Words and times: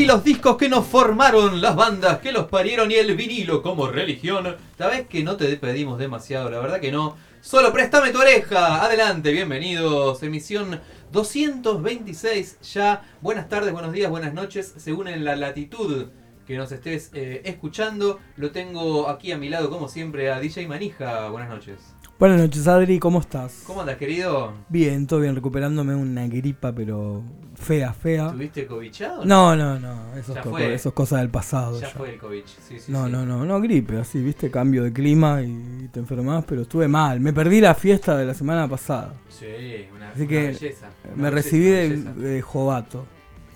los 0.00 0.24
discos 0.24 0.56
que 0.56 0.70
nos 0.70 0.86
formaron, 0.86 1.60
las 1.60 1.76
bandas 1.76 2.18
que 2.18 2.32
los 2.32 2.46
parieron 2.46 2.90
y 2.90 2.94
el 2.94 3.14
vinilo 3.14 3.62
como 3.62 3.86
religión. 3.88 4.56
Vez 4.78 5.06
que 5.06 5.22
no 5.22 5.36
te 5.36 5.54
pedimos 5.58 5.98
demasiado, 5.98 6.50
la 6.50 6.58
verdad 6.58 6.80
que 6.80 6.90
no. 6.90 7.16
Solo 7.40 7.72
préstame 7.72 8.10
tu 8.10 8.18
oreja. 8.18 8.82
Adelante, 8.82 9.30
bienvenidos. 9.32 10.22
Emisión 10.22 10.80
226 11.12 12.60
ya. 12.72 13.02
Buenas 13.20 13.48
tardes, 13.48 13.72
buenos 13.72 13.92
días, 13.92 14.10
buenas 14.10 14.32
noches, 14.32 14.74
según 14.78 15.08
en 15.08 15.24
la 15.24 15.36
latitud 15.36 16.06
que 16.46 16.56
nos 16.56 16.72
estés 16.72 17.10
eh, 17.12 17.42
escuchando. 17.44 18.18
Lo 18.36 18.50
tengo 18.50 19.08
aquí 19.08 19.30
a 19.30 19.38
mi 19.38 19.50
lado, 19.50 19.70
como 19.70 19.88
siempre, 19.88 20.32
a 20.32 20.40
DJ 20.40 20.66
Manija. 20.68 21.28
Buenas 21.28 21.50
noches. 21.50 21.78
Buenas 22.18 22.38
noches, 22.38 22.68
Adri, 22.68 23.00
¿cómo 23.00 23.20
estás? 23.20 23.64
¿Cómo 23.66 23.80
andas, 23.80 23.96
querido? 23.96 24.52
Bien, 24.68 25.08
todo 25.08 25.18
bien, 25.20 25.34
recuperándome 25.34 25.96
una 25.96 26.28
gripa, 26.28 26.72
pero 26.72 27.24
fea, 27.56 27.92
fea. 27.92 28.30
¿Tuviste 28.30 28.64
covichado? 28.64 29.24
No, 29.24 29.56
no, 29.56 29.80
no, 29.80 30.14
eso, 30.16 30.32
es, 30.58 30.82
cosas 30.94 31.20
del 31.20 31.30
pasado. 31.30 31.80
Ya, 31.80 31.88
fue 31.88 32.10
el 32.10 32.18
COVID, 32.18 32.42
sí, 32.44 32.78
sí. 32.78 32.92
No, 32.92 33.08
no, 33.08 33.26
no, 33.26 33.44
no, 33.44 33.60
gripe, 33.60 33.98
así, 33.98 34.22
viste, 34.22 34.52
cambio 34.52 34.84
de 34.84 34.92
clima 34.92 35.42
y 35.42 35.88
te 35.92 35.98
enfermas, 35.98 36.44
pero 36.46 36.62
estuve 36.62 36.86
mal. 36.86 37.18
Me 37.18 37.32
perdí 37.32 37.60
la 37.60 37.74
fiesta 37.74 38.16
de 38.16 38.24
la 38.24 38.34
semana 38.34 38.68
pasada. 38.68 39.14
Sí, 39.28 39.46
una, 39.92 40.10
así 40.10 40.28
que 40.28 40.56
me 41.16 41.28
recibí 41.28 41.64
de, 41.66 42.40
jovato, 42.40 43.04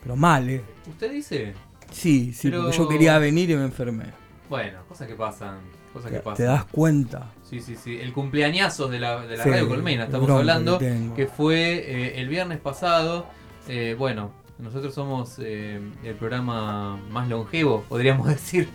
pero 0.02 0.16
mal, 0.16 0.48
¿eh? 0.50 0.64
¿Usted 0.88 1.12
dice? 1.12 1.54
Sí, 1.92 2.32
sí, 2.32 2.50
porque 2.50 2.76
yo 2.76 2.88
quería 2.88 3.16
venir 3.18 3.48
y 3.50 3.54
me 3.54 3.64
enfermé. 3.64 4.06
Bueno, 4.50 4.80
cosas 4.88 5.06
que 5.06 5.14
pasan, 5.14 5.58
cosas 5.92 6.10
que 6.10 6.18
pasan. 6.18 6.36
Te 6.36 6.42
das 6.42 6.64
cuenta. 6.64 7.30
Sí, 7.48 7.60
sí, 7.60 7.76
sí. 7.76 7.98
El 8.00 8.12
cumpleañazo 8.12 8.88
de 8.88 8.98
la, 8.98 9.24
de 9.24 9.36
la 9.36 9.44
Radio 9.44 9.68
Colmena, 9.68 10.04
estamos 10.04 10.28
hablando, 10.30 10.78
que, 10.78 11.28
fue 11.28 11.74
eh, 11.76 12.20
el 12.20 12.28
viernes 12.28 12.58
pasado. 12.58 13.26
Eh, 13.68 13.94
bueno, 13.96 14.32
nosotros 14.58 14.92
somos 14.92 15.36
eh, 15.38 15.80
el 16.02 16.14
programa 16.16 16.96
más 17.10 17.28
longevo, 17.28 17.84
podríamos 17.88 18.26
decir. 18.34 18.68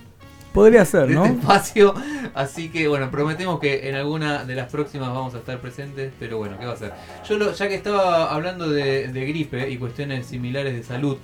Podría 0.54 0.86
ser, 0.86 1.10
¿no? 1.10 1.26
Este 1.26 1.40
espacio. 1.40 1.94
Así 2.34 2.70
que 2.70 2.88
bueno, 2.88 3.12
prometemos 3.12 3.60
que 3.60 3.90
en 3.90 3.96
alguna 3.96 4.46
de 4.46 4.56
las 4.56 4.72
próximas 4.72 5.10
vamos 5.10 5.36
a 5.36 5.40
estar 5.40 5.60
presentes, 5.60 6.14
pero 6.18 6.38
bueno, 6.38 6.58
¿qué 6.58 6.66
va 6.66 6.74
a 6.74 6.78
ser? 6.78 6.94
Yo 7.28 7.54
ya 7.54 7.68
que 7.68 7.76
estaba 7.76 8.34
hablando 8.34 8.70
de, 8.70 9.10
de, 9.10 9.26
gripe 9.26 9.70
y 9.70 9.78
cuestiones 9.78 10.28
similares 10.28 10.74
de 10.76 10.84
salud, 10.84 11.18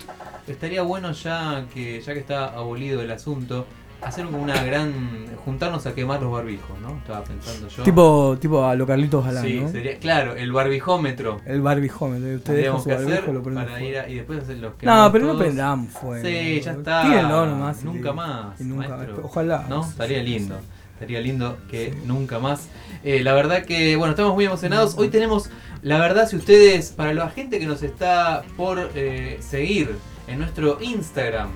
estaría 0.48 0.82
bueno 0.82 1.12
ya 1.14 1.66
que 1.74 2.02
ya 2.02 2.14
que 2.14 2.20
está 2.20 2.48
abolido 2.48 3.02
el 3.02 3.12
asunto, 3.12 3.66
hacer 4.02 4.26
una 4.26 4.64
gran. 4.64 5.26
juntarnos 5.44 5.86
a 5.86 5.96
quemar 5.96 6.22
los 6.22 6.32
barbijos, 6.32 6.78
¿no? 6.82 6.98
Estaba 6.98 7.24
pensando 7.24 7.68
yo. 7.70 7.84
Tipo, 7.84 8.38
tipo 8.40 8.66
a 8.66 8.76
lo 8.76 8.86
Carlitos 8.86 9.24
Galán, 9.26 9.44
sí, 9.44 9.64
sería, 9.72 9.98
claro, 9.98 10.36
el 10.36 10.52
barbijómetro. 10.52 11.42
El 11.46 11.62
barbijómetro. 11.62 12.36
Ustedes 12.36 12.84
que 12.84 12.92
hacer 12.92 13.28
lo 13.30 13.42
para 13.44 13.82
ir 13.82 13.98
a, 13.98 14.10
y 14.10 14.16
después 14.16 14.44
hacer 14.44 14.58
los 14.58 14.74
No, 14.82 15.12
pero 15.12 15.28
no 15.28 15.38
prendamos 15.38 15.92
fuego. 15.92 16.26
Sí, 16.26 16.62
ya 16.62 16.72
está. 16.72 17.04
Tírenlo 17.04 17.46
nomás. 17.46 17.84
Nunca 17.84 18.14
más. 18.14 18.60
nunca, 18.60 19.08
ojalá. 19.24 19.66
¿No? 19.70 19.82
Estaría 19.82 20.22
lindo. 20.22 20.58
Estaría 20.94 21.22
lindo 21.22 21.58
que 21.70 21.94
nunca 22.06 22.40
más. 22.40 22.70
Eh, 23.04 23.22
la 23.24 23.34
verdad 23.34 23.64
que, 23.64 23.96
bueno, 23.96 24.12
estamos 24.12 24.34
muy 24.34 24.46
emocionados. 24.46 24.98
Hoy 24.98 25.10
tenemos, 25.10 25.52
la 25.84 26.00
verdad, 26.00 26.28
si 26.28 26.36
ustedes, 26.36 26.90
para 26.90 27.14
la 27.14 27.30
gente 27.30 27.60
que 27.60 27.68
nos 27.68 27.84
está 27.84 28.44
por 28.58 28.90
eh, 28.96 29.38
seguir 29.40 29.96
en 30.28 30.40
nuestro 30.40 30.80
Instagram, 30.82 31.50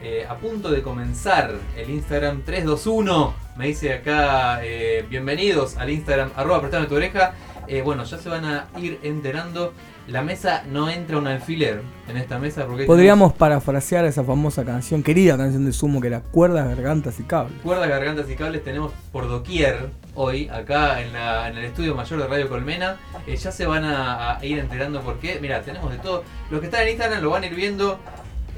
eh, 0.00 0.24
a 0.28 0.36
punto 0.36 0.70
de 0.70 0.80
comenzar 0.80 1.54
el 1.76 1.90
Instagram 1.90 2.42
321. 2.42 3.34
Me 3.56 3.66
dice 3.66 3.94
acá, 3.94 4.60
eh, 4.62 5.04
bienvenidos 5.10 5.76
al 5.76 5.90
Instagram, 5.90 6.30
arroba 6.36 6.60
prestame 6.60 6.86
tu 6.86 6.94
oreja. 6.94 7.32
Eh, 7.66 7.82
bueno, 7.82 8.04
ya 8.04 8.16
se 8.16 8.28
van 8.28 8.44
a 8.44 8.68
ir 8.78 9.00
enterando. 9.02 9.72
La 10.06 10.22
mesa 10.22 10.62
no 10.70 10.88
entra 10.88 11.18
un 11.18 11.26
alfiler 11.26 11.82
en 12.08 12.16
esta 12.16 12.38
mesa 12.38 12.64
porque... 12.64 12.84
Podríamos 12.84 13.32
parafrasear 13.34 14.04
esa 14.04 14.22
famosa 14.22 14.64
canción, 14.64 15.02
querida 15.02 15.36
canción 15.36 15.66
de 15.66 15.72
Sumo, 15.72 16.00
que 16.00 16.06
era 16.06 16.20
Cuerdas, 16.20 16.68
Gargantas 16.68 17.18
y 17.20 17.24
Cables. 17.24 17.60
Cuerdas, 17.62 17.88
Gargantas 17.88 18.30
y 18.30 18.36
Cables 18.36 18.62
tenemos 18.62 18.92
por 19.12 19.28
doquier 19.28 19.90
hoy, 20.14 20.48
acá 20.48 21.02
en, 21.02 21.58
el 21.58 21.64
estudio 21.64 21.94
mayor 21.94 22.20
de 22.20 22.26
Radio 22.26 22.48
Colmena. 22.48 22.96
ya 23.26 23.52
se 23.52 23.66
van 23.66 23.84
a, 23.84 24.38
a 24.38 24.44
ir 24.46 24.58
enterando 24.58 25.02
por 25.02 25.18
qué. 25.18 25.38
Mira, 25.42 25.60
tenemos 25.62 25.90
de 25.90 25.98
todo. 25.98 26.22
Los 26.50 26.60
que 26.60 26.66
están 26.66 26.82
en 26.84 26.90
Instagram 26.90 27.22
lo 27.22 27.30
van 27.30 27.42
a 27.42 27.46
ir 27.46 27.54
viendo. 27.54 27.98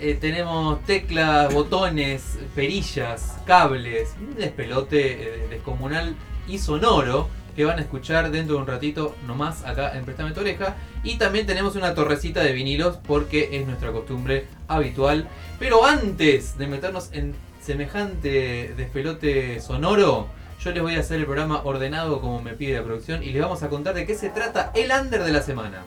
Eh, 0.02 0.17
tenemos 0.19 0.82
teclas, 0.87 1.52
botones, 1.52 2.38
perillas, 2.55 3.37
cables, 3.44 4.14
un 4.19 4.35
despelote 4.35 5.44
eh, 5.44 5.47
descomunal 5.50 6.17
y 6.49 6.58
sonoro 6.58 7.29
que 7.55 7.67
van 7.67 7.79
a 7.79 7.82
escuchar 7.82 8.31
dentro 8.31 8.55
de 8.55 8.62
un 8.62 8.67
ratito 8.67 9.14
nomás 9.26 9.62
acá 9.67 9.94
en 9.99 10.06
Prestame 10.06 10.32
tu 10.32 10.41
oreja. 10.41 10.75
Y 11.05 11.19
también 11.19 11.44
tenemos 11.44 11.76
una 11.76 11.94
torrecita 11.94 12.43
de 12.43 12.52
vinilos 12.52 12.97
porque 13.06 13.50
es 13.52 13.67
nuestra 13.67 13.93
costumbre 13.93 14.47
habitual. 14.69 15.29
Pero 15.58 15.85
antes 15.85 16.56
de 16.56 16.67
meternos 16.67 17.11
en 17.12 17.35
semejante 17.61 18.73
despelote 18.79 19.61
sonoro, 19.61 20.29
Yo 20.62 20.73
les 20.73 20.82
voy 20.82 20.94
a 20.97 21.00
hacer 21.00 21.19
el 21.19 21.25
programa 21.25 21.62
ordenado 21.64 22.20
como 22.20 22.43
me 22.43 22.52
pide 22.52 22.75
la 22.75 22.85
producción 22.85 23.23
y 23.23 23.31
les 23.31 23.41
vamos 23.41 23.62
a 23.62 23.70
contar 23.70 23.94
de 23.94 24.05
qué 24.05 24.14
se 24.14 24.29
trata 24.29 24.73
el 24.75 24.91
under 24.91 25.25
de 25.25 25.32
la 25.32 25.41
semana. 25.41 25.85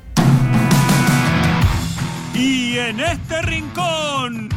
Y 2.33 2.79
en 2.79 2.99
este 2.99 3.41
rincón, 3.43 4.49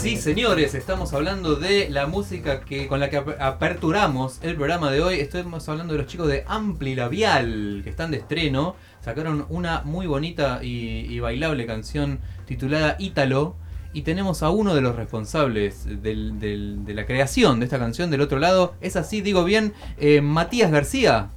Sí, 0.00 0.16
señores, 0.16 0.74
estamos 0.74 1.12
hablando 1.12 1.56
de 1.56 1.90
la 1.90 2.06
música 2.06 2.60
que 2.60 2.88
con 2.88 3.00
la 3.00 3.10
que 3.10 3.18
ap- 3.18 3.38
aperturamos 3.38 4.38
el 4.42 4.56
programa 4.56 4.90
de 4.90 5.02
hoy. 5.02 5.20
Estamos 5.20 5.68
hablando 5.68 5.92
de 5.92 5.98
los 5.98 6.06
chicos 6.06 6.26
de 6.26 6.42
Ampli 6.48 6.94
Labial, 6.94 7.82
que 7.84 7.90
están 7.90 8.10
de 8.10 8.16
estreno. 8.16 8.76
Sacaron 9.04 9.44
una 9.50 9.82
muy 9.82 10.06
bonita 10.06 10.60
y, 10.62 11.18
bailable 11.20 11.66
canción 11.66 12.20
titulada 12.46 12.96
Ítalo. 12.98 13.56
Y 13.92 14.02
tenemos 14.02 14.42
a 14.42 14.48
uno 14.50 14.74
de 14.74 14.80
los 14.80 14.96
responsables 14.96 15.84
de 15.84 16.94
la 16.94 17.04
creación 17.04 17.58
de 17.60 17.66
esta 17.66 17.78
canción 17.78 18.10
del 18.10 18.22
otro 18.22 18.38
lado. 18.38 18.74
Es 18.80 18.96
así, 18.96 19.20
digo 19.20 19.44
bien, 19.44 19.74
eh, 19.98 20.22
Matías 20.22 20.70
García. 20.70 21.28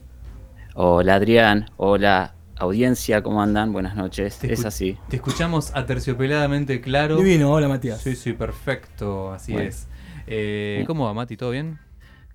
Hola 0.74 1.16
Adrián, 1.16 1.70
hola 1.76 2.34
audiencia, 2.58 3.22
¿cómo 3.24 3.42
andan? 3.42 3.74
Buenas 3.74 3.96
noches. 3.96 4.40
Te 4.40 4.52
Es 4.54 4.66
así. 4.66 4.98
Te 5.10 5.16
escuchamos 5.18 5.72
aterciopeladamente 5.76 6.82
claro. 6.82 7.18
Divino, 7.18 7.52
hola 7.52 7.68
Matías. 7.68 8.02
Sí, 8.02 8.16
sí, 8.16 8.34
perfecto, 8.34 9.32
así 9.32 9.54
Bueno. 9.54 9.70
es. 9.70 9.88
Eh, 10.28 10.84
¿Cómo 10.88 11.06
va, 11.06 11.14
Mati? 11.14 11.36
¿Todo 11.36 11.52
bien? 11.52 11.80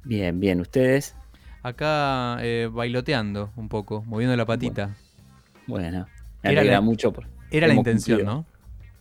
Bien, 0.05 0.39
bien, 0.41 0.61
¿ustedes? 0.61 1.15
Acá 1.63 2.39
eh, 2.41 2.69
bailoteando 2.71 3.51
un 3.57 3.69
poco, 3.69 4.03
moviendo 4.07 4.37
la 4.37 4.47
patita. 4.47 4.95
Bueno, 5.67 6.07
me 6.43 6.53
Era 6.53 6.65
la- 6.65 6.81
mucho. 6.81 7.13
por- 7.13 7.27
Era 7.51 7.67
la 7.67 7.75
intención, 7.75 8.19
cumplido. 8.19 8.37
¿no? 8.39 8.47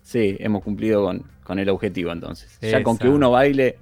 Sí, 0.01 0.37
hemos 0.39 0.63
cumplido 0.63 1.03
con, 1.03 1.23
con 1.43 1.59
el 1.59 1.69
objetivo 1.69 2.11
entonces. 2.11 2.57
Ya 2.61 2.81
con 2.83 2.97
que 2.97 3.09
uno 3.09 3.31
baile, 3.31 3.77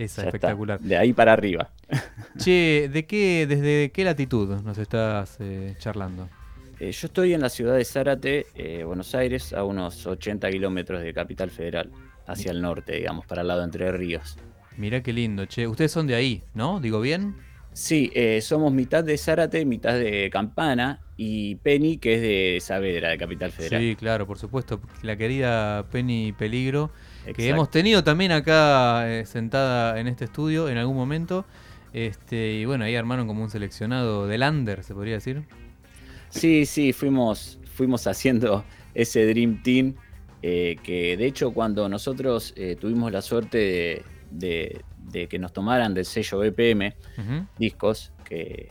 Esa, 0.00 0.22
ya 0.22 0.28
espectacular. 0.28 0.76
está. 0.78 0.88
De 0.88 0.96
ahí 0.96 1.12
para 1.12 1.32
arriba. 1.32 1.70
Che, 2.38 2.88
¿de 2.92 3.06
qué, 3.06 3.46
desde 3.48 3.90
qué 3.90 4.04
latitud 4.04 4.60
nos 4.62 4.78
estás 4.78 5.36
eh, 5.40 5.74
charlando? 5.78 6.28
Eh, 6.78 6.92
yo 6.92 7.06
estoy 7.08 7.34
en 7.34 7.42
la 7.42 7.50
ciudad 7.50 7.76
de 7.76 7.84
Zárate, 7.84 8.46
eh, 8.54 8.84
Buenos 8.84 9.14
Aires, 9.14 9.52
a 9.52 9.64
unos 9.64 10.06
80 10.06 10.48
kilómetros 10.50 11.02
de 11.02 11.12
Capital 11.12 11.50
Federal, 11.50 11.90
hacia 12.26 12.52
el 12.52 12.62
norte, 12.62 12.94
digamos, 12.94 13.26
para 13.26 13.42
el 13.42 13.48
lado 13.48 13.60
de 13.60 13.66
Entre 13.66 13.92
Ríos. 13.92 14.38
Mirá 14.78 15.02
qué 15.02 15.12
lindo, 15.12 15.44
che. 15.44 15.66
Ustedes 15.66 15.92
son 15.92 16.06
de 16.06 16.14
ahí, 16.14 16.42
¿no? 16.54 16.80
¿Digo 16.80 17.00
bien? 17.02 17.34
Sí, 17.72 18.10
eh, 18.14 18.40
somos 18.40 18.72
mitad 18.72 19.04
de 19.04 19.18
Zárate, 19.18 19.64
mitad 19.64 19.94
de 19.98 20.30
Campana 20.30 21.00
y 21.16 21.56
Penny, 21.56 21.98
que 21.98 22.14
es 22.14 22.22
de 22.22 22.58
Saavedra, 22.60 23.10
de 23.10 23.18
Capital 23.18 23.52
Federal. 23.52 23.80
Sí, 23.80 23.96
claro, 23.96 24.26
por 24.26 24.38
supuesto. 24.38 24.80
La 25.02 25.16
querida 25.16 25.86
Penny 25.90 26.32
Peligro, 26.32 26.90
que 27.34 27.48
hemos 27.48 27.70
tenido 27.70 28.04
también 28.04 28.32
acá 28.32 29.10
eh, 29.10 29.26
sentada 29.26 29.98
en 30.00 30.06
este 30.08 30.24
estudio 30.26 30.68
en 30.68 30.78
algún 30.78 30.96
momento. 30.96 31.44
Este, 31.92 32.52
y 32.54 32.64
bueno, 32.66 32.84
ahí 32.84 32.94
armaron 32.96 33.26
como 33.26 33.42
un 33.42 33.50
seleccionado 33.50 34.26
del 34.26 34.42
under, 34.42 34.84
se 34.84 34.94
podría 34.94 35.14
decir. 35.14 35.42
Sí, 36.28 36.64
sí, 36.66 36.92
fuimos, 36.92 37.58
fuimos 37.74 38.06
haciendo 38.06 38.64
ese 38.94 39.26
Dream 39.26 39.62
Team, 39.62 39.94
eh, 40.42 40.76
que 40.82 41.16
de 41.16 41.26
hecho 41.26 41.50
cuando 41.52 41.88
nosotros 41.88 42.54
eh, 42.56 42.76
tuvimos 42.80 43.10
la 43.12 43.20
suerte 43.22 43.58
de, 43.58 44.02
de- 44.30 44.80
de 45.10 45.26
que 45.26 45.40
nos 45.40 45.52
tomaran 45.52 45.92
del 45.92 46.04
sello 46.04 46.38
BPM. 46.38 46.94
Discos, 47.58 48.12
que, 48.24 48.68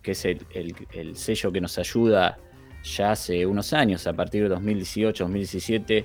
que 0.00 0.12
es 0.12 0.24
el, 0.24 0.38
el- 0.54 0.76
el 0.92 1.16
sello 1.16 1.50
que 1.50 1.60
nos 1.60 1.76
ayuda 1.78 2.38
ya 2.84 3.12
hace 3.12 3.44
unos 3.46 3.72
años, 3.72 4.06
a 4.06 4.12
partir 4.12 4.48
de 4.48 4.54
2018-2017, 4.56 6.04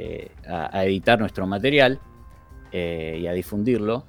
eh, 0.00 0.30
a, 0.46 0.76
a 0.78 0.84
editar 0.84 1.18
nuestro 1.18 1.46
material 1.46 1.98
eh, 2.72 3.18
y 3.20 3.26
a 3.26 3.32
difundirlo. 3.32 4.04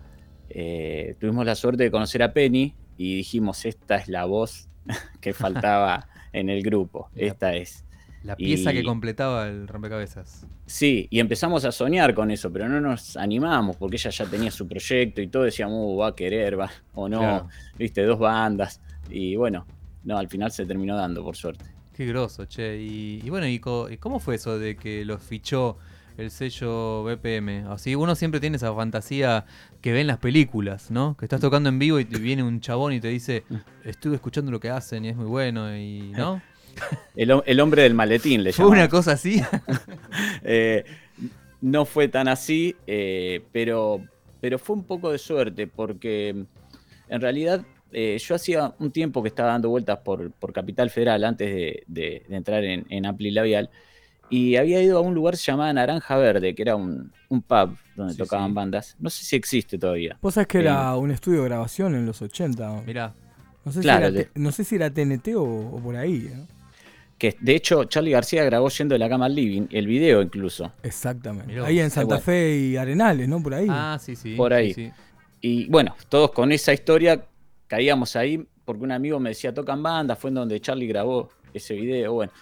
Eh, 0.50 1.16
tuvimos 1.20 1.46
la 1.46 1.56
suerte 1.56 1.84
de 1.84 1.92
conocer 1.92 2.22
a 2.24 2.32
Penny 2.34 2.76
y 2.98 3.16
dijimos, 3.18 3.66
esta 3.66 3.96
es 3.96 4.08
la 4.08 4.26
voz 4.26 4.68
que 5.22 5.34
faltaba 5.34 6.08
en 6.34 6.50
el 6.50 6.62
grupo, 6.62 7.10
esta 7.16 7.56
es. 7.56 7.86
La 8.24 8.36
pieza 8.36 8.74
que 8.74 8.84
completaba 8.84 9.48
el 9.48 9.66
rompecabezas. 9.68 10.46
Sí, 10.66 11.08
y 11.10 11.20
empezamos 11.22 11.64
a 11.64 11.72
soñar 11.72 12.14
con 12.14 12.30
eso, 12.32 12.52
pero 12.52 12.68
no 12.68 12.82
nos 12.82 13.16
animamos 13.16 13.78
porque 13.78 13.96
ella 13.96 14.10
ya 14.12 14.26
tenía 14.26 14.52
su 14.52 14.68
proyecto 14.68 15.22
y 15.22 15.28
todo 15.28 15.44
decíamos, 15.44 15.78
"Uh, 15.80 15.98
va 15.98 16.08
a 16.10 16.16
querer, 16.16 16.60
va, 16.60 16.70
o 16.94 17.08
no, 17.08 17.20
Claro. 17.20 17.48
viste, 17.78 18.04
dos 18.04 18.20
bandas. 18.20 18.82
Y 19.10 19.38
bueno, 19.38 19.66
no, 20.04 20.18
al 20.18 20.28
final 20.28 20.52
se 20.52 20.66
terminó 20.66 20.98
dando, 20.98 21.24
por 21.24 21.36
suerte. 21.38 21.64
Qué 22.00 22.06
groso, 22.06 22.46
che. 22.46 22.78
Y, 22.82 23.20
y 23.26 23.30
bueno, 23.30 23.46
¿y, 23.46 23.60
co- 23.60 23.90
cómo 24.00 24.22
fue 24.22 24.36
eso 24.36 24.58
de 24.58 24.78
que 24.78 25.04
los 25.04 25.22
fichó 25.22 25.76
el 26.18 26.32
sello 26.32 27.04
BPM? 27.04 27.66
Así 27.70 27.94
uno 27.94 28.16
siempre 28.16 28.40
tiene 28.40 28.56
esa 28.56 28.74
fantasía 28.74 29.46
que 29.82 29.92
ve 29.92 30.00
en 30.00 30.08
las 30.08 30.18
películas, 30.18 30.92
¿no? 30.92 31.18
Que 31.18 31.26
estás 31.26 31.42
tocando 31.42 31.68
en 31.68 31.78
vivo 31.78 32.00
y 32.00 32.06
te 32.06 32.18
viene 32.18 32.42
un 32.42 32.62
chabón 32.62 32.94
y 32.94 33.02
te 33.02 33.10
dice, 33.10 33.44
estuve 33.84 34.16
escuchando 34.16 34.50
lo 34.50 34.62
que 34.62 34.70
hacen 34.70 35.04
y 35.04 35.10
es 35.10 35.18
muy 35.18 35.26
bueno, 35.26 35.76
y 35.76 36.14
¿no? 36.16 36.42
El, 37.18 37.32
hom- 37.32 37.44
el 37.46 37.60
hombre 37.60 37.82
del 37.84 37.94
maletín 37.96 38.46
le 38.46 38.54
Fue 38.54 38.68
una 38.68 38.88
cosa 38.88 39.12
así. 39.12 39.44
Eh, 40.44 40.86
no 41.60 41.84
fue 41.84 42.08
tan 42.08 42.30
así, 42.30 42.78
eh, 42.88 43.42
pero, 43.52 44.02
pero 44.40 44.58
fue 44.58 44.78
un 44.78 44.86
poco 44.86 45.12
de 45.12 45.18
suerte 45.18 45.68
porque 45.68 46.46
en 47.10 47.22
realidad 47.22 47.66
eh, 47.92 48.18
yo 48.20 48.36
hacía 48.36 48.74
un 48.80 48.92
tiempo 48.92 49.22
que 49.24 49.30
estaba 49.30 49.50
dando 49.52 49.70
vueltas 49.70 50.00
por, 50.00 50.32
por 50.32 50.54
Capital 50.54 50.90
Federal 50.90 51.24
antes 51.24 51.48
de, 51.54 51.84
de- 51.88 52.24
de 52.28 52.36
entrar 52.36 52.64
en, 52.64 52.86
en 52.90 53.06
Ampli 53.06 53.32
Labial 53.32 53.70
y 54.30 54.56
había 54.58 54.82
ido 54.82 55.00
a 55.00 55.02
un 55.02 55.16
lugar 55.16 55.36
llamado 55.36 55.74
Naranja 55.74 56.16
Verde, 56.18 56.54
que 56.54 56.62
era 56.62 56.76
un, 56.76 57.12
un 57.30 57.42
pub 57.42 57.76
donde 57.96 58.14
Sí, 58.14 58.20
tocaban 58.20 58.50
sí. 58.50 58.54
bandas. 58.54 58.96
No 59.00 59.10
sé 59.10 59.26
si 59.26 59.36
existe 59.36 59.78
todavía. 59.78 60.18
Vos 60.22 60.36
sabés 60.36 60.48
que 60.48 60.60
era 60.60 60.96
un 60.96 61.10
estudio 61.12 61.40
de 61.42 61.46
grabación 61.50 61.96
en 61.96 62.06
los 62.06 62.22
80. 62.22 62.84
Mirá, 62.86 63.14
No 63.66 63.72
sé, 63.72 63.80
Claro, 63.82 64.10
si, 64.12 64.18
era, 64.20 64.30
no 64.36 64.52
sé 64.52 64.64
si 64.64 64.76
era 64.76 64.90
TNT 64.92 65.36
o, 65.36 65.44
o 65.44 65.80
por 65.82 65.96
ahí. 65.96 66.30
¿no? 66.36 66.48
Que 67.18 67.36
de 67.42 67.56
hecho 67.56 67.86
Charlie 67.86 68.12
García 68.12 68.44
grabó 68.46 68.70
yendo 68.70 68.94
de 68.94 69.00
la 69.00 69.10
cama 69.10 69.26
al 69.26 69.36
living, 69.36 69.64
el 69.72 69.88
video 69.88 70.22
incluso. 70.22 70.72
Exactamente. 70.84 71.48
Mirá 71.52 71.66
ahí 71.66 71.80
en 71.80 71.90
Santa. 71.90 72.20
Fe 72.20 72.56
y 72.56 72.78
Arenales, 72.78 73.28
¿no? 73.28 73.42
Por 73.42 73.56
ahí. 73.56 73.68
ah, 73.70 73.98
sí, 74.00 74.16
sí. 74.16 74.36
Por 74.36 74.52
sí, 74.52 74.56
ahí. 74.58 74.74
sí. 74.74 74.92
Y 75.42 75.68
bueno, 75.70 75.96
todos 76.08 76.32
con 76.32 76.52
esa 76.52 76.72
historia 76.72 77.26
caíamos 77.70 78.18
ahí 78.18 78.46
porque 78.66 78.84
un 78.84 78.92
amigo 78.92 79.20
me 79.20 79.30
decía, 79.30 79.54
tocan 79.54 79.82
bandas, 79.82 80.20
fue 80.20 80.30
en 80.32 80.36
donde 80.36 80.60
Charlie 80.60 80.88
grabó 80.88 81.30
ese 81.54 81.76
video, 81.76 82.14
bueno. 82.14 82.34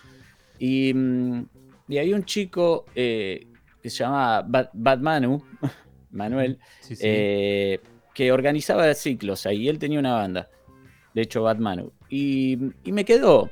Y, 0.57 0.91
mm, 0.93 1.46
y 1.89 1.98
hay 2.00 2.13
un 2.13 2.25
chico 2.25 2.86
eh, 2.96 3.46
que 3.81 3.89
se 3.89 4.00
llama 4.00 4.41
Bad, 4.41 4.69
Bad 4.74 5.00
Manu, 5.00 5.43
Manuel, 6.12 6.57
Sí, 6.81 6.96
sí. 6.96 7.03
eh, 7.05 7.79
que 8.15 8.31
organizaba 8.31 8.91
ciclos 8.96 9.46
ahí, 9.46 9.69
él 9.69 9.77
tenía 9.77 10.00
una 10.00 10.13
banda, 10.13 10.50
de 11.13 11.22
hecho 11.22 11.43
Bad 11.43 11.57
Manu. 11.60 11.91
Y, 12.10 12.57
y 12.84 12.91
me 12.91 13.05
quedó, 13.05 13.50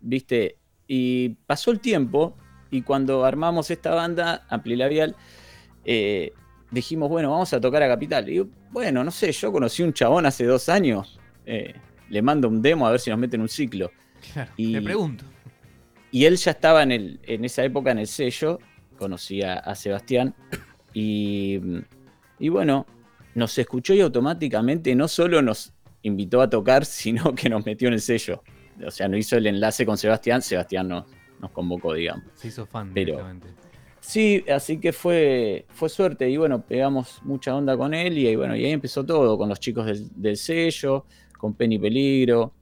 viste, 0.00 0.56
y 0.88 1.30
pasó 1.46 1.70
el 1.70 1.80
tiempo 1.80 2.36
y 2.70 2.82
cuando 2.82 3.24
armamos 3.24 3.70
esta 3.70 3.94
banda, 3.94 4.46
Amplilabial, 4.48 5.14
eh, 5.84 6.32
dijimos, 6.74 7.08
bueno, 7.08 7.30
vamos 7.30 7.52
a 7.54 7.60
tocar 7.60 7.82
a 7.82 7.88
Capital. 7.88 8.28
Y 8.28 8.46
bueno, 8.70 9.02
no 9.04 9.10
sé, 9.10 9.32
yo 9.32 9.50
conocí 9.52 9.82
un 9.82 9.92
chabón 9.92 10.26
hace 10.26 10.44
dos 10.44 10.68
años, 10.68 11.18
eh, 11.46 11.74
le 12.10 12.20
mando 12.22 12.48
un 12.48 12.60
demo 12.60 12.86
a 12.86 12.90
ver 12.90 13.00
si 13.00 13.08
nos 13.10 13.18
meten 13.18 13.40
un 13.40 13.48
ciclo. 13.48 13.90
Claro, 14.32 14.50
y- 14.56 14.72
Te 14.74 14.82
pregunto. 14.82 15.24
Y 16.10 16.26
él 16.26 16.36
ya 16.36 16.52
estaba 16.52 16.82
en, 16.82 16.92
el, 16.92 17.20
en 17.24 17.44
esa 17.44 17.64
época 17.64 17.90
en 17.90 17.98
el 17.98 18.06
sello, 18.06 18.58
conocía 18.98 19.54
a 19.54 19.74
Sebastián, 19.74 20.34
y, 20.92 21.60
y 22.38 22.48
bueno, 22.48 22.86
nos 23.34 23.58
escuchó 23.58 23.94
y 23.94 24.00
automáticamente 24.00 24.94
no 24.94 25.08
solo 25.08 25.42
nos 25.42 25.72
invitó 26.02 26.40
a 26.40 26.48
tocar, 26.48 26.84
sino 26.86 27.34
que 27.34 27.48
nos 27.48 27.64
metió 27.66 27.88
en 27.88 27.94
el 27.94 28.00
sello. 28.00 28.42
O 28.86 28.90
sea, 28.90 29.08
no 29.08 29.16
hizo 29.16 29.36
el 29.36 29.46
enlace 29.46 29.84
con 29.86 29.96
Sebastián, 29.98 30.42
Sebastián 30.42 30.88
nos, 30.88 31.04
nos 31.40 31.50
convocó, 31.50 31.94
digamos. 31.94 32.24
Se 32.36 32.48
hizo 32.48 32.64
fan 32.66 32.92
Pero- 32.94 33.12
directamente. 33.12 33.48
Sí, 34.06 34.44
así 34.54 34.78
que 34.78 34.92
fue, 34.92 35.64
fue 35.70 35.88
suerte 35.88 36.28
y 36.28 36.36
bueno, 36.36 36.60
pegamos 36.60 37.20
mucha 37.22 37.54
onda 37.56 37.74
con 37.74 37.94
él 37.94 38.18
y, 38.18 38.26
ahí, 38.26 38.36
bueno, 38.36 38.54
y 38.54 38.62
ahí 38.64 38.70
empezó 38.72 39.02
todo, 39.04 39.38
con 39.38 39.48
los 39.48 39.58
chicos 39.58 39.86
del, 39.86 40.06
del 40.14 40.36
sello, 40.36 41.06
con 41.38 41.54
Penny 41.54 41.78
Peligro, 41.78 42.52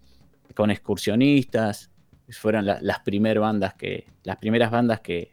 con 0.54 0.70
excursionistas, 0.70 1.90
fueron 2.30 2.64
la- 2.64 2.78
las 2.80 3.00
primeras 3.00 3.40
bandas 3.42 3.74
que, 3.74 4.06
las 4.22 4.36
primeras 4.36 4.70
bandas 4.70 5.00
que, 5.00 5.32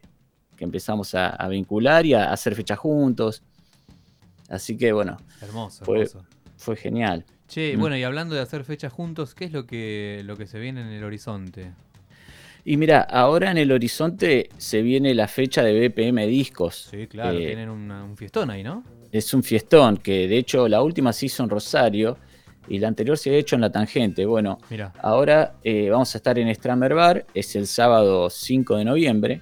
que 0.57 0.63
empezamos 0.63 1.13
a, 1.13 1.29
a 1.29 1.47
vincular 1.47 2.05
y 2.07 2.15
a, 2.15 2.31
hacer 2.33 2.55
fechas 2.55 2.79
juntos. 2.79 3.43
Así 4.49 4.75
que 4.77 4.91
bueno, 4.91 5.17
Hermoso, 5.41 5.85
fue- 5.85 5.99
hermoso. 6.01 6.25
fue 6.57 6.75
genial. 6.75 7.23
Che, 7.47 7.77
Mm. 7.77 7.79
bueno, 7.79 7.95
y 7.97 8.03
hablando 8.03 8.33
de 8.33 8.41
hacer 8.41 8.63
fechas 8.63 8.91
juntos, 8.91 9.35
¿qué 9.35 9.45
es 9.45 9.51
lo 9.53 9.67
que, 9.67 10.21
lo 10.25 10.35
que 10.37 10.47
se 10.47 10.59
viene 10.59 10.81
en 10.81 10.87
el 10.87 11.03
horizonte? 11.03 11.71
Y 12.69 12.77
mira, 12.77 13.01
ahora 13.01 13.49
en 13.49 13.57
el 13.57 13.71
horizonte 13.71 14.47
se 14.59 14.83
viene 14.83 15.15
la 15.15 15.27
fecha 15.27 15.63
de 15.63 15.73
BPM 15.89 16.27
Discos. 16.27 16.87
Sí, 16.91 17.07
claro, 17.07 17.35
Eh, 17.35 17.47
tienen 17.47 17.67
una- 17.67 18.03
un 18.03 18.15
fiestón 18.15 18.51
ahí, 18.51 18.61
¿no? 18.61 18.83
Es 19.11 19.33
un 19.33 19.41
fiestón 19.41 19.97
que 19.97 20.27
de 20.27 20.37
hecho 20.37 20.67
la 20.67 20.83
última 20.83 21.11
se 21.11 21.25
hizo 21.25 21.41
en 21.41 21.49
Rosario 21.49 22.19
y 22.67 22.77
la 22.77 22.87
anterior 22.89 23.17
se 23.17 23.31
ha 23.31 23.33
hecho 23.33 23.55
en 23.55 23.61
La 23.61 23.71
Tangente. 23.71 24.23
Bueno, 24.23 24.59
Mira, 24.69 24.93
ahora 25.01 25.55
eh, 25.63 25.89
vamos 25.89 26.13
a 26.13 26.19
estar 26.19 26.37
en 26.37 26.53
Stramer 26.53 26.93
Bar, 26.93 27.25
es 27.33 27.55
el 27.55 27.65
sábado 27.65 28.29
5 28.29 28.77
de 28.77 28.85
noviembre, 28.85 29.41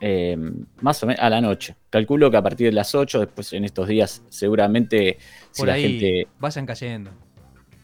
eh, 0.00 0.36
más 0.80 1.02
o 1.02 1.06
menos 1.08 1.20
a 1.24 1.28
la 1.28 1.40
noche. 1.40 1.74
Calculo 1.90 2.30
que 2.30 2.36
a 2.36 2.42
partir 2.42 2.68
de 2.68 2.72
las 2.72 2.94
8, 2.94 3.18
después 3.18 3.52
en 3.52 3.64
estos 3.64 3.88
días 3.88 4.22
seguramente 4.28 5.18
si 5.50 5.62
por 5.62 5.66
la 5.66 5.74
ahí 5.74 5.98
gente... 5.98 6.28
vayan 6.38 6.66
cayendo. 6.66 7.10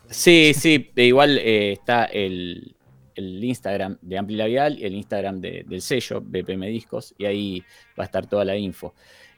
Sí, 0.09 0.53
sí, 0.55 0.93
igual 0.95 1.39
eh, 1.39 1.73
está 1.73 2.05
el, 2.05 2.77
el 3.19 3.43
Instagram 3.45 3.99
de 4.01 4.17
Ampli 4.19 4.37
Labial 4.37 4.79
y 4.79 4.85
el 4.85 4.95
Instagram 4.95 5.41
de- 5.41 5.65
del 5.69 5.83
sello, 5.83 6.21
BPM 6.21 6.67
Discos, 6.69 7.15
y 7.19 7.25
ahí 7.27 7.61
va 7.99 8.05
a 8.05 8.07
estar 8.07 8.27
toda 8.27 8.45
la 8.45 8.57
info. 8.57 8.95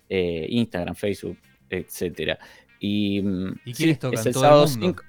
Eh, 0.08 0.46
Instagram, 0.50 0.94
Facebook, 0.94 1.38
etcétera. 1.68 2.38
Y, 2.78 3.20
mm, 3.22 3.52
¿Y 3.64 3.74
sí, 3.74 3.94
tocan? 3.94 4.18
es 4.20 4.26
el 4.26 4.32
¿Todo 4.32 4.44
el 4.44 4.48
sábado 4.48 4.66
mundo? 4.68 4.86
5. 4.86 5.02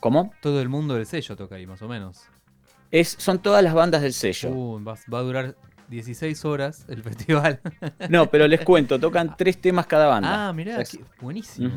¿Cómo? 0.00 0.32
Todo 0.40 0.60
el 0.62 0.68
mundo 0.68 0.94
del 0.94 1.06
sello 1.06 1.36
toca 1.36 1.56
ahí, 1.56 1.66
más 1.66 1.82
o 1.82 1.88
menos. 1.88 2.22
Es, 2.90 3.16
son 3.18 3.40
todas 3.42 3.62
las 3.62 3.74
bandas 3.74 4.00
del 4.02 4.12
sello. 4.12 4.50
Uh, 4.50 4.82
va, 4.84 4.94
va 5.12 5.18
a 5.18 5.22
durar 5.22 5.56
16 5.88 6.44
horas 6.44 6.84
el 6.88 7.02
festival. 7.02 7.60
No, 8.08 8.30
pero 8.30 8.46
les 8.48 8.60
cuento, 8.62 8.98
tocan 8.98 9.36
tres 9.36 9.60
temas 9.60 9.86
cada 9.86 10.06
banda. 10.06 10.48
ah, 10.48 10.52
mirá, 10.52 10.72
O 10.72 10.76
sea 10.76 10.84
que- 10.84 10.98
qué 10.98 11.04
buenísimo. 11.20 11.68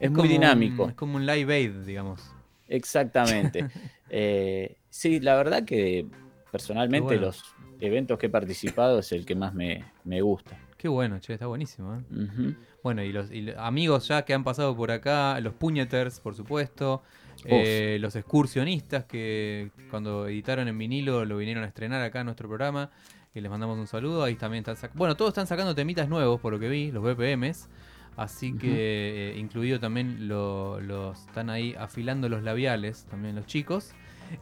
Es, 0.00 0.10
muy 0.10 0.22
un- 0.22 0.28
dinámico. 0.28 0.88
es 0.88 0.94
como 0.94 1.16
un 1.16 1.26
live 1.26 1.52
aid, 1.54 1.72
digamos. 1.84 2.22
Exactamente. 2.68 3.66
Eh, 4.10 4.78
sí, 4.88 5.20
la 5.20 5.36
verdad 5.36 5.66
que 5.66 6.06
personalmente 6.50 7.04
bueno. 7.04 7.26
los 7.26 7.44
eventos 7.78 8.18
que 8.18 8.24
he 8.24 8.30
participado 8.30 9.00
es 9.00 9.12
el 9.12 9.26
que 9.26 9.34
más 9.34 9.52
me, 9.52 9.84
me 10.04 10.22
gusta. 10.22 10.58
Qué 10.78 10.88
bueno, 10.88 11.18
che, 11.18 11.34
está 11.34 11.46
buenísimo. 11.46 11.94
¿eh? 11.94 12.54
Bueno, 12.82 13.02
y 13.02 13.12
los 13.12 13.30
y 13.30 13.42
los 13.42 13.56
amigos 13.58 14.08
ya 14.08 14.24
que 14.24 14.32
han 14.32 14.44
pasado 14.44 14.74
por 14.74 14.90
acá, 14.90 15.38
los 15.40 15.52
puñeters, 15.52 16.20
por 16.20 16.34
supuesto, 16.36 17.02
eh, 17.44 17.98
los 18.00 18.16
excursionistas 18.16 19.04
que 19.04 19.72
cuando 19.90 20.26
editaron 20.26 20.66
en 20.68 20.78
vinilo 20.78 21.26
lo 21.26 21.36
vinieron 21.36 21.64
a 21.64 21.66
estrenar 21.66 22.00
acá 22.00 22.20
en 22.20 22.26
nuestro 22.26 22.48
programa, 22.48 22.90
y 23.34 23.40
les 23.40 23.50
mandamos 23.50 23.78
un 23.78 23.86
saludo. 23.86 24.22
Ahí 24.24 24.36
también 24.36 24.64
están 24.66 24.90
Bueno, 24.94 25.16
todos 25.16 25.30
están 25.30 25.46
sacando 25.46 25.74
temitas 25.74 26.08
nuevos, 26.08 26.40
por 26.40 26.52
lo 26.52 26.58
que 26.58 26.68
vi, 26.68 26.90
los 26.90 27.02
BPMs. 27.02 27.68
Así 28.18 28.52
que, 28.52 29.30
eh, 29.30 29.38
incluido 29.38 29.78
también 29.80 30.28
lo- 30.28 30.80
los. 30.80 31.20
Están 31.20 31.48
ahí 31.50 31.74
afilando 31.78 32.28
los 32.28 32.42
labiales, 32.42 33.06
también 33.08 33.36
los 33.36 33.46
chicos. 33.46 33.92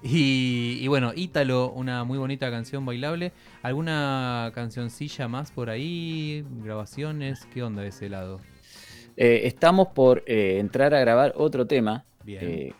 Y, 0.02 0.78
y 0.80 0.88
bueno, 0.88 1.12
Ítalo, 1.14 1.70
una 1.70 2.02
muy 2.02 2.18
bonita 2.18 2.50
canción 2.50 2.84
bailable. 2.84 3.32
¿Alguna 3.62 4.50
cancioncilla 4.54 5.28
más 5.28 5.52
por 5.52 5.70
ahí? 5.70 6.44
¿Grabaciones? 6.64 7.46
¿Qué 7.52 7.62
onda 7.62 7.82
de 7.82 7.88
ese 7.88 8.08
lado? 8.08 8.40
Eh, 9.16 9.42
estamos 9.44 9.88
por 9.88 10.24
eh, 10.26 10.58
entrar 10.58 10.92
a 10.94 11.00
grabar 11.00 11.34
otro 11.36 11.66
tema 11.66 12.04
Bien. 12.24 12.74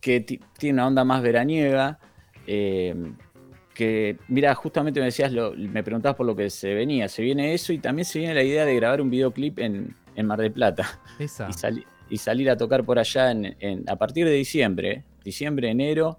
que 0.00 0.20
ti- 0.20 0.40
tiene 0.58 0.74
una 0.78 0.86
onda 0.86 1.04
más 1.04 1.22
veraniega. 1.22 1.98
que, 2.46 4.18
mira, 4.28 4.54
justamente 4.54 5.00
me 5.00 5.06
decías, 5.06 5.32
lo- 5.32 5.52
me 5.56 5.82
preguntabas 5.82 6.16
por 6.16 6.26
lo 6.26 6.36
que 6.36 6.48
se 6.48 6.72
venía. 6.74 7.08
Se 7.08 7.22
viene 7.22 7.54
eso 7.54 7.72
y 7.72 7.78
también 7.78 8.04
se 8.04 8.20
viene 8.20 8.32
la 8.34 8.44
idea 8.44 8.64
de 8.64 8.74
grabar 8.76 9.00
un 9.00 9.10
videoclip 9.10 9.58
en, 9.58 9.96
en 10.16 10.26
Mar 10.26 10.40
del 10.40 10.52
Plata. 10.52 11.00
Esa. 11.18 11.48
y, 11.48 11.52
sali- 11.52 11.86
y 12.10 12.18
salir 12.18 12.50
a 12.50 12.56
tocar 12.56 12.84
por 12.84 12.98
allá 12.98 13.30
en, 13.30 13.56
en- 13.60 13.84
a 13.88 13.96
partir 13.96 14.26
de 14.26 14.32
diciembre, 14.32 15.04
diciembre, 15.24 15.70
enero, 15.70 16.18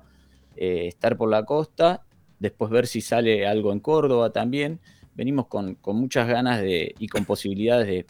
eh, 0.56 0.88
estar 0.88 1.16
por 1.18 1.30
la 1.30 1.44
costa, 1.44 2.04
después 2.40 2.72
ver 2.72 2.88
si 2.88 3.02
sale 3.02 3.46
algo 3.48 3.72
en 3.72 3.80
Córdoba 3.80 4.32
también. 4.32 4.80
Venimos 5.14 5.48
con, 5.48 5.76
con 5.76 5.96
muchas 5.98 6.28
ganas 6.28 6.62
de, 6.62 6.94
y 7.00 7.08
con 7.08 7.24
posibilidades 7.26 7.88
de, 7.88 8.06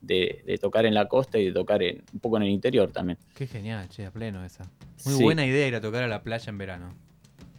de- 0.00 0.42
de 0.46 0.58
tocar 0.58 0.86
en 0.86 0.94
la 0.94 1.06
costa 1.08 1.38
y 1.38 1.46
de 1.46 1.52
tocar 1.52 1.82
en- 1.82 2.02
un 2.12 2.20
poco 2.20 2.36
en 2.36 2.44
el 2.44 2.50
interior 2.50 2.90
también. 2.92 3.18
Qué 3.34 3.46
genial, 3.46 3.88
che, 3.88 4.06
a 4.06 4.10
pleno 4.10 4.44
esa. 4.44 4.64
Muy 5.04 5.14
Sí. 5.16 5.22
buena 5.22 5.44
idea 5.44 5.66
ir 5.68 5.74
a 5.74 5.80
tocar 5.80 6.02
a 6.04 6.08
la 6.08 6.22
playa 6.22 6.48
en 6.50 6.58
verano. 6.58 6.94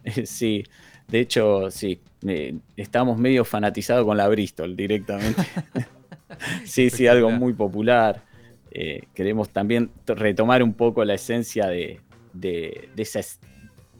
Sí, 0.24 0.64
de 1.08 1.20
hecho, 1.20 1.70
sí, 1.70 2.00
eh, 2.26 2.56
estamos 2.76 3.18
medio 3.18 3.44
fanatizados 3.44 4.04
con 4.06 4.16
la 4.16 4.26
Bristol 4.28 4.74
directamente. 4.76 5.42
sí, 6.64 6.90
sí, 6.90 7.06
algo 7.06 7.30
muy 7.32 7.52
popular. 7.54 8.24
Eh, 8.70 9.08
queremos 9.14 9.50
también 9.52 9.92
retomar 10.06 10.62
un 10.62 10.74
poco 10.74 11.04
la 11.04 11.14
esencia 11.14 11.66
de, 11.68 12.00
de, 12.32 12.90
de 12.94 13.02
esa 13.02 13.20
es- 13.20 13.40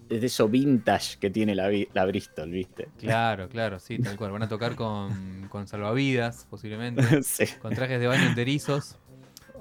de 0.08 0.24
eso 0.26 0.48
vintage 0.48 1.18
que 1.18 1.30
tiene 1.30 1.54
la, 1.54 1.70
la 1.92 2.06
Bristol, 2.06 2.50
¿viste? 2.50 2.88
Claro, 2.96 3.48
claro, 3.48 3.78
sí, 3.78 3.98
tal 4.00 4.16
cual. 4.16 4.32
Van 4.32 4.42
a 4.42 4.48
tocar 4.48 4.74
con, 4.74 5.46
con 5.48 5.68
salvavidas, 5.68 6.46
posiblemente. 6.50 7.20
sí. 7.22 7.46
Con 7.58 7.74
trajes 7.74 8.00
de 8.00 8.06
baño 8.08 8.26
enterizos. 8.26 8.98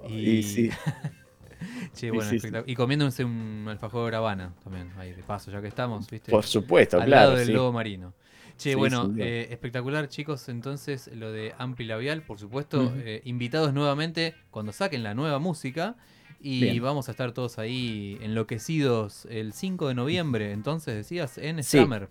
Y, 0.04 0.42
Y 0.42 0.44
sí, 0.44 0.70
Che, 1.94 2.12
bueno, 2.12 2.36
sí, 2.36 2.50
y 2.66 2.76
comiéndose 2.76 3.24
un 3.26 3.66
alfajor 3.70 4.16
Habana 4.16 4.54
también, 4.64 4.94
ahí 4.98 5.14
de 5.14 5.24
paso, 5.24 5.52
ya 5.52 5.62
que 5.62 5.68
estamos, 5.68 6.10
¿viste? 6.10 6.38
por 6.38 6.46
supuesto, 6.46 6.98
Al 6.98 7.14
claro. 7.14 7.14
lado 7.14 7.36
del 7.36 7.52
lobo 7.52 7.72
marino. 7.74 8.14
Che, 8.58 8.72
Sí, 8.72 8.76
bueno, 8.76 9.14
eh, 9.18 9.48
espectacular, 9.52 10.10
chicos. 10.10 10.50
Entonces, 10.50 11.10
lo 11.14 11.32
de 11.32 11.54
Ampli 11.58 11.86
Labial, 11.86 12.24
por 12.24 12.40
supuesto, 12.40 12.92
eh, 12.98 13.22
invitados 13.26 13.74
nuevamente 13.74 14.34
cuando 14.52 14.72
saquen 14.72 15.04
la 15.04 15.14
nueva 15.14 15.40
música. 15.40 15.96
Y 16.40 16.62
Bien. 16.62 16.84
vamos 16.84 17.08
a 17.08 17.12
estar 17.12 17.32
todos 17.32 17.58
ahí 17.60 18.18
enloquecidos 18.22 19.26
el 19.30 19.54
5 19.54 19.88
de 19.88 19.96
noviembre. 19.96 20.52
Entonces, 20.52 20.96
decías, 20.96 21.38
en 21.38 21.64
Sí. 21.64 21.78
Stramer. 21.78 22.10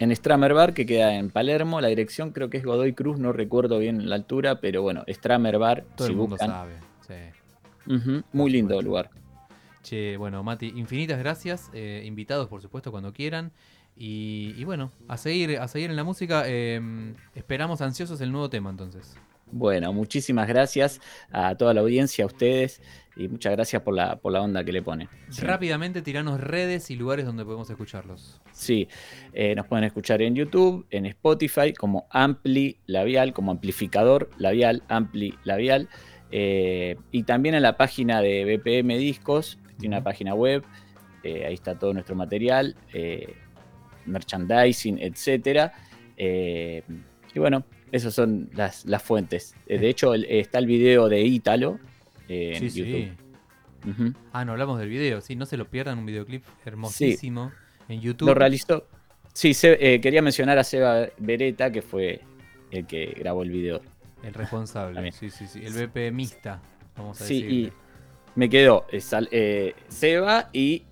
En 0.00 0.14
Stramer 0.14 0.54
Bar, 0.54 0.74
que 0.74 0.86
queda 0.86 1.14
en 1.16 1.30
Palermo, 1.30 1.80
la 1.80 1.86
dirección 1.88 2.30
creo 2.32 2.50
que 2.50 2.56
es 2.58 2.64
Godoy 2.64 2.94
Cruz, 2.94 3.18
no 3.18 3.32
recuerdo 3.32 3.78
bien 3.78 4.08
la 4.08 4.16
altura, 4.16 4.60
pero 4.60 4.82
bueno, 4.82 5.04
Stramer 5.08 5.58
Bar, 5.58 5.84
Todo 5.96 6.08
si 6.08 6.12
el 6.12 6.16
mundo 6.18 6.30
buscan. 6.36 6.50
sabe. 6.50 6.74
Sí. 7.06 7.92
Muy 8.32 8.50
lindo 8.50 8.80
lugar. 8.82 9.10
Che, 9.82 10.16
bueno, 10.16 10.42
Mati, 10.42 10.72
infinitas 10.74 11.18
gracias. 11.18 11.70
eh, 11.74 12.02
invitados, 12.06 12.48
por 12.48 12.60
supuesto, 12.62 12.90
cuando 12.90 13.12
quieran. 13.12 13.52
Y, 13.96 14.54
y 14.56 14.64
bueno, 14.64 14.90
a 15.08 15.16
seguir, 15.16 15.58
a 15.58 15.68
seguir 15.68 15.90
en 15.90 15.96
la 15.96 16.04
música. 16.04 16.44
eh, 16.46 16.80
esperamos 17.34 17.80
ansiosos 17.80 18.20
el 18.20 18.32
nuevo 18.32 18.50
tema, 18.50 18.70
entonces. 18.70 19.14
Bueno, 19.52 19.92
muchísimas 19.92 20.48
gracias 20.48 21.00
a 21.30 21.54
toda 21.54 21.72
la 21.74 21.80
audiencia, 21.82 22.24
a 22.24 22.26
ustedes, 22.26 22.82
y 23.14 23.28
muchas 23.28 23.52
gracias 23.52 23.82
por 23.82 23.94
la, 23.94 24.16
por 24.16 24.32
la 24.32 24.40
onda 24.42 24.64
que 24.64 24.72
le 24.72 24.82
ponen. 24.82 25.08
Sí, 25.28 25.42
Rápidamente 25.42 26.02
tiranos 26.02 26.40
redes 26.40 26.90
y 26.90 26.96
lugares 26.96 27.24
donde 27.24 27.44
podemos 27.44 27.70
escucharlos. 27.70 28.40
Sí, 28.50 28.88
eh, 29.32 29.54
nos 29.54 29.66
pueden 29.68 29.84
escuchar 29.84 30.22
en 30.22 30.34
YouTube, 30.34 30.86
en 30.90 31.06
Spotify, 31.06 31.72
como 31.72 32.08
Ampli 32.10 32.78
Labial, 32.86 33.32
como 33.32 33.52
amplificador 33.52 34.28
labial, 34.38 34.82
Ampli 34.88 35.38
Labial, 35.44 35.88
eh, 36.32 36.96
y 37.12 37.22
también 37.22 37.54
en 37.54 37.62
la 37.62 37.76
página 37.76 38.20
de 38.22 38.44
BPM 38.56 38.98
Discos, 38.98 39.60
tiene 39.78 39.94
una 39.94 40.02
página 40.02 40.34
web, 40.34 40.64
eh, 41.22 41.44
ahí 41.46 41.54
está 41.54 41.78
todo 41.78 41.92
nuestro 41.92 42.16
material, 42.16 42.74
merchandising, 44.06 44.98
etcétera. 45.00 45.72
eh, 46.16 46.82
y 47.34 47.38
bueno, 47.40 47.64
esas 47.90 48.14
son 48.14 48.48
las, 48.54 48.84
las 48.86 49.02
fuentes. 49.02 49.54
Eh, 49.66 49.78
de 49.78 49.88
hecho, 49.88 50.14
el- 50.14 50.24
está 50.26 50.58
el 50.58 50.66
video 50.66 51.08
de 51.08 51.20
Ítalo 51.22 51.80
eh, 52.28 52.52
en 52.56 52.70
sí, 52.70 52.78
YouTube. 52.80 53.16
sí. 53.96 54.12
Ah, 54.32 54.44
no 54.44 54.52
hablamos 54.52 54.78
del 54.78 54.88
video, 54.88 55.20
sí, 55.20 55.36
no 55.36 55.44
se 55.44 55.56
lo 55.56 55.68
pierdan, 55.68 55.98
un 55.98 56.06
videoclip 56.06 56.42
hermosísimo 56.64 57.52
en 57.88 58.00
YouTube. 58.00 58.28
Lo 58.28 58.34
realizó. 58.34 58.86
Sí, 59.32 59.52
Se- 59.52 59.94
eh, 59.94 60.00
quería 60.00 60.22
mencionar 60.22 60.56
a 60.58 60.64
Seba 60.64 61.08
Beretta, 61.18 61.70
que 61.72 61.82
fue 61.82 62.20
el 62.70 62.86
que 62.86 63.06
grabó 63.18 63.42
el 63.42 63.50
video. 63.50 63.82
El 64.22 64.32
responsable, 64.32 64.94
También. 64.94 65.12
sí, 65.12 65.28
sí, 65.28 65.46
sí. 65.46 65.60
El 65.64 65.72
BPMista, 65.88 66.62
vamos 66.96 67.20
a 67.20 67.24
Sí, 67.26 67.42
decir. 67.42 67.50
y 67.52 67.72
me 68.36 68.48
quedó 68.48 68.86
eh, 68.90 69.02
eh, 69.32 69.74
Seba 69.88 70.48
y 70.52 70.84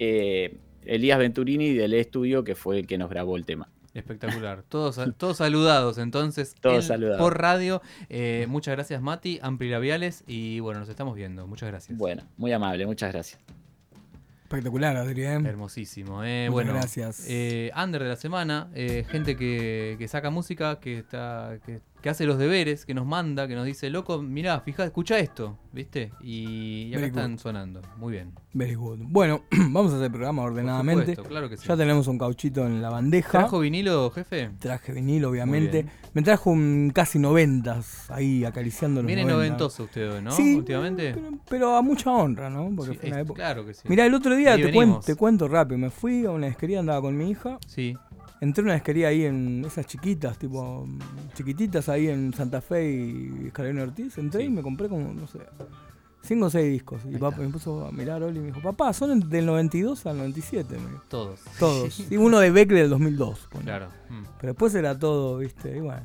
Elías 0.87 1.19
Venturini 1.19 1.73
del 1.73 1.95
estudio, 1.95 2.45
que 2.45 2.55
fue 2.55 2.81
el 2.81 2.87
que 2.87 2.99
nos 2.99 3.11
grabó 3.11 3.37
el 3.37 3.45
tema. 3.45 3.69
Espectacular. 3.95 4.63
Todos, 4.69 4.99
todos 5.19 5.37
saludados, 5.37 5.99
entonces. 5.99 6.55
Todos 6.61 6.87
saludados. 6.87 7.19
Por 7.21 7.39
radio. 7.41 7.83
Eh, 8.09 8.47
muchas 8.49 8.75
gracias, 8.75 9.03
Mati, 9.03 9.39
Ampli 9.43 9.69
Labiales. 9.69 10.25
Y 10.27 10.61
bueno, 10.61 10.81
nos 10.81 10.89
estamos 10.89 11.15
viendo. 11.15 11.47
Muchas 11.47 11.69
gracias. 11.69 11.99
Bueno, 11.99 12.23
muy 12.37 12.53
amable, 12.53 12.87
muchas 12.87 13.13
gracias. 13.13 13.39
Espectacular, 14.45 14.97
Adrián. 14.97 15.47
Hermosísimo, 15.47 16.23
eh. 16.25 16.49
Muchas 16.51 16.53
bueno, 16.53 16.73
gracias. 16.75 17.25
eh, 17.29 17.71
Under 17.75 18.03
de 18.03 18.09
la 18.11 18.17
semana, 18.17 18.69
eh, 18.75 19.05
gente 19.09 19.35
que, 19.35 19.97
que 19.99 20.09
saca 20.09 20.29
música, 20.29 20.79
que 20.79 20.99
está, 20.99 21.59
que, 21.65 21.81
que 22.03 22.11
hace 22.11 22.27
los 22.27 22.37
deberes, 22.37 22.85
que 22.85 22.95
nos 22.95 23.07
manda, 23.07 23.47
que 23.49 23.55
nos 23.55 23.65
dice, 23.65 23.89
loco, 23.89 24.21
mirá, 24.21 24.61
fija, 24.61 24.85
escucha 24.85 25.19
esto, 25.21 25.57
¿viste? 25.73 26.11
Y, 26.21 26.89
y 26.91 26.95
acá 26.95 27.07
están 27.07 27.39
sonando. 27.39 27.81
Muy 27.97 28.13
bien. 28.13 28.33
Very 28.53 28.75
good. 28.75 28.99
Bueno, 29.03 29.45
vamos 29.71 29.93
a 29.93 29.95
hacer 29.95 30.07
el 30.07 30.11
programa 30.13 30.43
Por 30.43 30.51
ordenadamente. 30.53 31.03
supuesto, 31.13 31.23
claro 31.25 31.49
que 31.49 31.57
sí. 31.57 31.67
Ya 31.69 31.77
tenemos 31.77 32.07
un 32.09 32.19
cauchito 32.19 32.67
en 32.67 32.83
la 32.83 32.91
bandeja. 32.91 33.31
¿Trajo 33.39 33.61
vinilo, 33.61 34.11
jefe? 34.11 34.51
Traje 34.59 34.93
vinilo, 34.93 35.31
obviamente. 35.31 35.87
Me 36.13 36.23
trajo 36.23 36.51
un 36.51 36.91
casi 36.95 37.19
noventas 37.19 38.11
ahí 38.11 38.45
acariciando 38.45 39.01
los 39.03 39.07
Viene 39.07 39.23
90. 39.23 39.37
noventoso 39.37 39.85
usted 39.85 40.13
hoy, 40.13 40.23
¿no? 40.23 40.33
Sí, 40.33 40.57
Últimamente. 40.57 41.13
Pero, 41.15 41.31
pero 41.49 41.77
a 41.77 41.83
mucha 41.83 42.11
honra, 42.11 42.51
¿no? 42.51 42.71
Porque 42.77 42.93
Sí, 42.93 42.99
fue 42.99 43.09
una 43.11 43.19
es- 43.21 43.25
época. 43.25 43.37
claro 43.43 43.65
que 43.65 43.75
sí. 43.75 43.83
Mirá, 43.89 44.05
el 44.07 44.15
otro 44.15 44.35
día 44.35 44.57
te, 44.57 44.73
cuen- 44.75 45.01
te 45.05 45.15
cuento 45.15 45.47
rápido. 45.49 45.79
Me 45.79 45.91
fui 45.91 46.27
a 46.27 46.31
una 46.33 46.49
disquería, 46.49 46.81
andaba 46.81 47.01
con 47.01 47.17
mi 47.17 47.31
hija. 47.31 47.59
Sí. 47.67 47.97
Entré 48.43 48.63
a 48.63 48.65
una 48.65 48.75
disquería 48.75 49.07
ahí 49.09 49.25
en 49.25 49.65
esas 49.65 49.87
chiquitas, 49.87 50.37
tipo 50.37 50.87
chiquititas 51.35 51.89
ahí 51.89 52.09
en 52.09 52.35
Santa 52.35 52.61
Fe 52.61 52.91
y 52.91 53.51
Carolina 53.53 53.85
Ortiz. 53.85 54.19
Entré 54.19 54.41
Sí. 54.41 54.47
y 54.49 54.51
me 54.51 54.63
compré 54.63 54.89
como, 54.89 55.13
no 55.15 55.27
sé, 55.29 55.39
cinco 56.23 56.47
o 56.47 56.51
seis 56.51 56.73
discos. 56.73 57.03
Y 57.09 57.17
papá 57.19 57.37
me 57.39 57.49
puso 57.51 57.87
a 57.87 57.93
mirar 57.93 58.21
Oli 58.25 58.39
y 58.39 58.41
me 58.41 58.47
dijo, 58.49 58.61
papá, 58.61 58.93
son 58.93 59.13
en- 59.13 59.31
del 59.31 59.47
92 59.47 60.05
al 60.07 60.17
97. 60.19 60.75
Me 60.77 60.91
dijo. 60.91 61.03
Todos. 61.09 61.41
Todos. 61.59 62.01
y 62.11 62.17
uno 62.17 62.41
de 62.41 62.51
Beck 62.51 62.71
del 62.71 62.91
2002. 62.91 63.49
ponele. 63.51 63.65
Claro. 63.71 63.87
mm, 64.11 64.23
Pero 64.41 64.53
después 64.55 64.75
era 64.75 64.99
todo, 64.99 65.39
viste, 65.39 65.77
y 65.77 65.81
bueno, 65.81 66.03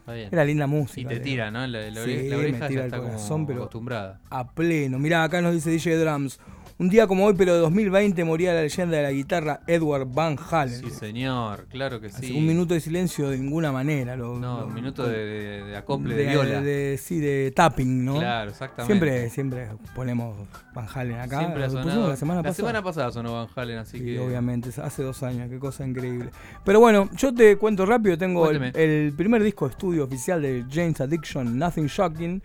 está 0.00 0.12
bien. 0.12 0.28
era 0.32 0.44
linda 0.44 0.66
música. 0.66 1.12
Y 1.12 1.16
te 1.18 1.20
tira, 1.22 1.52
¿no? 1.52 1.64
La, 1.68 1.88
la, 1.88 2.04
Sí, 2.04 2.28
la 2.28 2.36
me 2.36 2.42
oreja 2.42 2.66
tira 2.66 2.80
ya 2.80 2.86
el 2.86 2.92
está 2.94 2.98
corazón, 2.98 3.28
como 3.28 3.46
pero- 3.46 3.60
acostumbrada. 3.60 4.20
a 4.28 4.50
pleno. 4.52 4.98
Mirá, 4.98 5.22
acá 5.22 5.40
nos 5.40 5.54
dice 5.54 5.70
DJ 5.70 5.98
Drums. 5.98 6.40
Un 6.78 6.90
día 6.90 7.06
como 7.06 7.24
hoy, 7.24 7.32
pero 7.38 7.54
de 7.54 7.60
2020, 7.60 8.22
moría 8.24 8.52
la 8.52 8.60
leyenda 8.60 8.98
de 8.98 9.02
la 9.04 9.10
guitarra 9.10 9.60
Edward 9.66 10.06
Van 10.12 10.36
Halen. 10.50 10.78
Sí, 10.78 10.90
señor, 10.90 11.66
claro 11.70 12.02
que 12.02 12.08
Así, 12.08 12.26
sí. 12.26 12.32
Un 12.36 12.46
minuto 12.46 12.74
de 12.74 12.80
silencio 12.80 13.30
de 13.30 13.38
ninguna 13.38 13.72
manera. 13.72 14.14
Lo, 14.14 14.38
No, 14.38 14.60
lo- 14.60 14.66
un 14.66 14.74
minuto 14.74 15.06
de, 15.08 15.16
de- 15.16 15.64
de 15.64 15.76
acople 15.76 16.14
de, 16.14 16.26
viola. 16.26 16.98
sí, 16.98 17.18
de 17.18 17.50
tapping, 17.56 18.04
¿no? 18.04 18.18
Claro, 18.18 18.50
exactamente. 18.50 18.92
Siempre, 18.92 19.30
siempre 19.30 19.68
ponemos 19.94 20.36
Van 20.74 20.86
Halen 20.94 21.18
acá. 21.18 21.38
Siempre 21.38 21.62
ha 21.62 21.66
pusimos 21.66 21.84
sonado. 21.86 22.08
la 22.10 22.16
semana 22.16 22.42
pasada. 22.42 22.82
pasada 22.82 23.10
sonó 23.12 23.32
Van 23.32 23.48
Halen, 23.56 23.78
así 23.78 23.98
Sí, 23.98 24.04
que. 24.04 24.20
obviamente, 24.20 24.68
hace 24.78 25.02
dos 25.02 25.22
años, 25.22 25.48
qué 25.48 25.58
cosa 25.58 25.86
increíble. 25.86 26.28
Pero 26.62 26.78
bueno, 26.80 27.08
yo 27.16 27.32
te 27.32 27.56
cuento 27.56 27.86
rápido, 27.86 28.18
tengo 28.18 28.50
el, 28.50 28.62
el 28.76 29.14
primer 29.16 29.42
disco 29.42 29.64
de 29.66 29.70
estudio 29.72 30.04
oficial 30.04 30.42
de 30.42 30.66
James 30.70 31.00
Addiction, 31.00 31.58
Nothing 31.58 31.86
Shocking. 31.86 32.42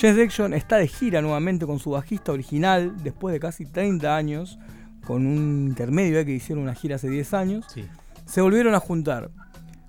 James 0.00 0.16
Addiction 0.16 0.54
está 0.54 0.76
de 0.76 0.88
gira 0.88 1.22
nuevamente 1.22 1.66
con 1.66 1.78
su 1.78 1.90
bajista 1.90 2.32
original, 2.32 2.92
después 3.02 3.32
de 3.32 3.40
casi 3.40 3.66
30 3.66 4.16
años, 4.16 4.58
con 5.06 5.26
un 5.26 5.68
intermedio 5.68 6.18
eh, 6.18 6.24
que 6.24 6.32
hicieron 6.32 6.64
una 6.64 6.74
gira 6.74 6.96
hace 6.96 7.08
10 7.08 7.34
años. 7.34 7.66
Sí. 7.72 7.84
Se 8.24 8.40
volvieron 8.40 8.74
a 8.74 8.80
juntar. 8.80 9.30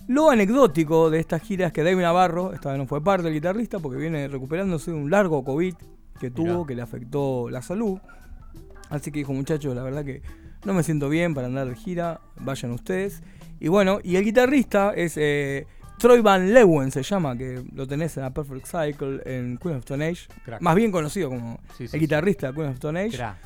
Lo 0.07 0.29
anecdótico 0.29 1.09
de 1.09 1.19
esta 1.19 1.39
gira 1.39 1.67
es 1.67 1.73
que 1.73 1.83
David 1.83 2.01
Navarro, 2.01 2.53
esta 2.53 2.69
vez 2.71 2.77
no 2.77 2.85
fue 2.85 3.01
parte 3.03 3.23
del 3.23 3.33
guitarrista 3.33 3.79
porque 3.79 3.97
viene 3.97 4.27
recuperándose 4.27 4.91
de 4.91 4.97
un 4.97 5.09
largo 5.09 5.43
COVID 5.43 5.75
que 6.19 6.29
tuvo, 6.29 6.53
Mirá. 6.53 6.67
que 6.67 6.75
le 6.75 6.81
afectó 6.81 7.49
la 7.49 7.61
salud. 7.61 7.99
Así 8.89 9.11
que 9.11 9.19
dijo, 9.19 9.33
muchachos, 9.33 9.73
la 9.75 9.81
verdad 9.81 10.03
que 10.03 10.21
no 10.65 10.73
me 10.73 10.83
siento 10.83 11.09
bien 11.09 11.33
para 11.33 11.47
andar 11.47 11.67
de 11.67 11.75
gira, 11.75 12.19
vayan 12.41 12.71
ustedes. 12.71 13.23
Y 13.59 13.69
bueno, 13.69 13.99
y 14.03 14.17
el 14.17 14.25
guitarrista 14.25 14.93
es 14.93 15.15
eh, 15.15 15.67
Troy 15.97 16.21
Van 16.21 16.53
Leeuwen, 16.53 16.91
se 16.91 17.01
llama, 17.03 17.37
que 17.37 17.63
lo 17.73 17.87
tenés 17.87 18.17
en 18.17 18.23
A 18.25 18.33
Perfect 18.33 18.65
Cycle 18.65 19.21
en 19.25 19.57
Queen 19.57 19.75
of 19.75 19.79
Stone 19.81 20.05
Age. 20.05 20.27
Crack. 20.43 20.61
Más 20.61 20.75
bien 20.75 20.91
conocido 20.91 21.29
como 21.29 21.59
Sí, 21.77 21.87
sí, 21.87 21.95
el 21.95 22.01
guitarrista 22.01 22.47
de 22.47 22.53
Queen 22.53 22.67
of 22.69 22.73
Stone 22.75 22.99
Age 22.99 23.15
Cra. 23.17 23.37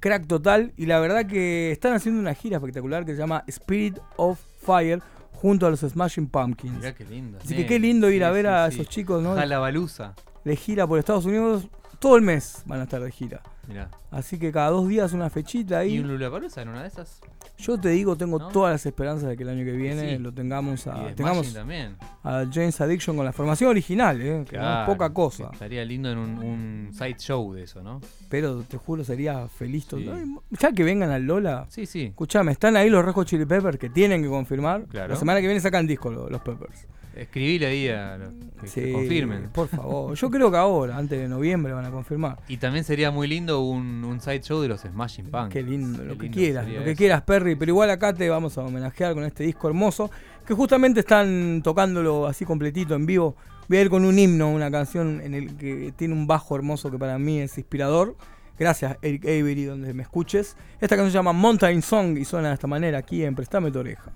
crack 0.00 0.26
total. 0.26 0.72
Y 0.76 0.86
la 0.86 1.00
verdad 1.00 1.26
que 1.26 1.72
están 1.72 1.94
haciendo 1.94 2.20
una 2.20 2.34
gira 2.34 2.58
espectacular 2.58 3.04
que 3.04 3.12
se 3.12 3.18
llama 3.18 3.42
Spirit 3.48 3.98
of 4.16 4.38
Fire 4.64 5.00
junto 5.32 5.66
a 5.66 5.70
los 5.70 5.80
Smashing 5.80 6.28
Pumpkins. 6.28 6.76
Mirá 6.78 6.94
qué 6.94 7.04
lindo. 7.04 7.38
Así 7.42 7.54
que 7.56 7.66
qué 7.66 7.78
lindo 7.78 8.10
ir 8.10 8.24
a 8.24 8.30
ver 8.30 8.46
a 8.46 8.66
esos 8.68 8.88
chicos, 8.88 9.22
¿no? 9.22 9.34
Jalabaluza. 9.34 10.14
De 10.44 10.54
gira 10.56 10.86
por 10.86 10.98
Estados 10.98 11.24
Unidos. 11.24 11.66
Todo 11.98 12.16
el 12.16 12.22
mes 12.22 12.62
van 12.66 12.80
a 12.80 12.82
estar 12.84 13.00
de 13.02 13.10
gira. 13.10 13.40
Mirá. 13.68 13.90
Así 14.10 14.38
que 14.38 14.52
cada 14.52 14.70
dos 14.70 14.86
días 14.86 15.12
una 15.12 15.28
fechita 15.28 15.84
¿Y 15.84 15.92
ahí. 15.94 15.98
un 15.98 16.06
Lulapalooza 16.08 16.62
en 16.62 16.68
una 16.68 16.82
de 16.82 16.88
esas? 16.88 17.20
Yo 17.58 17.78
te 17.80 17.88
digo, 17.88 18.14
tengo 18.16 18.38
¿No? 18.38 18.48
todas 18.48 18.72
las 18.72 18.86
esperanzas 18.86 19.28
de 19.30 19.36
que 19.36 19.42
el 19.42 19.48
año 19.48 19.64
que 19.64 19.72
viene 19.72 20.16
Sí. 20.16 20.18
lo 20.22 20.32
tengamos 20.32 20.86
y 20.86 20.90
a, 20.90 21.14
tengamos 21.14 21.52
también. 21.52 21.96
a 22.22 22.44
James 22.52 22.80
Addiction 22.80 23.16
con 23.16 23.24
la 23.24 23.32
formación 23.32 23.70
original, 23.70 24.20
¿eh? 24.20 24.24
que 24.24 24.56
no 24.56 24.62
es 24.62 24.68
Claro, 24.68 24.92
poca 24.92 25.10
cosa. 25.12 25.50
Estaría 25.52 25.84
lindo 25.84 26.10
en 26.12 26.18
un, 26.18 26.38
un 26.38 26.88
side 26.92 27.16
show 27.18 27.52
de 27.54 27.62
eso, 27.64 27.82
¿no? 27.82 28.00
Pero 28.28 28.62
te 28.62 28.76
juro, 28.76 29.02
sería 29.02 29.48
feliz. 29.48 29.86
todo- 29.86 29.98
Sí. 30.00 30.36
Ya 30.60 30.72
que 30.72 30.84
vengan 30.84 31.10
al 31.10 31.22
Lola, 31.22 31.66
Sí, 31.70 31.86
sí. 31.86 32.04
Escuchame, 32.04 32.52
están 32.52 32.76
ahí 32.76 32.88
los 32.90 33.04
Hot 33.14 33.26
Chili 33.26 33.46
Peppers 33.46 33.78
que 33.78 33.88
tienen 33.88 34.22
que 34.22 34.28
confirmar. 34.28 34.84
Claro. 34.84 35.14
La 35.14 35.16
semana 35.16 35.40
que 35.40 35.46
viene 35.46 35.60
sacan 35.60 35.86
disco 35.86 36.10
lo- 36.10 36.28
los 36.28 36.40
Peppers. 36.42 36.86
Escribile 37.16 37.66
ahí 37.66 37.88
a 37.88 38.18
los 38.18 38.28
que, 38.34 38.60
que 38.60 38.66
Sí, 38.68 38.92
confirmen. 38.92 39.48
Por 39.52 39.68
favor. 39.68 40.14
Yo 40.14 40.30
creo 40.30 40.50
que 40.50 40.56
ahora, 40.56 40.96
antes 40.96 41.18
de 41.18 41.28
noviembre, 41.28 41.72
van 41.72 41.84
a 41.84 41.90
confirmar. 41.90 42.38
Y 42.48 42.58
también 42.58 42.84
sería 42.84 43.10
muy 43.10 43.26
lindo 43.26 43.60
un, 43.60 44.04
un 44.04 44.20
side 44.20 44.42
show 44.42 44.60
de 44.60 44.68
los 44.68 44.82
Smashing 44.82 45.30
Punk. 45.30 45.50
Qué 45.50 45.62
lindo, 45.62 46.04
lo 46.04 46.16
que 46.18 46.30
quieras, 46.30 46.68
lo 46.68 46.84
que 46.84 46.94
quieras, 46.94 47.22
Perry. 47.22 47.56
Pero 47.56 47.70
igual 47.72 47.90
acá 47.90 48.12
te 48.12 48.28
vamos 48.28 48.56
a 48.58 48.62
homenajear 48.62 49.14
con 49.14 49.24
este 49.24 49.44
disco 49.44 49.68
hermoso, 49.68 50.10
que 50.46 50.54
justamente 50.54 51.00
están 51.00 51.62
tocándolo 51.62 52.26
así 52.26 52.44
completito 52.44 52.94
en 52.94 53.06
vivo. 53.06 53.36
Voy 53.68 53.78
a 53.78 53.82
ir 53.82 53.90
con 53.90 54.04
un 54.04 54.18
himno, 54.18 54.48
una 54.50 54.70
canción 54.70 55.20
en 55.20 55.34
el 55.34 55.56
que 55.56 55.92
tiene 55.96 56.14
un 56.14 56.26
bajo 56.26 56.54
hermoso 56.54 56.90
que 56.90 56.98
para 56.98 57.18
mí 57.18 57.40
es 57.40 57.58
inspirador. 57.58 58.16
Gracias, 58.58 58.96
Eric 59.02 59.24
Avery, 59.24 59.64
donde 59.64 59.92
me 59.92 60.02
escuches. 60.02 60.56
Esta 60.80 60.96
canción 60.96 61.10
se 61.10 61.18
llama 61.18 61.32
Mountain 61.32 61.82
Song 61.82 62.16
y 62.16 62.24
suena 62.24 62.48
de 62.48 62.54
esta 62.54 62.66
manera 62.66 62.98
aquí 62.98 63.24
en 63.24 63.34
Prestame 63.34 63.70
tu 63.70 63.80
oreja. 63.80 64.12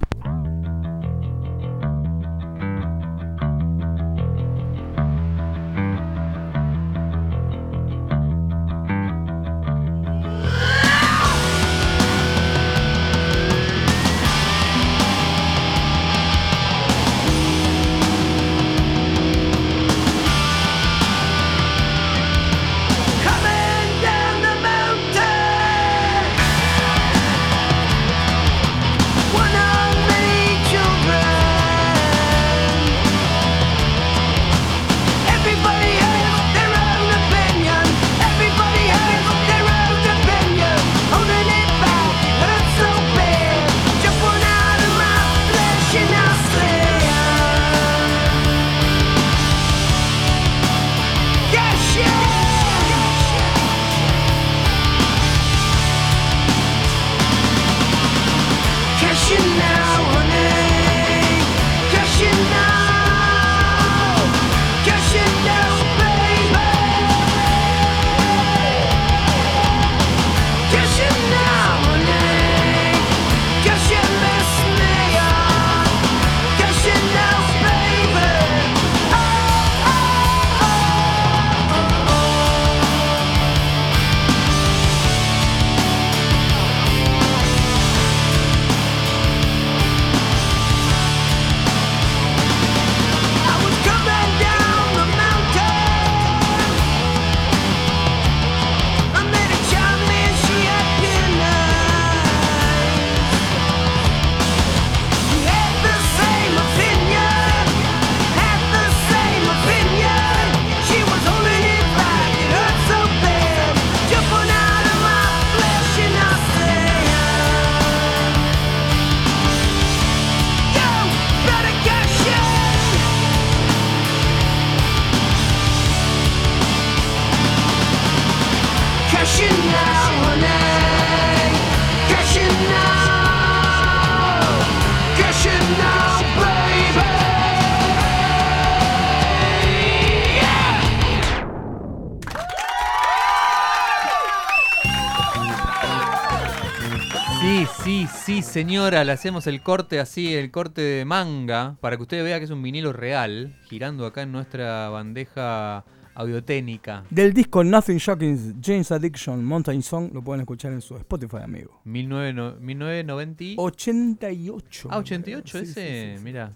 Señora. 148.90 149.05
Le 149.05 149.12
hacemos 149.12 149.46
el 149.46 149.62
corte 149.62 150.00
así, 150.00 150.35
el 150.35 150.50
corte 150.50 150.81
de 150.83 151.05
manga, 151.05 151.76
para 151.81 151.96
que 151.96 152.03
usted 152.03 152.22
vea 152.24 152.38
que 152.38 152.44
es 152.44 152.50
un 152.50 152.62
vinilo 152.62 152.92
real, 152.92 153.57
girando 153.68 154.07
acá 154.07 154.22
en 154.22 154.33
nuestra 154.33 154.88
bandeja 154.88 155.85
audiotécnica. 156.14 157.05
Del 157.11 157.33
disco 157.33 157.64
Nothing 157.64 157.96
Shocking, 157.98 158.61
James 158.62 158.90
Addiction, 158.92 159.44
Mountain 159.44 159.83
Song, 159.83 160.11
lo 160.12 160.22
pueden 160.22 160.40
escuchar 160.42 160.72
en 160.72 160.81
su 160.83 160.96
Spotify, 160.96 161.38
amigo. 161.44 161.81
19 161.85 162.33
no- 162.33 162.57
1990. 162.57 163.44
y- 163.44 163.55
88. 163.59 164.88
Ah, 164.90 164.98
88 164.98 165.59
Sí, 165.59 165.64
sí, 165.66 165.70
ese. 165.70 166.11
sí, 166.12 166.18
sí. 166.18 166.24
Mira, 166.24 166.53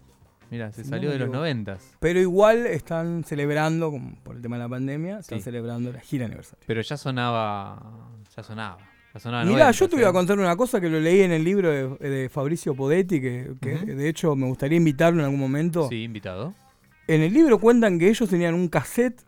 mira, 0.51 0.73
se 0.73 0.85
salió 0.85 1.09
no 1.09 1.13
de 1.15 1.19
los. 1.21 1.31
90. 1.31 1.79
Pero 2.01 2.19
igual 2.21 2.67
están 2.67 3.25
celebrando, 3.25 3.93
por 4.23 4.37
el 4.37 4.43
tema 4.43 4.57
de 4.57 4.63
la 4.65 4.69
pandemia, 4.69 5.19
están 5.21 5.41
celebrando 5.41 5.93
la 5.93 6.01
gira 6.01 6.27
aniversario. 6.27 6.65
Pero 6.67 6.83
ya 6.83 6.97
sonaba. 6.97 7.81
Ya 8.37 8.43
sonaba. 8.43 8.79
Mira, 9.15 9.45
90, 9.45 9.71
yo 9.71 9.89
te 9.89 9.97
voy 9.97 10.05
a 10.05 10.13
contar 10.13 10.39
una 10.39 10.57
cosa 10.57 10.81
que 10.81 10.89
lo 10.89 10.99
leí 10.99 11.21
en 11.21 11.31
el 11.33 11.45
libro 11.45 11.71
de, 11.71 12.09
de 12.09 12.29
Fabricio 12.29 12.75
Podetti, 12.75 13.21
que, 13.21 13.55
de 13.61 14.09
hecho 14.09 14.35
me 14.35 14.47
gustaría 14.47 14.77
invitarlo 14.77 15.21
en 15.21 15.27
algún 15.27 15.39
momento. 15.41 15.89
Sí, 15.89 16.03
invitado. 16.03 16.53
En 17.07 17.21
el 17.21 17.33
libro 17.33 17.59
cuentan 17.59 17.99
que 17.99 18.09
ellos 18.09 18.29
tenían 18.29 18.55
un 18.55 18.67
cassette 18.69 19.21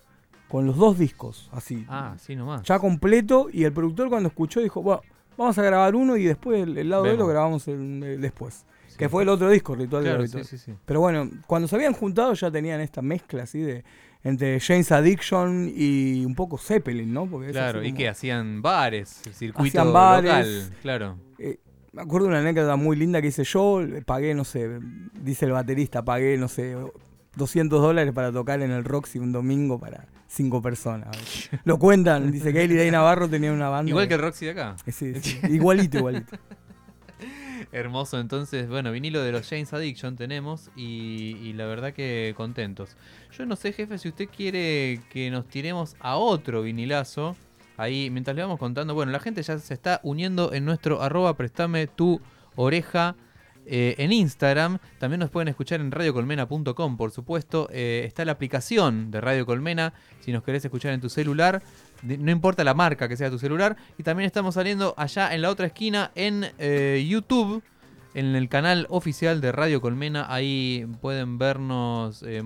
con 0.49 0.67
los 0.67 0.77
dos 0.77 0.99
discos, 0.99 1.49
así, 1.53 1.85
Ah, 1.89 2.15
sí, 2.19 2.35
nomás. 2.35 2.63
ya 2.63 2.79
completo, 2.79 3.49
y 3.53 3.65
el 3.65 3.73
productor 3.73 4.09
cuando 4.09 4.29
escuchó 4.29 4.61
dijo, 4.61 4.83
bueno, 4.83 5.03
vamos 5.37 5.57
a 5.59 5.63
grabar 5.63 5.95
uno 5.95 6.17
y 6.17 6.25
después 6.25 6.63
el, 6.63 6.77
el 6.79 6.89
lado 6.89 7.05
lo 7.05 7.11
Vemos. 7.13 7.29
grabamos 7.29 7.69
el- 7.69 8.03
el 8.03 8.21
después. 8.21 8.65
Sí. 8.89 8.97
Que 8.97 9.09
fue 9.09 9.23
el 9.25 9.29
otro 9.29 9.51
disco, 9.51 9.75
Ritual 9.75 10.03
Claro, 10.05 10.23
Ritual. 10.23 10.45
sí, 10.45 10.57
sí, 10.59 10.65
sí. 10.73 10.79
Pero 10.85 11.01
bueno, 11.01 11.29
cuando 11.47 11.69
se 11.69 11.77
habían 11.77 11.93
juntado 11.93 12.33
ya 12.33 12.51
tenían 12.51 12.81
esta 12.81 13.03
mezcla 13.03 13.43
así 13.43 13.61
de 13.61 13.85
entre 14.27 14.59
James 14.59 14.91
Addiction 14.91 15.73
y 15.73 16.25
un 16.25 16.35
poco 16.35 16.59
Zeppelin, 16.59 17.13
¿no? 17.13 17.27
Porque 17.27 17.53
Claro, 17.53 17.85
y 17.85 17.93
que 17.93 18.09
hacían 18.09 18.61
bares, 18.61 19.23
el 19.25 19.35
circuito 19.35 19.81
Hacían 19.81 19.93
bares. 19.93 20.47
local, 20.47 20.77
claro. 20.83 21.19
Eh, 21.39 21.59
me 21.93 22.03
acuerdo 22.03 22.27
de 22.27 22.33
una 22.33 22.41
anécdota 22.41 22.75
muy 22.75 22.97
linda 22.97 23.23
que 23.23 23.29
hice 23.29 23.45
yo, 23.45 23.81
pagué, 24.05 24.35
no 24.35 24.45
sé, 24.45 24.81
dice 25.23 25.47
el 25.47 25.53
baterista, 25.53 26.05
pagué, 26.05 26.37
no 26.39 26.49
sé, 26.49 26.77
200 27.37 27.81
dólares 27.81 28.13
para 28.13 28.33
tocar 28.33 28.61
en 28.63 28.73
el 28.73 28.85
Roxy 28.85 29.21
un 29.21 29.31
domingo 29.31 29.79
para 29.79 30.07
cinco 30.27 30.61
personas. 30.61 31.17
Lo 31.65 31.79
cuentan, 31.79 32.33
dice 32.33 32.53
que 32.53 32.65
él 32.65 32.73
y 32.73 32.77
Day 32.77 32.91
Navarro 32.91 33.29
tenían 33.29 33.55
una 33.55 33.69
banda. 33.69 33.89
Igual 33.89 34.09
que 34.09 34.15
el 34.15 34.21
Roxy 34.21 34.47
de 34.47 34.51
acá. 34.51 34.75
Eh, 34.87 34.93
sí, 34.93 35.15
sí, 35.21 35.39
igualito, 35.51 35.99
igualito. 35.99 36.37
Hermoso, 37.77 38.19
entonces, 38.19 38.71
bueno, 38.71 38.91
vinilo 38.91 39.23
de 39.23 39.33
los 39.33 39.47
James 39.47 39.71
Addiction 39.75 40.17
tenemos 40.17 40.71
y, 40.77 41.53
la 41.53 41.67
verdad 41.67 41.93
que 41.93 42.33
contentos. 42.35 42.97
Yo 43.37 43.45
no 43.45 43.55
sé, 43.55 43.75
jefe, 43.75 43.99
si 43.99 44.09
usted 44.09 44.31
quiere 44.35 45.03
que 45.11 45.31
nos 45.31 45.47
tiremos 45.47 45.95
a 46.01 46.17
otro 46.17 46.63
vinilazo, 46.63 47.37
ahí 47.77 48.09
mientras 48.09 48.35
le 48.35 48.41
vamos 48.41 48.59
contando, 48.59 48.95
bueno, 48.95 49.13
la 49.13 49.21
gente 49.21 49.43
ya 49.43 49.59
se 49.59 49.75
está 49.75 50.01
uniendo 50.05 50.55
en 50.55 50.65
nuestro 50.65 51.03
arroba 51.03 51.37
prestame 51.37 51.87
tu 51.87 52.19
oreja 52.55 53.15
eh, 53.67 53.95
en 53.99 54.11
Instagram. 54.11 54.79
También 54.99 55.21
nos 55.21 55.29
pueden 55.29 55.49
escuchar 55.49 55.83
en 55.83 55.91
radiocolmena.com, 55.91 56.97
por 56.97 57.11
supuesto. 57.11 57.69
Eh, 57.71 58.05
está 58.07 58.25
la 58.25 58.33
aplicación 58.33 59.11
de 59.11 59.21
Radio 59.21 59.45
Colmena, 59.45 59.93
si 60.21 60.33
nos 60.33 60.45
querés 60.45 60.65
escuchar 60.65 60.95
en 60.95 61.03
tu 61.03 61.11
celular. 61.11 61.63
No 62.03 62.31
importa 62.31 62.65
la 62.65 62.75
marca 62.75 63.09
que 63.09 63.17
sea 63.17 63.31
tu 63.31 63.39
celular. 63.39 63.77
Y 63.99 64.03
también 64.03 64.27
estamos 64.27 64.55
saliendo 64.55 64.95
allá 64.97 65.35
en 65.35 65.43
la 65.43 65.51
otra 65.51 65.67
esquina 65.67 66.11
en 66.15 66.47
eh, 66.59 67.05
YouTube. 67.09 67.63
En 68.15 68.35
el 68.35 68.49
canal 68.49 68.87
oficial 68.89 69.43
de 69.43 69.53
Radio 69.53 69.83
Colmena, 69.83 70.27
ahí 70.33 70.87
pueden 71.03 71.37
vernos 71.37 72.23
eh, 72.27 72.43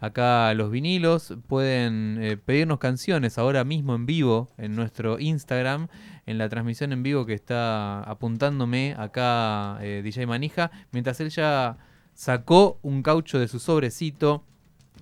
acá 0.00 0.54
los 0.54 0.70
vinilos, 0.70 1.34
pueden 1.46 2.18
eh, 2.20 2.36
pedirnos 2.36 2.78
canciones 2.78 3.38
ahora 3.38 3.64
mismo 3.64 3.94
en 3.94 4.06
vivo 4.06 4.48
en 4.56 4.76
nuestro 4.76 5.18
Instagram, 5.18 5.88
en 6.26 6.38
la 6.38 6.48
transmisión 6.48 6.92
en 6.92 7.02
vivo 7.02 7.26
que 7.26 7.34
está 7.34 8.00
apuntándome 8.02 8.94
acá 8.96 9.78
eh, 9.80 10.02
DJ 10.04 10.26
Manija, 10.26 10.70
mientras 10.92 11.20
él 11.20 11.30
ya 11.30 11.78
sacó 12.14 12.78
un 12.82 13.02
caucho 13.02 13.38
de 13.38 13.48
su 13.48 13.58
sobrecito. 13.58 14.44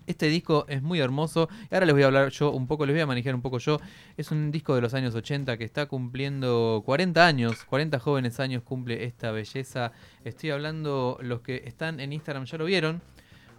Este 0.07 0.29
disco 0.29 0.65
es 0.69 0.83
muy 0.83 1.01
hermoso. 1.01 1.49
Y 1.71 1.75
ahora 1.75 1.87
les 1.87 1.95
voy 1.95 2.03
a 2.03 2.07
hablar 2.07 2.31
yo 2.31 2.51
un 2.53 2.67
poco, 2.67 2.87
les 2.87 2.95
voy 2.95 3.01
a 3.03 3.07
manejar 3.07 3.35
un 3.35 3.43
poco 3.43 3.59
yo. 3.59 3.81
Es 4.17 4.31
un 4.31 4.51
disco 4.51 4.75
de 4.75 4.81
los 4.81 4.95
años 4.95 5.15
80 5.15 5.57
que 5.59 5.65
está 5.65 5.87
cumpliendo 5.87 6.83
40 6.85 7.27
años, 7.27 7.65
40 7.65 7.99
jóvenes 7.99 8.41
años 8.41 8.63
cumple 8.63 9.05
esta 9.05 9.33
belleza. 9.33 9.93
Estoy 10.25 10.51
hablando, 10.51 11.19
los 11.21 11.41
que 11.41 11.63
están 11.67 12.01
en 12.01 12.13
Instagram 12.13 12.45
ya 12.45 12.59
lo 12.59 12.65
vieron. 12.65 13.03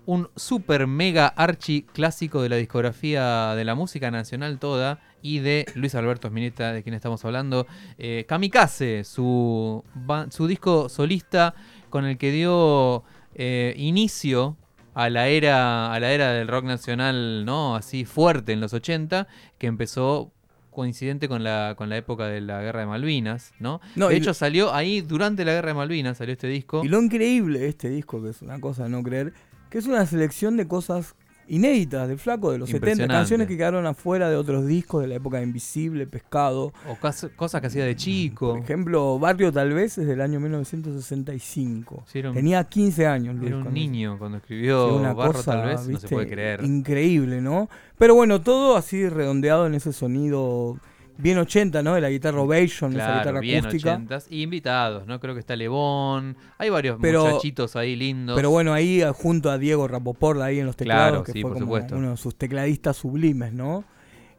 Un 0.05 0.29
super 0.37 0.87
mega 0.87 1.27
archi 1.27 1.81
clásico 1.81 2.41
de 2.41 2.47
la 2.47 2.55
discografía 2.55 3.55
de 3.55 3.65
la 3.65 3.75
música 3.75 4.09
nacional 4.09 4.57
toda 4.57 5.01
y 5.21 5.39
de 5.39 5.65
Luis 5.75 5.95
Alberto 5.95 6.29
Spinetta, 6.29 6.71
de 6.71 6.81
quien 6.81 6.95
estamos 6.95 7.25
hablando. 7.25 7.67
Eh, 7.97 8.23
Kamikaze, 8.25 9.03
su, 9.03 9.83
disco 10.47 10.87
solista 10.87 11.55
con 11.89 12.05
el 12.05 12.17
que 12.17 12.31
dio 12.31 13.03
eh, 13.35 13.73
inicio 13.75 14.55
a 14.97 15.11
la 15.11 15.27
era 15.27 15.93
a 15.93 15.99
la 15.99 16.11
era 16.11 16.31
del 16.31 16.47
rock 16.47 16.65
nacional, 16.65 17.45
¿no? 17.45 17.75
Así 17.75 18.03
fuerte 18.03 18.51
en 18.51 18.59
los 18.59 18.73
80, 18.73 19.27
que 19.59 19.67
empezó 19.67 20.31
coincidente 20.71 21.29
con 21.29 21.43
la 21.43 21.75
con 21.77 21.89
la 21.89 21.97
época 21.97 22.25
de 22.27 22.41
la 22.41 22.63
Guerra 22.63 22.79
de 22.79 22.87
Malvinas, 22.87 23.53
¿no? 23.59 23.79
No, 23.95 24.07
de 24.09 24.17
hecho 24.17 24.33
salió 24.33 24.73
ahí 24.73 25.01
durante 25.01 25.45
la 25.45 25.53
Guerra 25.53 25.67
de 25.67 25.73
Malvinas 25.75 26.17
salió 26.17 26.33
este 26.33 26.47
disco. 26.47 26.83
Y 26.83 26.87
lo 26.87 26.99
increíble 26.99 27.59
de 27.59 27.69
este 27.69 27.89
disco, 27.89 28.23
que 28.23 28.31
es 28.31 28.41
una 28.41 28.59
cosa 28.59 28.85
a 28.85 28.89
no 28.89 29.03
creer, 29.03 29.33
que 29.69 29.77
es 29.77 29.85
una 29.85 30.03
selección 30.07 30.57
de 30.57 30.67
cosas 30.67 31.13
inéditas 31.49 32.07
del 32.07 32.19
flaco 32.19 32.51
de 32.51 32.57
los 32.57 32.67
70, 32.69 32.77
Impresionante. 32.91 33.13
canciones 33.19 33.47
que 33.47 33.57
quedaron 33.57 33.85
afuera 33.85 34.29
de 34.29 34.35
otros 34.35 34.65
discos 34.67 35.01
de 35.01 35.07
la 35.07 35.15
época 35.15 35.37
de 35.37 35.43
Invisible, 35.43 36.05
Pescado. 36.07 36.73
O 36.89 36.97
cosas 37.35 37.61
que 37.61 37.67
hacía 37.67 37.85
de 37.85 37.95
chico. 37.95 38.53
Por 38.55 38.59
ejemplo, 38.63 39.17
Barrio 39.19 39.51
tal 39.51 39.73
vez 39.73 39.97
es 39.97 40.07
del 40.07 40.21
año 40.21 40.39
1965. 40.39 42.03
Sí, 42.07 42.19
un- 42.21 42.33
Tenía 42.33 42.63
15 42.63 43.07
años, 43.07 43.35
Luis. 43.35 43.47
Era 43.47 43.57
un 43.57 43.63
cuando- 43.63 43.79
niño 43.79 44.17
cuando 44.19 44.37
Sí, 44.37 44.41
escribió 44.43 44.95
una 44.95 45.13
Barro 45.13 45.33
cosa, 45.33 45.51
tal 45.53 45.67
vez, 45.67 45.87
no 45.87 45.99
se 45.99 46.07
puede 46.07 46.27
creer. 46.27 46.63
Increíble, 46.63 47.41
¿no? 47.41 47.69
Pero 47.97 48.15
bueno, 48.15 48.41
todo 48.41 48.75
así 48.77 49.07
redondeado 49.09 49.67
en 49.67 49.73
ese 49.75 49.93
sonido 49.93 50.77
bien 51.17 51.37
80, 51.37 51.83
¿no? 51.83 51.95
De 51.95 52.01
la 52.01 52.09
guitarra 52.09 52.41
Ovation, 52.41 52.91
esa 52.93 52.99
Claro, 53.05 53.19
guitarra 53.19 53.39
bien 53.39 53.65
acústica. 53.65 53.93
ochentas. 53.93 54.27
Y 54.29 54.41
invitados, 54.43 55.07
¿no? 55.07 55.19
Creo 55.19 55.33
que 55.33 55.39
está 55.39 55.55
Lebón. 55.55 56.35
Hay 56.57 56.69
varios 56.69 56.97
Pero- 57.01 57.25
muchachitos 57.25 57.75
ahí 57.75 57.95
lindos. 57.95 58.35
Pero 58.35 58.49
bueno, 58.49 58.73
ahí 58.73 59.01
eh, 59.01 59.11
junto 59.13 59.49
a 59.49 59.57
Diego 59.57 59.87
Rapoport 59.87 60.41
ahí 60.41 60.59
en 60.59 60.65
los 60.65 60.75
teclados, 60.75 61.09
Claro, 61.09 61.23
que 61.23 61.31
sí, 61.31 61.41
fue 61.41 61.51
por 61.51 61.59
como 61.59 61.65
supuesto. 61.65 61.95
uno 61.97 62.11
de 62.11 62.17
sus 62.17 62.35
tecladistas 62.35 62.97
sublimes, 62.97 63.53
¿no? 63.53 63.83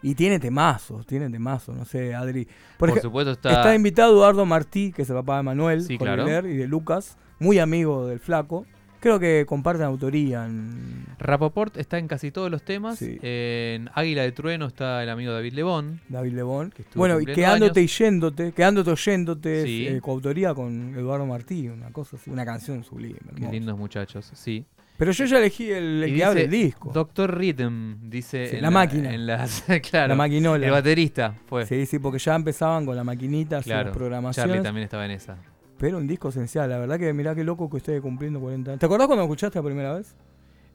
Y 0.03 0.14
tiene 0.14 0.38
temazos, 0.38 1.05
tiene 1.07 1.29
temazos, 1.29 1.77
no 1.77 1.85
sé, 1.85 2.14
Adri. 2.14 2.47
Por, 2.77 2.88
Por 2.91 2.99
ej- 2.99 3.03
supuesto 3.03 3.33
está... 3.33 3.51
está, 3.51 3.75
invitado 3.75 4.12
Eduardo 4.12 4.47
Martí, 4.47 4.93
que 4.93 5.03
es 5.03 5.11
el 5.11 5.17
papá 5.17 5.38
de 5.38 5.43
Manuel, 5.43 5.83
Sí, 5.83 5.99
claro. 5.99 6.29
Y 6.49 6.57
de 6.57 6.69
Lucas, 6.69 7.17
muy 7.41 7.59
amigo 7.59 8.07
del 8.07 8.21
flaco. 8.21 8.64
Creo 9.00 9.18
que 9.20 9.44
comparten 9.46 9.84
autoría 9.87 10.44
en... 10.46 11.06
Rapoport 11.18 11.76
está 11.76 11.98
en 11.98 12.08
casi 12.08 12.30
todos 12.30 12.50
los 12.50 12.62
temas. 12.62 12.98
Sí. 12.98 13.18
En 13.22 13.88
Águila 13.94 14.22
de 14.22 14.32
Trueno 14.32 14.66
está 14.66 15.02
el 15.02 15.08
amigo 15.11 15.32
David 15.32 15.52
Lebón. 15.52 16.00
David 16.08 16.32
Lebón. 16.32 16.70
Que 16.70 16.84
Bueno, 16.94 17.20
y 17.20 17.26
quedándote 17.26 17.80
años. 17.80 17.92
y 18.00 18.04
yéndote, 18.04 18.52
quedándote 18.52 18.90
oyéndote, 18.90 19.62
Sí. 19.64 19.87
eh, 19.87 20.00
coautoría 20.00 20.54
con 20.54 20.94
Eduardo 20.96 21.26
Martí, 21.26 21.68
una 21.68 21.90
cosa 21.92 22.16
así, 22.16 22.30
una 22.30 22.44
canción 22.44 22.82
sublime. 22.84 23.18
Qué 23.37 23.48
lindos 23.48 23.78
muchachos, 23.78 24.30
sí. 24.34 24.64
Pero 24.96 25.12
yo 25.12 25.26
ya 25.26 25.38
elegí 25.38 25.70
el, 25.70 26.02
el 26.02 26.16
que 26.16 26.24
abre 26.24 26.44
el 26.46 26.50
disco. 26.50 26.90
Doctor 26.92 27.38
Rhythm, 27.38 28.11
dice. 28.11 28.48
Sí, 28.48 28.56
en 28.56 28.62
la 28.62 28.70
máquina. 28.72 29.14
En 29.14 29.26
las, 29.28 29.62
claro, 29.90 30.08
la 30.08 30.14
maquinola. 30.16 30.66
El 30.66 30.72
baterista 30.72 31.34
fue. 31.46 31.64
Sí, 31.66 31.87
sí, 31.87 32.00
porque 32.00 32.18
ya 32.18 32.34
empezaban 32.34 32.84
con 32.84 32.96
la 32.96 33.04
maquinita, 33.04 33.62
claro. 33.62 33.76
las 33.76 33.84
Charlie 33.84 33.92
programaciones. 33.98 34.62
también 34.64 34.82
estaba 34.84 35.04
en 35.04 35.12
esa. 35.12 35.37
Pero 35.79 35.99
un 35.99 36.07
disco 36.07 36.29
esencial, 36.31 36.69
la 36.69 36.79
verdad 36.79 36.99
que 36.99 37.12
mirá 37.12 37.35
qué 37.35 37.45
loco 37.45 37.71
que 37.71 37.77
esté 37.79 38.01
cumpliendo 38.01 38.41
40 38.41 38.73
años. 38.73 38.81
¿Te 38.81 38.87
acordás 38.87 39.07
cuando 39.07 39.23
lo 39.23 39.27
escuchaste 39.27 39.59
la 39.59 39.64
primera 39.64 39.95
vez? 39.95 40.14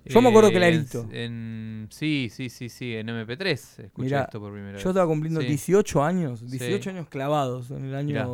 Yo 0.06 0.22
me 0.22 0.30
acuerdo 0.30 0.50
Eh, 0.50 0.54
clarito. 0.54 1.08
En, 1.12 1.88
sí, 1.90 2.30
sí, 2.32 2.50
sí, 2.50 2.68
sí, 2.70 2.94
en 2.96 3.08
MP3 3.08 3.52
escuché 3.86 3.92
Mirá, 4.06 4.24
esto 4.24 4.40
por 4.40 4.52
primera 4.52 4.74
Yo 4.74 4.84
vez. 4.84 4.86
estaba 4.88 5.08
cumpliendo 5.08 5.40
Sí. 5.42 5.48
18 5.48 6.04
años, 6.04 6.50
18 6.50 6.84
Sí. 6.84 6.90
años 6.90 7.08
clavados 7.10 7.72
en 7.72 7.86
el 7.86 7.96
año... 7.96 8.08
Mirá. 8.08 8.28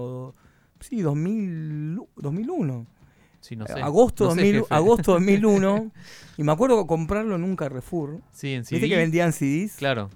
Sí, 0.79 1.01
2000, 1.01 1.99
2001. 2.15 2.87
Sí, 3.41 3.55
no 3.55 3.67
sé. 3.67 3.73
Eh, 3.79 3.81
agosto, 3.83 4.25
No 4.25 4.31
sé, 4.31 4.37
2000 4.37 4.55
jefe. 4.61 4.73
agosto 4.73 5.11
2001. 5.13 5.91
y 6.37 6.43
me 6.43 6.51
acuerdo 6.51 6.87
comprarlo 6.87 7.35
en 7.35 7.43
un 7.43 7.55
Carrefour. 7.55 8.21
Sí, 8.31 8.53
en 8.53 8.61
Viste 8.61 8.77
CD. 8.77 8.89
que 8.89 8.95
vendían 8.97 9.31
CDs. 9.33 9.75
Claro, 9.77 10.09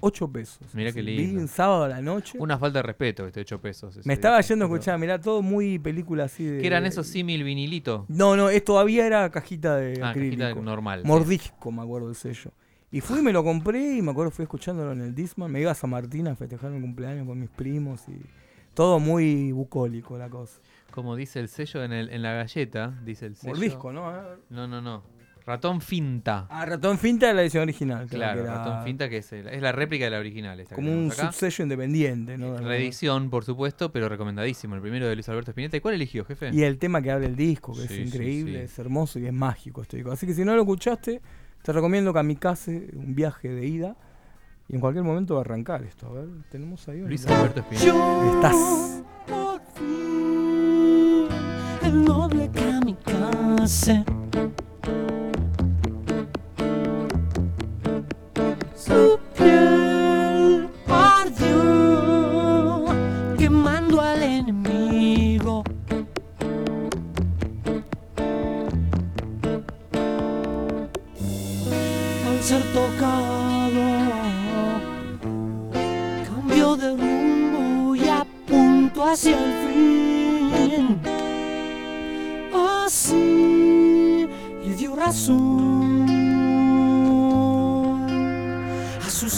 8 0.00 0.30
pesos. 0.32 0.74
Mirá 0.74 0.92
qué 0.92 1.02
Vi 1.02 1.16
lindo. 1.16 1.40
un 1.40 1.48
sábado 1.48 1.84
a 1.84 1.88
la 1.88 2.00
noche. 2.00 2.38
una 2.38 2.58
falta 2.58 2.78
de 2.78 2.82
respeto 2.84 3.26
este 3.26 3.40
8 3.40 3.60
pesos. 3.60 4.06
me 4.06 4.14
estaba 4.14 4.40
yendo 4.40 4.64
a 4.66 4.68
escuchar, 4.68 4.98
mirá, 4.98 5.20
todo 5.20 5.42
muy 5.42 5.78
película 5.78 6.24
así 6.24 6.44
de... 6.44 6.60
¿Qué 6.60 6.66
eran 6.66 6.86
esos 6.86 7.06
símil 7.06 7.42
vinilito? 7.44 8.04
No, 8.08 8.36
no, 8.36 8.50
es, 8.50 8.64
todavía 8.64 9.06
era 9.06 9.28
cajita 9.30 9.76
de 9.76 10.00
Ah, 10.02 10.10
acrílico. 10.10 10.42
cajita 10.42 10.60
normal. 10.60 11.00
sí. 11.02 11.08
Mordisco, 11.08 11.72
me 11.72 11.82
acuerdo 11.82 12.08
el 12.08 12.14
sello. 12.14 12.52
Y 12.92 13.00
fui, 13.00 13.20
me 13.22 13.32
lo 13.32 13.42
compré 13.42 13.96
y 13.96 14.02
me 14.02 14.12
acuerdo 14.12 14.30
fui 14.30 14.44
escuchándolo 14.44 14.92
en 14.92 15.00
el 15.00 15.14
Disman. 15.14 15.50
Me 15.50 15.60
iba 15.60 15.72
a 15.72 15.74
San 15.74 15.90
Martín 15.90 16.28
a 16.28 16.36
festejar 16.36 16.70
mi 16.70 16.80
cumpleaños 16.80 17.26
con 17.26 17.40
mis 17.40 17.50
primos 17.50 18.08
y 18.08 18.20
todo 18.74 19.00
muy 19.00 19.50
bucólico 19.50 20.16
la 20.16 20.28
cosa. 20.28 20.60
Como 20.92 21.16
dice 21.16 21.40
el 21.40 21.48
sello 21.48 21.82
en, 21.82 21.92
el, 21.92 22.08
en 22.10 22.22
la 22.22 22.34
galleta, 22.34 22.96
dice 23.04 23.26
el 23.26 23.34
sello. 23.34 23.52
Mordisco, 23.54 23.92
¿no? 23.92 24.12
No, 24.50 24.68
no, 24.68 24.80
no. 24.80 25.02
Ratón 25.46 25.82
Finta. 25.82 26.46
Ah, 26.48 26.64
Ratón 26.64 26.96
Finta 26.98 27.26
de 27.26 27.34
la 27.34 27.42
edición 27.42 27.64
original. 27.64 28.06
Claro, 28.08 28.40
era 28.42 28.54
Ratón 28.56 28.82
Finta, 28.84 29.10
que 29.10 29.18
es, 29.18 29.30
el- 29.34 29.46
es 29.48 29.60
la 29.60 29.72
réplica 29.72 30.06
de 30.06 30.10
la 30.10 30.18
original. 30.18 30.58
esta 30.58 30.74
Como 30.74 30.90
un 30.90 31.10
acá. 31.12 31.30
subsello 31.30 31.64
independiente, 31.64 32.38
¿no? 32.38 32.56
Reedición, 32.56 33.28
por 33.28 33.44
supuesto, 33.44 33.92
pero 33.92 34.08
recomendadísimo. 34.08 34.74
El 34.74 34.80
primero 34.80 35.06
de 35.06 35.14
Luis 35.14 35.28
Alberto 35.28 35.50
Spinetta. 35.50 35.76
¿Y 35.76 35.80
cuál 35.80 35.94
eligió, 35.94 36.24
jefe? 36.24 36.48
Y 36.52 36.62
el 36.62 36.78
tema 36.78 37.02
que 37.02 37.10
abre 37.10 37.26
el 37.26 37.36
disco, 37.36 37.74
que 37.74 37.86
Sí, 37.86 38.00
es 38.00 38.06
increíble, 38.08 38.60
sí. 38.60 38.64
es 38.64 38.78
hermoso 38.78 39.18
y 39.18 39.26
es 39.26 39.32
mágico 39.34 39.82
este 39.82 39.98
disco. 39.98 40.12
Así 40.12 40.26
que 40.26 40.32
si 40.32 40.44
no 40.46 40.54
lo 40.54 40.62
escuchaste, 40.62 41.20
te 41.62 41.72
recomiendo 41.72 42.14
Kamikaze, 42.14 42.88
un 42.94 43.14
viaje 43.14 43.48
de 43.50 43.66
ida. 43.66 43.96
Y 44.66 44.76
en 44.76 44.80
cualquier 44.80 45.04
momento 45.04 45.34
va 45.34 45.40
a 45.40 45.44
arrancar 45.44 45.82
esto. 45.82 46.06
A 46.06 46.12
ver, 46.12 46.26
tenemos 46.50 46.88
ahí. 46.88 47.00
una- 47.00 47.08
Luis 47.08 47.26
Alberto 47.26 47.60
Spinetta. 47.60 48.34
Estás. 48.34 49.02
Por 49.28 49.60
fin, 49.74 51.28
el 51.82 52.02
noble 52.02 52.50
kamikaze. 52.50 54.04
Hacia 79.14 79.38
el 79.38 79.52
fin. 79.62 81.00
Así 82.52 84.28
le 84.64 84.74
dio 84.74 84.96
razón 84.96 86.08
a 89.06 89.10
su 89.10 89.28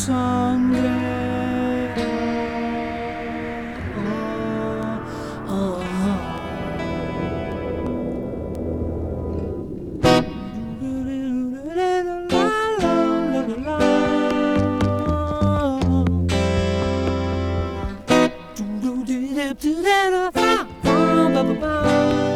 do 19.46 19.54
do 19.54 19.82
da 19.82 20.10
da 20.10 20.30
ba 20.32 20.66
ba 20.82 21.42
ba 21.42 21.54
ba. 21.60 22.35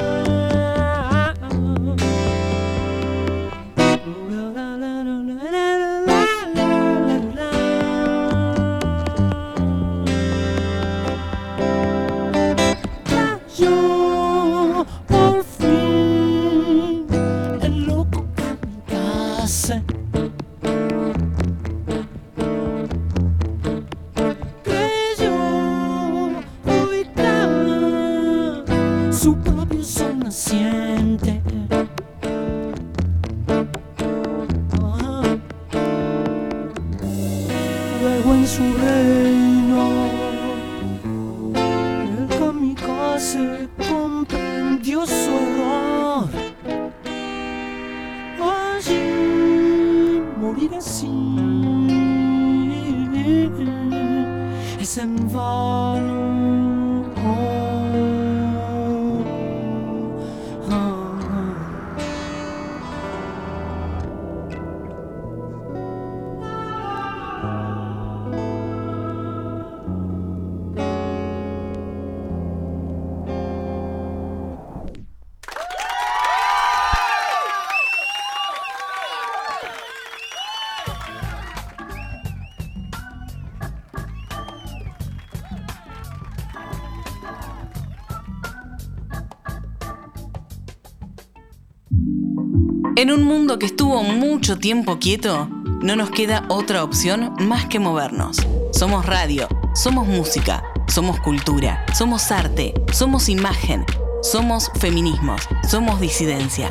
En 93.10 93.16
un 93.16 93.24
mundo 93.24 93.58
que 93.58 93.66
estuvo 93.66 94.04
mucho 94.04 94.56
tiempo 94.56 95.00
quieto, 95.00 95.48
no 95.82 95.96
nos 95.96 96.10
queda 96.10 96.44
otra 96.48 96.84
opción 96.84 97.34
más 97.40 97.66
que 97.66 97.80
movernos. 97.80 98.36
Somos 98.70 99.04
radio, 99.04 99.48
somos 99.74 100.06
música, 100.06 100.62
somos 100.86 101.18
cultura, 101.18 101.84
somos 101.92 102.30
arte, 102.30 102.72
somos 102.92 103.28
imagen, 103.28 103.84
somos 104.22 104.70
feminismos, 104.78 105.42
somos 105.68 105.98
disidencia. 105.98 106.70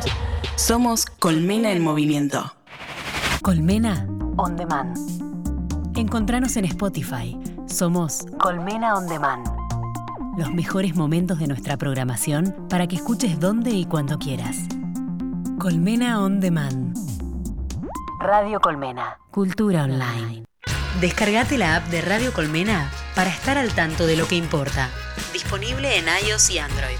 Somos 0.56 1.04
Colmena 1.04 1.72
en 1.72 1.82
Movimiento. 1.82 2.54
Colmena 3.42 4.08
On 4.38 4.56
Demand. 4.56 4.96
Encontranos 5.94 6.56
en 6.56 6.64
Spotify. 6.64 7.36
Somos 7.66 8.24
Colmena 8.38 8.94
On 8.94 9.06
Demand. 9.06 9.46
Los 10.38 10.54
mejores 10.54 10.96
momentos 10.96 11.38
de 11.38 11.48
nuestra 11.48 11.76
programación 11.76 12.56
para 12.70 12.86
que 12.86 12.96
escuches 12.96 13.38
donde 13.38 13.72
y 13.72 13.84
cuando 13.84 14.18
quieras. 14.18 14.56
Colmena 15.60 16.22
On 16.22 16.40
Demand. 16.40 16.96
Radio 18.18 18.60
Colmena. 18.60 19.18
Cultura 19.30 19.84
online. 19.84 20.46
Descargate 21.02 21.58
la 21.58 21.76
app 21.76 21.84
de 21.88 22.00
Radio 22.00 22.32
Colmena 22.32 22.90
para 23.14 23.28
estar 23.28 23.58
al 23.58 23.74
tanto 23.74 24.06
de 24.06 24.16
lo 24.16 24.26
que 24.26 24.36
importa. 24.36 24.88
Disponible 25.34 25.98
en 25.98 26.06
iOS 26.26 26.48
y 26.48 26.60
Android. 26.60 26.96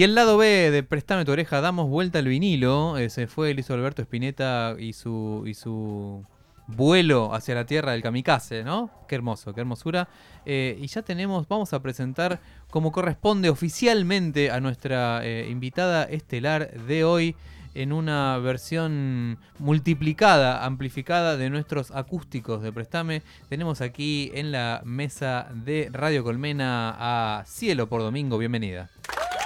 Y 0.00 0.02
el 0.02 0.14
lado 0.14 0.38
B 0.38 0.70
de 0.70 0.82
Préstame 0.82 1.26
tu 1.26 1.32
oreja, 1.32 1.60
damos 1.60 1.86
vuelta 1.90 2.20
al 2.20 2.24
vinilo. 2.26 2.96
eh, 2.96 3.10
se 3.10 3.26
fue 3.26 3.52
Luis 3.52 3.70
Alberto 3.70 4.00
Spinetta 4.00 4.74
y 4.78 4.94
su, 4.94 5.44
y 5.46 5.52
su 5.52 6.24
vuelo 6.66 7.34
hacia 7.34 7.54
la 7.54 7.66
tierra 7.66 7.92
del 7.92 8.00
kamikaze, 8.00 8.64
¿no? 8.64 8.90
Qué 9.06 9.14
hermoso, 9.14 9.52
qué 9.52 9.60
hermosura. 9.60 10.08
Eh, 10.46 10.78
y 10.80 10.86
ya 10.86 11.02
tenemos, 11.02 11.46
vamos 11.48 11.74
a 11.74 11.82
presentar 11.82 12.40
como 12.70 12.92
corresponde 12.92 13.50
oficialmente 13.50 14.50
a 14.50 14.58
nuestra 14.58 15.20
eh, 15.22 15.48
invitada 15.50 16.04
estelar 16.04 16.70
de 16.72 17.04
hoy 17.04 17.36
en 17.74 17.92
una 17.92 18.38
versión 18.38 19.38
multiplicada, 19.58 20.64
amplificada 20.64 21.36
de 21.36 21.50
nuestros 21.50 21.90
acústicos 21.90 22.62
de 22.62 22.72
Préstame. 22.72 23.20
Tenemos 23.50 23.82
aquí 23.82 24.30
en 24.32 24.50
la 24.50 24.80
mesa 24.82 25.48
de 25.52 25.90
Radio 25.92 26.24
Colmena 26.24 26.96
a 26.98 27.44
Cielo 27.44 27.86
por 27.86 28.00
Domingo. 28.00 28.38
Bienvenida. 28.38 28.88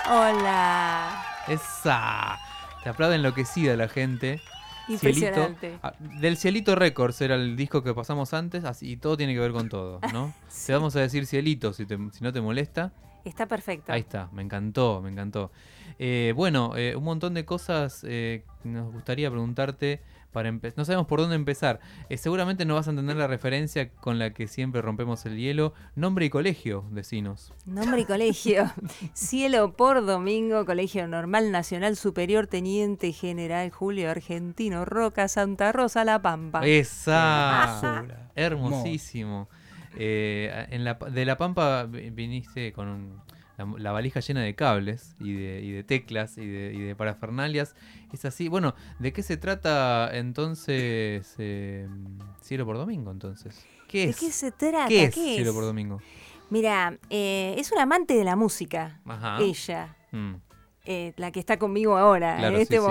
Hola. 0.06 1.24
Esa. 1.48 2.38
Te 2.82 2.90
aplaude 2.90 3.16
enloquecida 3.16 3.76
la 3.76 3.88
gente. 3.88 4.40
Impresionante. 4.88 5.60
Cielito. 5.68 5.78
Ah, 5.82 5.94
del 5.98 6.36
Cielito 6.36 6.74
Records 6.74 7.20
era 7.22 7.36
el 7.36 7.56
disco 7.56 7.82
que 7.82 7.94
pasamos 7.94 8.34
antes, 8.34 8.64
así 8.64 8.90
y 8.92 8.96
todo 8.98 9.16
tiene 9.16 9.32
que 9.32 9.40
ver 9.40 9.52
con 9.52 9.68
todo, 9.70 10.00
¿no? 10.12 10.34
Te 10.66 10.72
vamos 10.74 10.94
a 10.96 11.00
decir 11.00 11.26
Cielito 11.26 11.72
si, 11.72 11.86
te- 11.86 11.96
si 12.12 12.22
no 12.22 12.32
te 12.32 12.42
molesta. 12.42 12.92
Está 13.24 13.46
perfecto. 13.46 13.90
Ahí 13.90 14.00
está, 14.00 14.28
me 14.32 14.42
encantó, 14.42 15.00
me 15.00 15.10
encantó. 15.10 15.50
Eh, 15.98 16.34
bueno, 16.36 16.76
eh, 16.76 16.94
un 16.94 17.04
montón 17.04 17.32
de 17.32 17.46
cosas 17.46 18.04
eh, 18.06 18.44
nos 18.64 18.92
gustaría 18.92 19.30
preguntarte 19.30 20.02
para 20.34 20.50
empezar. 20.50 20.76
No 20.76 20.84
sabemos 20.84 21.06
por 21.06 21.20
dónde 21.20 21.36
empezar. 21.36 21.80
Eh, 22.10 22.18
seguramente 22.18 22.66
no 22.66 22.74
vas 22.74 22.86
a 22.86 22.90
entender 22.90 23.16
la 23.16 23.26
referencia 23.26 23.88
con 23.88 24.18
la 24.18 24.34
que 24.34 24.46
siempre 24.48 24.82
rompemos 24.82 25.24
el 25.24 25.38
hielo. 25.38 25.72
Nombre 25.96 26.26
y 26.26 26.30
colegio, 26.30 26.84
decinos. 26.90 27.54
Nombre 27.64 28.02
y 28.02 28.04
colegio. 28.04 28.70
Cielo 29.14 29.72
por 29.74 30.04
domingo, 30.04 30.66
Colegio 30.66 31.08
Normal 31.08 31.50
Nacional 31.52 31.96
Superior 31.96 32.46
Teniente 32.46 33.12
General 33.12 33.70
Julio 33.70 34.10
Argentino 34.10 34.84
Roca, 34.84 35.28
Santa 35.28 35.72
Rosa, 35.72 36.04
La 36.04 36.20
Pampa. 36.20 36.60
Esa. 36.66 38.04
Hermosísimo. 38.34 39.48
Eh, 39.96 40.66
en 40.70 40.82
la, 40.84 40.94
de 40.94 41.24
La 41.24 41.38
Pampa 41.38 41.84
vi- 41.84 42.10
viniste 42.10 42.72
con 42.72 42.88
un- 42.88 43.23
la, 43.56 43.66
la 43.78 43.92
valija 43.92 44.20
llena 44.20 44.42
de 44.42 44.54
cables 44.54 45.14
y 45.20 45.32
de, 45.34 45.60
y 45.62 45.70
de 45.72 45.84
teclas 45.84 46.38
y 46.38 46.46
de, 46.46 46.72
y 46.74 46.80
de 46.80 46.96
parafernalias. 46.96 47.74
Es 48.12 48.24
así. 48.24 48.48
Bueno, 48.48 48.74
¿de 48.98 49.12
qué 49.12 49.22
se 49.22 49.36
trata 49.36 50.10
entonces 50.12 51.34
eh, 51.38 51.88
Cielo 52.42 52.64
por 52.66 52.76
Domingo 52.76 53.10
entonces? 53.10 53.64
¿Qué 53.88 54.04
¿De 54.06 54.10
es? 54.10 54.20
qué 54.20 54.30
se 54.30 54.50
trata? 54.52 54.88
¿Qué 54.88 55.04
es 55.04 55.14
¿Qué 55.14 55.34
Cielo 55.36 55.50
es? 55.50 55.54
por 55.54 55.64
Domingo? 55.64 56.00
Mira, 56.50 56.98
eh, 57.10 57.54
es 57.58 57.72
una 57.72 57.82
amante 57.82 58.14
de 58.14 58.24
la 58.24 58.36
música. 58.36 59.00
Ajá. 59.06 59.38
Ella. 59.40 59.96
Mm, 60.12 60.34
eh, 60.86 61.14
la 61.16 61.32
que 61.32 61.40
está 61.40 61.58
conmigo 61.58 61.96
ahora, 61.96 62.36
Claro, 62.36 62.56
en 62.56 62.60
este 62.62 62.76
sí, 62.76 62.82
sí. 62.82 62.86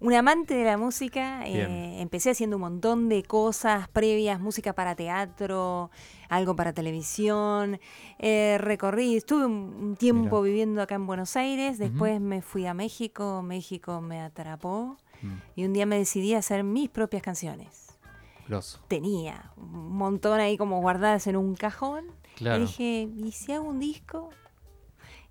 Un 0.00 0.14
amante 0.14 0.54
de 0.54 0.64
la 0.64 0.76
música, 0.76 1.44
eh, 1.44 2.00
empecé 2.00 2.30
haciendo 2.30 2.54
un 2.56 2.62
montón 2.62 3.08
de 3.08 3.24
cosas 3.24 3.88
previas, 3.88 4.38
música 4.38 4.72
para 4.72 4.94
teatro, 4.94 5.90
algo 6.28 6.54
para 6.54 6.72
televisión, 6.72 7.80
eh, 8.20 8.58
recorrí, 8.60 9.16
estuve 9.16 9.46
un, 9.46 9.96
tiempo 9.96 10.36
Mira. 10.36 10.44
viviendo 10.44 10.82
acá 10.82 10.94
en 10.94 11.06
Buenos 11.06 11.34
Aires, 11.36 11.78
después 11.78 12.20
me 12.20 12.42
fui 12.42 12.66
a 12.66 12.74
México, 12.74 13.42
México 13.42 14.00
me 14.00 14.20
atrapó 14.20 14.96
mm, 15.20 15.34
y 15.56 15.64
un 15.64 15.72
día 15.72 15.84
me 15.84 15.98
decidí 15.98 16.34
a 16.34 16.38
hacer 16.38 16.62
mis 16.62 16.88
propias 16.88 17.22
canciones. 17.22 17.98
grosso. 18.46 18.78
Tenía 18.86 19.50
un 19.56 19.96
montón 19.96 20.38
ahí 20.38 20.56
como 20.56 20.80
guardadas 20.80 21.26
en 21.26 21.36
un 21.36 21.56
cajón 21.56 22.04
Claro. 22.36 22.58
y 22.58 22.66
dije, 22.66 23.08
¿y 23.16 23.32
si 23.32 23.50
hago 23.50 23.68
un 23.68 23.80
disco? 23.80 24.30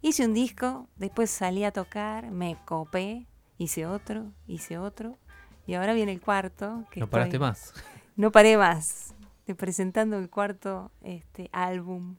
Hice 0.02 0.26
un 0.26 0.34
disco, 0.34 0.90
después 0.98 1.30
salí 1.30 1.64
a 1.64 1.72
tocar, 1.72 2.32
me 2.32 2.58
copé, 2.66 3.28
hice 3.58 3.86
otro, 3.86 4.32
hice 4.48 4.78
otro, 4.78 5.18
y 5.66 5.74
ahora 5.76 5.94
viene 5.94 6.12
el 6.12 6.22
cuarto. 6.22 6.86
Que 6.92 7.00
No 7.00 7.08
paraste 7.10 7.38
estoy- 7.38 7.48
más. 7.48 7.74
No 8.16 8.32
paré 8.32 8.58
más. 8.58 9.14
Estoy 9.42 9.54
presentando 9.56 10.18
el 10.18 10.30
cuarto 10.30 10.92
este, 11.04 11.50
álbum 11.54 12.16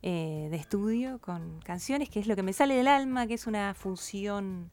eh, 0.00 0.48
de 0.50 0.56
estudio 0.56 1.18
con 1.20 1.60
canciones, 1.60 2.08
que 2.08 2.18
es 2.18 2.26
lo 2.26 2.34
que 2.34 2.42
me 2.42 2.52
sale 2.54 2.74
del 2.74 2.88
alma, 2.88 3.26
que 3.26 3.34
es 3.34 3.46
una 3.46 3.74
fusión 3.74 4.70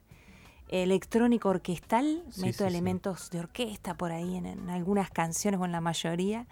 electrónico 0.69 1.49
orquestal, 1.49 2.23
Sí, 2.31 2.41
meto 2.41 2.53
sí, 2.59 2.63
sí. 2.63 2.63
elementos 2.63 3.29
de 3.31 3.39
orquesta 3.39 3.95
por 3.95 4.11
ahí 4.11 4.37
en, 4.37 4.45
en 4.45 4.69
algunas 4.69 5.09
canciones 5.09 5.59
o 5.59 5.65
en 5.65 5.71
la 5.71 5.81
mayoría, 5.81 6.47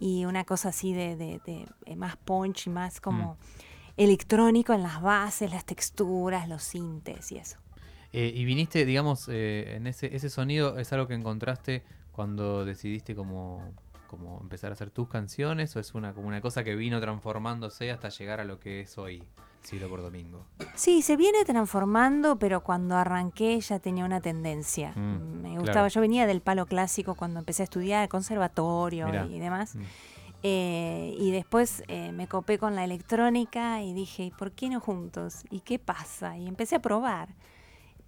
y 0.00 0.24
una 0.24 0.44
cosa 0.44 0.70
así 0.70 0.92
de, 0.92 1.16
de- 1.16 1.40
de, 1.46 1.66
eh, 1.86 1.96
más 1.96 2.16
punch 2.16 2.66
y 2.66 2.70
más 2.70 3.00
como 3.00 3.36
electrónico 3.96 4.72
en 4.72 4.82
las 4.82 5.00
bases, 5.02 5.50
las 5.50 5.64
texturas, 5.64 6.48
los 6.48 6.62
sintes 6.62 7.30
y 7.32 7.38
eso. 7.38 7.58
Eh, 8.20 8.32
y 8.34 8.44
viniste, 8.44 8.84
digamos, 8.84 9.28
eh, 9.28 9.76
en 9.76 9.86
ese, 9.86 10.12
ese 10.16 10.28
sonido, 10.28 10.76
¿es 10.80 10.92
algo 10.92 11.06
que 11.06 11.14
encontraste 11.14 11.84
cuando 12.10 12.64
decidiste 12.64 13.14
como, 13.14 13.62
como 14.08 14.40
empezar 14.40 14.70
a 14.70 14.72
hacer 14.72 14.90
tus 14.90 15.08
canciones? 15.08 15.76
¿O 15.76 15.78
es 15.78 15.94
una, 15.94 16.12
como 16.12 16.26
una 16.26 16.40
cosa 16.40 16.64
que 16.64 16.74
vino 16.74 17.00
transformándose 17.00 17.92
hasta 17.92 18.08
llegar 18.08 18.40
a 18.40 18.44
lo 18.44 18.58
que 18.58 18.80
es 18.80 18.98
hoy, 18.98 19.22
Cielo 19.62 19.88
por 19.88 20.02
Domingo? 20.02 20.44
Sí, 20.74 21.00
se 21.02 21.16
viene 21.16 21.44
transformando, 21.44 22.40
pero 22.40 22.64
cuando 22.64 22.96
arranqué 22.96 23.60
ya 23.60 23.78
tenía 23.78 24.04
una 24.04 24.20
tendencia. 24.20 24.94
Mm, 24.96 25.42
Me 25.42 25.48
claro. 25.50 25.60
gustaba, 25.60 25.86
yo 25.86 26.00
venía 26.00 26.26
del 26.26 26.40
palo 26.40 26.66
clásico 26.66 27.14
cuando 27.14 27.38
empecé 27.38 27.62
a 27.62 27.64
estudiar 27.70 28.08
conservatorio 28.08 29.06
Mirá. 29.06 29.26
y 29.26 29.38
demás. 29.38 29.76
Mm. 29.76 29.82
Eh, 30.42 31.14
y 31.20 31.30
después 31.30 31.84
eh, 31.86 32.10
me 32.10 32.26
copé 32.26 32.58
con 32.58 32.74
la 32.74 32.82
electrónica 32.82 33.80
y 33.80 33.92
dije, 33.92 34.24
¿y 34.24 34.30
por 34.32 34.50
qué 34.50 34.68
no 34.70 34.80
juntos? 34.80 35.44
¿Y 35.50 35.60
qué 35.60 35.78
pasa? 35.78 36.36
Y 36.36 36.48
empecé 36.48 36.74
a 36.74 36.80
probar. 36.80 37.28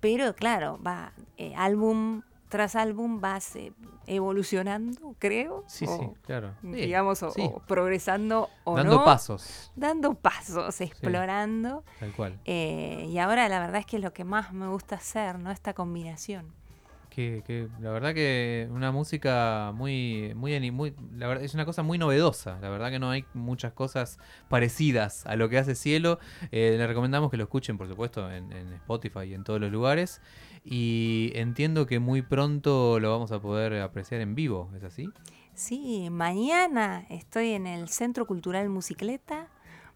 Pero 0.00 0.34
claro, 0.34 0.78
va 0.82 1.12
eh, 1.36 1.54
álbum 1.56 2.22
tras 2.48 2.74
álbum 2.74 3.20
vas 3.20 3.54
eh, 3.54 3.72
evolucionando, 4.06 5.14
creo. 5.18 5.64
Sí, 5.68 5.86
o, 5.88 5.96
sí, 5.98 6.10
claro. 6.22 6.54
Sí, 6.62 6.68
Digamos, 6.68 7.22
o, 7.22 7.30
sí. 7.30 7.42
o 7.42 7.60
progresando 7.60 8.50
o 8.64 8.76
Dando 8.76 8.96
no. 8.96 9.04
pasos, 9.04 9.70
Dando 9.76 10.14
pasos, 10.14 10.80
explorando. 10.80 11.84
tal 12.00 12.12
cual. 12.12 12.40
Eh, 12.44 13.06
y 13.08 13.18
ahora 13.18 13.48
la 13.48 13.60
verdad 13.60 13.76
es 13.76 13.86
que 13.86 13.96
es 13.96 14.02
lo 14.02 14.12
que 14.12 14.24
más 14.24 14.52
me 14.52 14.68
gusta 14.68 14.96
hacer, 14.96 15.38
¿no? 15.38 15.50
Esta 15.52 15.74
combinación. 15.74 16.52
Que, 17.20 17.42
que 17.46 17.68
la 17.80 17.90
verdad 17.90 18.14
que 18.14 18.66
una 18.70 18.92
música 18.92 19.72
muy, 19.74 20.32
muy, 20.34 20.94
la 21.16 21.28
verdad 21.28 21.44
es 21.44 21.52
una 21.52 21.66
cosa 21.66 21.82
muy 21.82 21.98
novedosa. 21.98 22.58
La 22.62 22.70
verdad 22.70 22.90
que 22.90 22.98
no 22.98 23.10
hay 23.10 23.26
muchas 23.34 23.72
cosas 23.74 24.18
parecidas 24.48 25.26
a 25.26 25.36
lo 25.36 25.50
que 25.50 25.58
hace 25.58 25.74
Cielo. 25.74 26.18
Eh, 26.50 26.76
le 26.78 26.86
recomendamos 26.86 27.30
que 27.30 27.36
lo 27.36 27.44
escuchen, 27.44 27.76
por 27.76 27.88
supuesto, 27.88 28.30
en, 28.32 28.50
en 28.52 28.72
Spotify 28.72 29.24
y 29.26 29.34
en 29.34 29.44
todos 29.44 29.60
los 29.60 29.70
lugares. 29.70 30.22
Y 30.64 31.32
entiendo 31.34 31.86
que 31.86 31.98
muy 31.98 32.22
pronto 32.22 32.98
lo 33.00 33.10
vamos 33.10 33.32
a 33.32 33.40
poder 33.40 33.80
apreciar 33.82 34.22
en 34.22 34.34
vivo, 34.34 34.70
¿es 34.76 34.84
así? 34.84 35.10
Sí, 35.52 36.08
mañana 36.10 37.04
estoy 37.10 37.50
en 37.50 37.66
el 37.66 37.88
Centro 37.88 38.26
Cultural 38.26 38.68
Musicleta. 38.70 39.48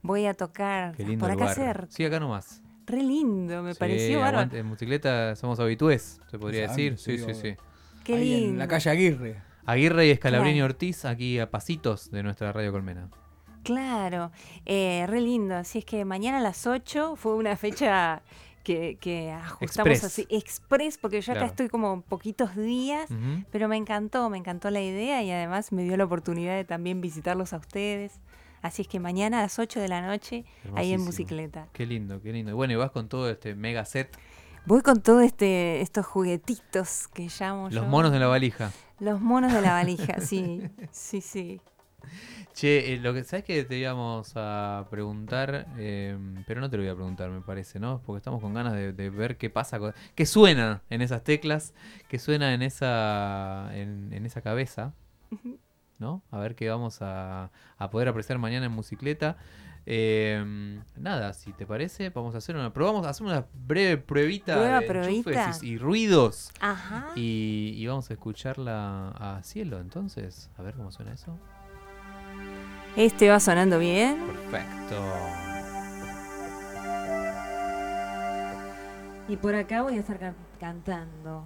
Voy 0.02 0.26
a 0.26 0.34
tocar 0.34 0.94
Qué 0.94 1.04
lindo 1.04 1.22
por 1.24 1.30
acá 1.30 1.40
lugar. 1.44 1.54
cerca. 1.54 1.86
Sí, 1.88 2.04
acá 2.04 2.20
nomás. 2.20 2.62
Re 2.86 3.02
lindo, 3.02 3.62
me 3.62 3.72
Sí, 3.72 3.78
pareció 3.78 4.20
bárbaro. 4.20 4.56
en 4.56 4.70
bicicleta 4.70 5.34
somos 5.36 5.58
habitués, 5.60 6.20
se 6.30 6.38
podría 6.38 6.62
Exacto, 6.64 6.82
decir. 6.82 6.98
sí, 6.98 7.18
Sí, 7.18 7.34
sí. 7.34 7.56
Qué 8.04 8.14
Ahí 8.16 8.30
lindo. 8.30 8.48
en 8.52 8.58
la 8.58 8.68
calle 8.68 8.90
Aguirre. 8.90 9.36
Aguirre 9.66 10.06
y 10.06 10.10
Escalabrini 10.10 10.58
Claro. 10.58 10.66
Ortiz, 10.66 11.04
aquí 11.06 11.38
a 11.38 11.50
pasitos 11.50 12.10
de 12.10 12.22
nuestra 12.22 12.52
Radio 12.52 12.70
Colmena. 12.72 13.08
Claro, 13.62 14.30
eh, 14.66 15.06
re 15.08 15.20
lindo. 15.22 15.54
Así 15.56 15.78
es 15.78 15.84
que 15.86 16.04
mañana 16.04 16.36
a 16.38 16.40
las 16.42 16.66
8 16.66 17.16
fue 17.16 17.34
una 17.34 17.56
fecha 17.56 18.20
que, 18.62 18.98
que 19.00 19.30
ajustamos 19.30 19.92
Express. 19.92 20.04
así, 20.04 20.26
express, 20.28 20.98
porque 20.98 21.20
yo 21.22 21.32
Claro. 21.32 21.40
acá 21.40 21.46
estoy 21.50 21.68
como 21.70 22.02
poquitos 22.02 22.54
días, 22.56 23.08
pero 23.50 23.68
me 23.68 23.76
encantó, 23.78 24.28
me 24.28 24.36
encantó 24.36 24.68
la 24.70 24.82
idea 24.82 25.22
y 25.22 25.30
además 25.30 25.72
me 25.72 25.84
dio 25.84 25.96
la 25.96 26.04
oportunidad 26.04 26.56
de 26.56 26.64
también 26.64 27.00
visitarlos 27.00 27.54
a 27.54 27.56
ustedes. 27.56 28.20
Así 28.64 28.80
es 28.80 28.88
que 28.88 28.98
mañana 28.98 29.40
a 29.40 29.42
las 29.42 29.58
8 29.58 29.78
de 29.78 29.88
la 29.88 30.00
noche, 30.00 30.46
ahí 30.74 30.94
en. 30.94 31.04
Bicicleta. 31.04 31.68
Qué 31.74 31.84
lindo, 31.84 32.22
qué 32.22 32.32
lindo. 32.32 32.50
Y 32.50 32.54
bueno, 32.54 32.72
y 32.72 32.76
vas 32.76 32.90
con 32.92 33.10
todo 33.10 33.28
este 33.28 33.54
mega 33.54 33.84
set. 33.84 34.08
Voy 34.64 34.80
con 34.80 35.02
todo 35.02 35.20
este, 35.20 35.82
estos 35.82 36.06
juguetitos 36.06 37.08
que 37.08 37.28
llamo 37.38 37.64
Los 37.64 37.84
yo. 37.84 37.84
monos 37.84 38.10
de 38.10 38.18
la 38.20 38.26
valija. 38.26 38.72
Los 39.00 39.20
monos 39.20 39.52
de 39.52 39.60
la 39.60 39.72
valija, 39.74 40.18
sí, 40.22 40.62
sí, 40.90 41.20
sí. 41.20 41.60
Che, 42.54 42.94
eh, 42.94 42.98
lo 43.00 43.12
que 43.12 43.22
sabes 43.24 43.44
que 43.44 43.64
te 43.64 43.76
íbamos 43.76 44.32
a 44.36 44.86
preguntar, 44.90 45.66
eh, 45.76 46.16
pero 46.46 46.62
no 46.62 46.70
te 46.70 46.78
lo 46.78 46.84
voy 46.84 46.90
a 46.90 46.94
preguntar, 46.94 47.28
me 47.28 47.42
parece, 47.42 47.78
¿no? 47.78 48.00
Porque 48.06 48.16
estamos 48.16 48.40
con 48.40 48.54
ganas 48.54 48.72
de, 48.72 48.94
de 48.94 49.10
ver 49.10 49.36
qué 49.36 49.50
pasa, 49.50 49.78
con, 49.78 49.92
qué 50.14 50.24
suena 50.24 50.80
en 50.88 51.02
esas 51.02 51.22
teclas, 51.22 51.74
qué 52.08 52.18
suena 52.18 52.54
en 52.54 52.62
esa, 52.62 53.68
en, 53.74 54.10
en 54.14 54.24
esa 54.24 54.40
cabeza, 54.40 54.94
¿no? 55.98 56.22
A 56.30 56.38
ver 56.38 56.54
qué 56.54 56.68
vamos 56.68 57.02
a, 57.02 57.50
a 57.78 57.90
poder 57.90 58.08
apreciar 58.08 58.38
mañana 58.38 58.66
en 58.66 58.72
Musicleta. 58.72 59.36
Eh, 59.86 60.80
nada, 60.96 61.34
si 61.34 61.52
te 61.52 61.66
parece, 61.66 62.08
vamos 62.08 62.34
a 62.34 62.38
hacer 62.38 62.56
una, 62.56 62.72
probamos 62.72 63.06
a 63.06 63.10
hacer 63.10 63.26
una 63.26 63.44
breve 63.52 63.98
pruebita 63.98 64.54
Prueba, 64.54 64.80
de 64.80 64.86
pruebita. 64.86 65.30
enchufes 65.30 65.62
y, 65.62 65.72
y 65.72 65.78
ruidos. 65.78 66.50
Ajá. 66.60 67.08
Y, 67.16 67.74
y 67.76 67.86
vamos 67.86 68.08
a 68.10 68.14
escucharla 68.14 69.08
a 69.10 69.42
cielo, 69.42 69.78
entonces. 69.80 70.50
A 70.56 70.62
ver 70.62 70.74
cómo 70.74 70.90
suena 70.90 71.12
eso. 71.12 71.38
Este 72.96 73.28
va 73.28 73.40
sonando 73.40 73.78
bien. 73.78 74.24
Perfecto. 74.26 75.02
Y 79.28 79.36
por 79.36 79.54
acá 79.54 79.82
voy 79.82 79.96
a 79.96 80.00
estar 80.00 80.18
can- 80.18 80.36
cantando. 80.60 81.44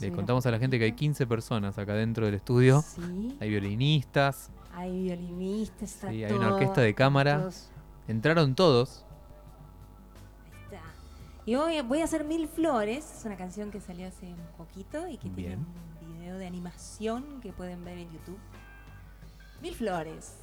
Le 0.00 0.12
contamos 0.12 0.44
a 0.46 0.50
la 0.50 0.58
gente 0.58 0.78
que 0.78 0.84
hay 0.84 0.90
poquito. 0.92 1.00
15 1.00 1.26
personas 1.26 1.78
acá 1.78 1.94
dentro 1.94 2.26
del 2.26 2.34
estudio. 2.34 2.82
Sí, 2.82 3.36
Hay 3.40 3.48
violinistas. 3.50 4.50
hay 4.74 5.02
violinistas, 5.04 5.82
está 5.94 6.10
Sí, 6.10 6.22
hay 6.24 6.32
una 6.32 6.54
orquesta 6.54 6.80
de 6.80 6.94
cámara. 6.94 7.38
todos- 7.40 7.70
Entraron 8.06 8.54
todos. 8.54 9.04
ahí 10.46 10.64
está. 10.64 10.80
Y 11.46 11.54
hoy 11.56 11.80
voy 11.82 12.00
a 12.00 12.04
hacer 12.04 12.24
Mil 12.24 12.46
Flores, 12.48 13.12
es 13.18 13.24
una 13.24 13.36
canción 13.36 13.70
que 13.70 13.80
salió 13.80 14.06
hace 14.08 14.26
un 14.26 14.56
poquito 14.56 15.08
y 15.08 15.16
que 15.18 15.28
Bien. 15.28 15.64
tiene 16.00 16.12
un 16.12 16.18
video 16.18 16.38
de 16.38 16.46
animación 16.46 17.40
que 17.40 17.52
pueden 17.52 17.84
ver 17.84 17.98
en 17.98 18.10
YouTube. 18.12 18.38
Mil 19.62 19.74
Flores. 19.74 20.36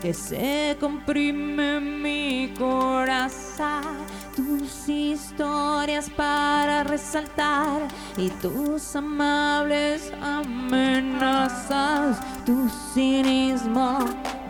Que 0.00 0.12
se 0.12 0.76
comprime 0.78 1.80
mi 1.80 2.52
corazón. 2.58 4.04
Tus 4.36 4.88
historias 4.88 6.10
para 6.10 6.84
resaltar 6.84 7.88
y 8.16 8.28
tus 8.42 8.94
amables 8.96 10.12
amenazas. 10.20 12.18
Tu 12.44 12.68
cinismo, 12.92 14.00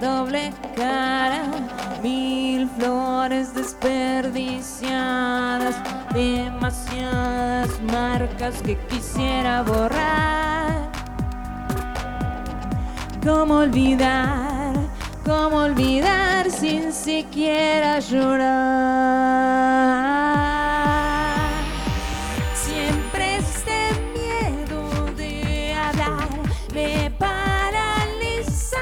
doble 0.00 0.52
cara, 0.74 1.44
mil 2.02 2.68
flores 2.70 3.54
desperdiciadas, 3.54 5.76
demasiadas 6.12 7.80
marcas 7.82 8.60
que 8.62 8.76
quisiera 8.88 9.62
borrar. 9.62 10.43
¿Cómo 13.24 13.60
olvidar? 13.60 14.74
¿Cómo 15.24 15.56
olvidar 15.62 16.50
sin 16.50 16.92
siquiera 16.92 17.98
llorar? 17.98 18.44
Siempre 22.54 23.36
este 23.36 23.78
miedo 24.12 25.10
de 25.16 25.72
hablar 25.72 26.28
me 26.74 27.10
paraliza. 27.12 28.76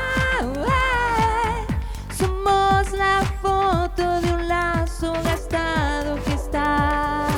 Somos 2.18 2.92
la 2.94 3.22
foto 3.40 4.20
de 4.22 4.34
un 4.34 4.48
lazo 4.48 5.12
gastado 5.22 6.16
que 6.24 6.34
está 6.34 7.28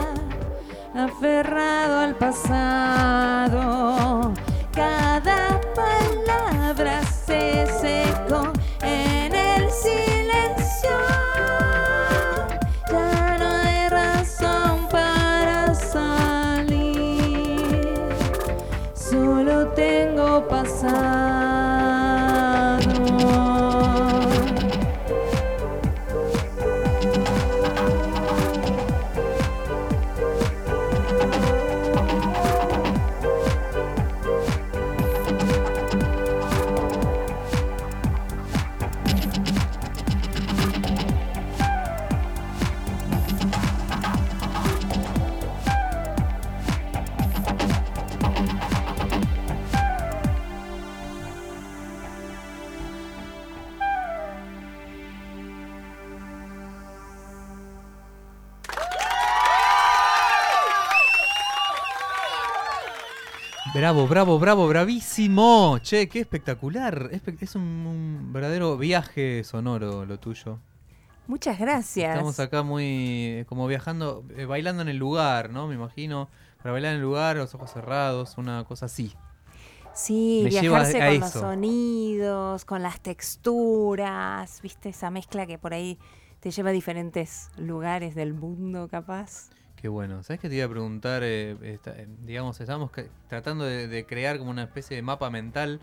aferrado 0.95 1.99
al 1.99 2.15
pasado. 2.15 3.94
Bravo, 63.85 64.07
bravo, 64.07 64.39
bravo, 64.39 64.67
bravísimo. 64.67 65.79
Che, 65.83 66.09
qué 66.09 66.21
espectacular. 66.21 67.11
Es, 67.13 67.55
un, 67.55 67.63
un 67.63 68.33
verdadero 68.33 68.79
viaje 68.79 69.45
sonoro 69.45 70.07
lo 70.07 70.19
tuyo. 70.19 70.59
Muchas 71.27 71.59
gracias. 71.59 72.15
Estamos 72.15 72.41
acá 72.41 72.63
muy 72.63 73.45
como 73.47 73.67
viajando, 73.67 74.25
eh, 74.39 74.47
bailando 74.47 74.81
en 74.81 74.89
el 74.89 74.97
lugar, 74.97 75.51
¿no? 75.51 75.69
Me 75.69 75.75
imagino. 75.75 76.31
Para 76.63 76.73
bailar 76.73 76.93
en 76.93 76.97
el 76.97 77.03
lugar, 77.03 77.37
los 77.37 77.55
ojos 77.55 77.75
cerrados, 77.75 78.39
una 78.39 78.65
cosa 78.65 78.87
así. 78.87 79.13
Sí, 79.93 80.41
Me 80.45 80.49
viajarse 80.49 80.99
con 80.99 81.21
los 81.21 81.31
sonidos, 81.31 82.65
con 82.65 82.83
las 82.83 83.03
texturas, 83.03 84.63
viste 84.63 84.89
esa 84.89 85.11
mezcla 85.11 85.45
que 85.45 85.59
por 85.59 85.75
ahí 85.75 85.99
te 86.41 86.51
lleva 86.51 86.71
a 86.71 86.73
diferentes 86.73 87.51
lugares 87.59 88.15
del 88.15 88.33
mundo, 88.33 88.89
capaz. 88.89 89.51
Qué 89.85 89.89
bueno. 89.89 90.23
¿Sabes 90.23 90.41
qué 90.41 90.49
te 90.49 90.55
iba 90.55 90.65
a 90.65 90.69
preguntar? 90.71 91.21
Eh, 91.23 91.59
esta- 91.61 91.91
eh, 91.91 92.07
digamos, 92.25 92.59
estamos 92.59 92.91
tratando 93.29 93.67
de, 93.67 93.87
de 93.87 94.07
crear 94.07 94.39
como 94.39 94.51
una 94.51 94.63
especie 94.63 94.97
de 94.97 95.03
mapa 95.03 95.29
mental. 95.29 95.79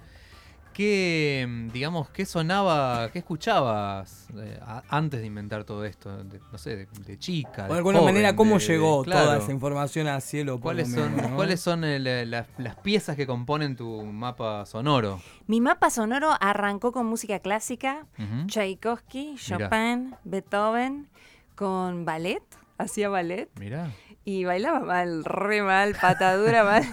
¿Qué, 0.74 1.46
mm, 1.48 1.68
digamos, 1.68 2.10
qué 2.10 2.26
sonaba, 2.26 3.12
qué 3.14 3.20
escuchabas 3.20 4.26
eh, 4.36 4.58
a- 4.64 4.82
antes 4.90 5.20
de 5.20 5.28
inventar 5.28 5.66
todo 5.66 5.86
esto? 5.86 6.24
De- 6.24 6.40
no 6.52 6.58
sé, 6.58 6.78
de, 6.78 6.88
de 7.06 7.20
chica. 7.20 7.68
De 7.68 7.76
alguna 7.76 8.00
joven, 8.00 8.16
manera, 8.16 8.36
¿cómo 8.36 8.58
de- 8.58 8.62
de- 8.62 8.68
llegó 8.74 9.04
claro. 9.04 9.26
toda 9.26 9.38
esa 9.38 9.52
información 9.52 10.08
al 10.08 10.24
cielo? 10.24 10.60
¿Cuáles 10.60 10.92
son, 10.92 11.14
menos, 11.16 11.30
no? 11.30 11.36
¿cuáles 11.36 11.62
son 11.62 11.84
el, 11.84 12.08
eh, 12.08 12.26
las, 12.26 12.48
las 12.58 12.78
piezas 12.78 13.16
que 13.16 13.28
componen 13.28 13.76
tu 13.76 14.02
mapa 14.04 14.66
sonoro? 14.66 15.20
Mi 15.46 15.62
mapa 15.62 15.92
sonoro 15.92 16.32
arrancó 16.40 16.92
con 16.92 17.06
música 17.06 17.38
clásica, 17.38 18.08
Ujú. 18.18 18.48
Tchaikovsky, 18.48 19.36
Mirá. 19.52 19.70
Chopin, 19.70 20.16
Beethoven, 20.24 21.08
con 21.54 22.04
ballet, 22.04 22.42
hacía 22.84 23.10
ballet. 23.10 23.50
Mirá. 23.60 23.92
Y 24.24 24.46
bailaba 24.46 24.82
mal, 24.82 25.26
re 25.26 25.64
mal, 25.64 25.96
patadura 26.00 26.64
mal. 26.66 26.84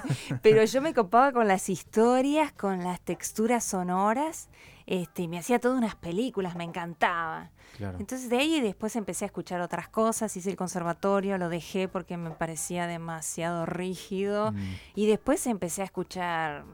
Pero 0.42 0.64
yo 0.64 0.80
me 0.80 0.94
copaba 0.94 1.32
con 1.32 1.46
las 1.48 1.68
historias, 1.68 2.52
con 2.52 2.84
las 2.84 3.00
texturas 3.00 3.64
sonoras. 3.64 4.48
Este, 4.86 5.22
y 5.22 5.28
me 5.28 5.38
hacía 5.38 5.58
todas 5.58 5.76
unas 5.76 5.96
películas, 5.96 6.56
me 6.56 6.64
encantaba. 6.64 7.50
Claro. 7.76 7.98
Entonces 8.00 8.30
de 8.30 8.38
ahí 8.38 8.60
después 8.60 8.96
empecé 8.96 9.26
a 9.26 9.26
escuchar 9.26 9.60
otras 9.60 9.88
cosas, 9.88 10.34
hice 10.34 10.48
el 10.48 10.56
conservatorio, 10.56 11.36
lo 11.36 11.50
dejé 11.50 11.88
porque 11.88 12.16
me 12.16 12.30
parecía 12.30 12.86
demasiado 12.86 13.66
rígido. 13.66 14.52
Mm. 14.52 14.74
Y 14.94 15.06
después 15.06 15.46
empecé 15.46 15.82
a 15.82 15.84
escuchar 15.84 16.64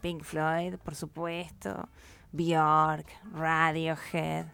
Pink 0.00 0.22
Floyd, 0.22 0.76
por 0.76 0.94
supuesto, 0.94 1.88
Bjork, 2.32 3.06
Radiohead, 3.34 4.46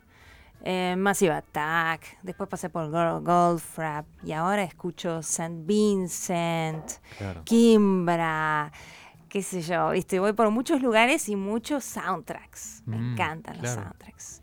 eh, 0.63 0.95
Massive 0.97 1.33
Attack, 1.35 2.19
después 2.23 2.49
pasé 2.49 2.69
por 2.71 2.91
Go- 2.91 3.21
Goldfrapp 3.21 4.07
y 4.25 4.33
ahora 4.33 4.63
escucho 4.65 5.19
St. 5.21 5.55
Vincent, 5.65 6.93
Claro. 7.19 7.43
Kimbra, 7.45 8.73
qué 9.29 9.43
sé 9.43 9.63
yo, 9.63 9.91
viste, 9.91 10.19
voy 10.19 10.33
por 10.33 10.51
muchos 10.51 10.81
lugares 10.83 11.29
y 11.29 11.37
muchos 11.37 11.85
soundtracks. 11.85 12.83
Me 12.87 12.97
Mm, 12.97 13.13
encantan 13.13 13.57
los 13.63 13.71
soundtracks. 13.71 14.43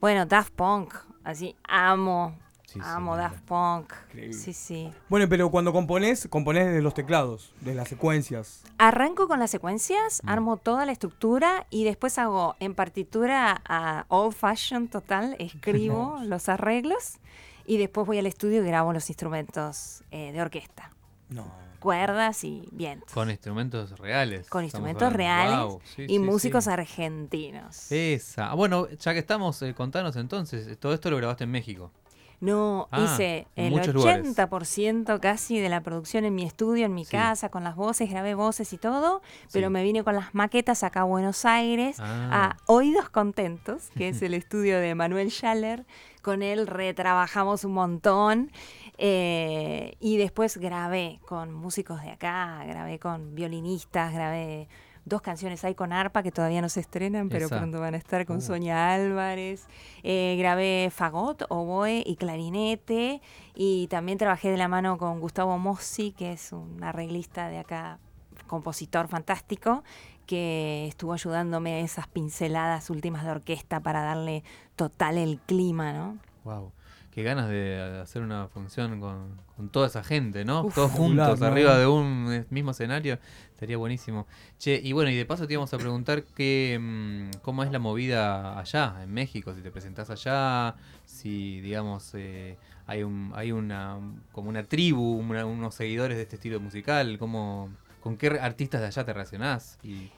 Bueno, 0.00 0.24
Daft 0.26 0.52
Punk, 0.54 0.94
así 1.24 1.56
amo, 1.66 2.36
Sí, 2.82 2.90
amo 2.90 3.12
mira. 3.12 3.24
Daft 3.24 3.40
Punk. 3.42 3.92
Increíble. 4.08 4.32
Sí, 4.34 4.52
sí. 4.52 4.92
Bueno, 5.08 5.28
pero 5.28 5.50
cuando 5.50 5.72
componés, 5.72 6.26
componés 6.30 6.72
de 6.72 6.82
los 6.82 6.94
teclados, 6.94 7.52
de 7.60 7.74
las 7.74 7.88
secuencias. 7.88 8.62
Arranco 8.78 9.28
con 9.28 9.38
las 9.40 9.50
secuencias, 9.50 10.20
Mm. 10.24 10.28
armo 10.28 10.56
toda 10.56 10.86
la 10.86 10.92
estructura 10.92 11.66
y 11.70 11.84
después 11.84 12.18
hago 12.18 12.56
en 12.60 12.74
partitura 12.74 13.60
a 13.66 14.04
old 14.08 14.34
fashion 14.34 14.88
total, 14.88 15.36
escribo 15.38 16.18
los 16.24 16.48
arreglos 16.48 17.18
y 17.66 17.76
después 17.78 18.06
voy 18.06 18.18
al 18.18 18.26
estudio 18.26 18.62
y 18.62 18.66
grabo 18.66 18.92
los 18.92 19.08
instrumentos 19.10 20.02
eh, 20.10 20.32
de 20.32 20.40
orquesta. 20.40 20.92
No. 21.28 21.44
cuerdas 21.78 22.42
y 22.42 22.68
vientos. 22.72 23.12
Con 23.12 23.30
instrumentos 23.30 23.96
reales. 24.00 24.48
Con 24.48 24.64
instrumentos 24.64 25.12
reales 25.12 25.74
sí, 25.94 26.02
y 26.08 26.14
sí, 26.14 26.18
músicos 26.18 26.64
sí. 26.64 26.70
argentinos. 26.70 27.92
Esa. 27.92 28.50
Ah, 28.50 28.54
Bueno, 28.54 28.88
ya 28.88 29.12
que 29.12 29.20
estamos, 29.20 29.62
eh, 29.62 29.74
contanos 29.74 30.16
entonces, 30.16 30.76
todo 30.80 30.92
esto 30.92 31.08
lo 31.10 31.18
grabaste 31.18 31.44
en 31.44 31.50
México. 31.52 31.92
No, 32.40 32.86
Ah, 32.92 33.00
hice 33.04 33.48
el 33.56 33.72
muchos 33.72 33.94
lugares. 33.94 34.20
80% 34.36 35.18
casi 35.20 35.58
de 35.58 35.68
la 35.68 35.80
producción 35.80 36.24
en 36.24 36.34
mi 36.36 36.44
estudio, 36.44 36.86
en 36.86 36.94
mi 36.94 37.04
Sí. 37.04 37.10
casa, 37.10 37.48
con 37.48 37.64
las 37.64 37.74
voces, 37.74 38.08
grabé 38.08 38.34
voces 38.34 38.72
y 38.72 38.78
todo, 38.78 39.22
pero 39.52 39.66
Sí. 39.66 39.72
me 39.72 39.82
vine 39.82 40.04
con 40.04 40.14
las 40.14 40.34
maquetas 40.36 40.84
acá 40.84 41.00
a 41.00 41.04
Buenos 41.04 41.44
Aires, 41.44 41.96
Ah. 42.00 42.56
a 42.56 42.56
Oídos 42.72 43.08
Contentos, 43.10 43.90
que 43.96 44.08
es 44.10 44.22
el 44.22 44.34
estudio 44.44 44.78
de 44.78 44.94
Manuel 44.94 45.30
Schaller. 45.30 45.84
Con 46.22 46.42
él 46.42 46.66
retrabajamos 46.66 47.64
un 47.64 47.72
montón 47.72 48.52
eh, 48.98 49.94
y 50.00 50.16
después 50.16 50.56
grabé 50.58 51.20
con 51.26 51.52
músicos 51.52 52.02
de 52.02 52.10
acá, 52.10 52.64
grabé 52.66 52.98
con 52.98 53.34
violinistas, 53.34 54.12
grabé 54.12 54.68
dos 55.08 55.22
canciones 55.22 55.64
ahí 55.64 55.74
con 55.74 55.92
arpa 55.92 56.22
que 56.22 56.30
todavía 56.30 56.60
no 56.60 56.68
se 56.68 56.80
estrenan, 56.80 57.28
pero 57.28 57.46
Esa. 57.46 57.58
pronto 57.58 57.80
van 57.80 57.94
a 57.94 57.96
estar 57.96 58.24
con 58.26 58.36
Uh. 58.38 58.40
Sonia 58.40 58.92
Álvarez. 58.94 59.66
Eh, 60.02 60.36
grabé 60.38 60.90
fagot, 60.94 61.44
oboe 61.48 62.02
y 62.04 62.16
clarinete. 62.16 63.20
Y 63.54 63.88
también 63.88 64.18
trabajé 64.18 64.50
de 64.50 64.56
la 64.56 64.68
mano 64.68 64.98
con 64.98 65.20
Gustavo 65.20 65.58
Mossi, 65.58 66.12
que 66.12 66.32
es 66.32 66.52
un 66.52 66.82
arreglista 66.84 67.48
de 67.48 67.58
acá, 67.58 67.98
compositor 68.46 69.08
fantástico, 69.08 69.82
que 70.26 70.86
estuvo 70.88 71.12
ayudándome 71.12 71.74
a 71.74 71.78
esas 71.80 72.06
pinceladas 72.06 72.90
últimas 72.90 73.24
de 73.24 73.30
orquesta 73.30 73.80
para 73.80 74.02
darle 74.02 74.44
total 74.76 75.18
el 75.18 75.38
clima, 75.40 75.92
¿no? 75.92 76.18
Wow. 76.44 76.72
Qué 77.18 77.24
ganas 77.24 77.48
de 77.48 77.98
hacer 78.00 78.22
una 78.22 78.46
función 78.46 79.00
con, 79.00 79.40
con 79.56 79.70
toda 79.70 79.88
esa 79.88 80.04
gente, 80.04 80.44
¿no? 80.44 80.62
Uf. 80.66 80.74
Todos 80.76 80.92
juntos, 80.92 81.42
arriba 81.42 81.76
de 81.76 81.84
un 81.88 82.46
mismo 82.48 82.70
escenario. 82.70 83.18
Estaría 83.52 83.76
buenísimo. 83.76 84.28
Che, 84.56 84.80
y 84.80 84.92
bueno, 84.92 85.10
y 85.10 85.16
de 85.16 85.26
paso 85.26 85.44
te 85.48 85.54
íbamos 85.54 85.74
a 85.74 85.78
preguntar 85.78 86.22
que, 86.22 86.78
mm, 86.80 87.38
cómo 87.42 87.64
es 87.64 87.72
la 87.72 87.80
movida 87.80 88.56
allá, 88.56 89.02
en 89.02 89.12
México, 89.12 89.52
si 89.52 89.62
te 89.62 89.72
presentás 89.72 90.10
allá, 90.10 90.76
si, 91.06 91.60
digamos, 91.60 92.12
eh, 92.14 92.56
hay 92.86 93.02
un 93.02 93.32
hay 93.34 93.50
una 93.50 93.98
como 94.30 94.48
una 94.48 94.62
tribu, 94.62 95.14
una- 95.18 95.44
unos 95.44 95.74
seguidores 95.74 96.18
de 96.18 96.22
este 96.22 96.36
estilo 96.36 96.60
musical, 96.60 97.18
cómo, 97.18 97.68
con 98.00 98.16
qué 98.16 98.28
artistas 98.40 98.80
de 98.80 98.86
allá 98.86 99.04
te 99.04 99.12
relacionás 99.12 99.76
y 99.82 100.08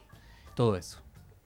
todo 0.55 0.77
eso. 0.77 1.01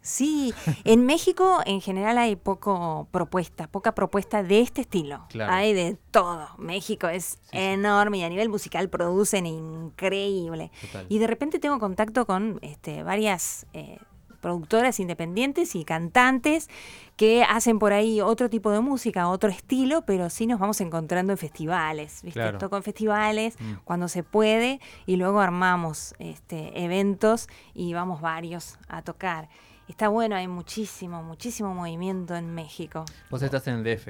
Sí, 0.06 0.52
en 0.84 1.06
México 1.06 1.60
en 1.64 1.80
general 1.80 2.18
hay 2.18 2.36
poco 2.36 3.08
propuesta, 3.10 3.66
poca 3.68 3.94
propuesta 3.94 4.42
de 4.42 4.60
este 4.60 4.82
estilo. 4.82 5.24
Claro. 5.30 5.50
Hay 5.52 5.72
de 5.72 5.96
todo. 6.10 6.46
México 6.58 7.08
es 7.08 7.24
Sí, 7.24 7.38
sí. 7.52 7.58
enorme 7.58 8.18
y 8.18 8.22
a 8.22 8.28
nivel 8.28 8.50
musical 8.50 8.90
producen 8.90 9.46
increíble. 9.46 10.70
Total. 10.82 11.06
Y 11.08 11.18
de 11.18 11.26
repente 11.26 11.58
tengo 11.58 11.78
contacto 11.78 12.26
con 12.26 12.58
este, 12.60 13.02
varias 13.02 13.66
eh, 13.72 13.98
productoras 14.42 15.00
independientes 15.00 15.74
y 15.74 15.84
cantantes 15.86 16.68
que 17.16 17.42
hacen 17.44 17.78
por 17.78 17.94
ahí 17.94 18.20
otro 18.20 18.50
tipo 18.50 18.70
de 18.72 18.80
música, 18.80 19.28
otro 19.28 19.48
estilo, 19.48 20.02
pero 20.02 20.28
sí 20.28 20.46
nos 20.46 20.60
vamos 20.60 20.82
encontrando 20.82 21.32
en 21.32 21.38
festivales, 21.38 22.20
¿viste? 22.22 22.40
Claro. 22.40 22.58
Toco 22.58 22.76
en 22.76 22.82
festivales 22.82 23.56
Mm. 23.58 23.74
cuando 23.84 24.08
se 24.08 24.22
puede 24.22 24.80
y 25.06 25.16
luego 25.16 25.40
armamos 25.40 26.14
este, 26.18 26.84
eventos 26.84 27.48
y 27.72 27.94
vamos 27.94 28.20
varios 28.20 28.76
a 28.88 29.00
tocar. 29.00 29.48
Está 29.88 30.08
bueno, 30.08 30.34
hay 30.36 30.48
muchísimo, 30.48 31.22
muchísimo 31.22 31.74
movimiento 31.74 32.34
en 32.36 32.54
México. 32.54 33.04
Vos 33.30 33.42
estás 33.42 33.66
en 33.68 33.74
el 33.76 33.84
DF. 33.84 34.08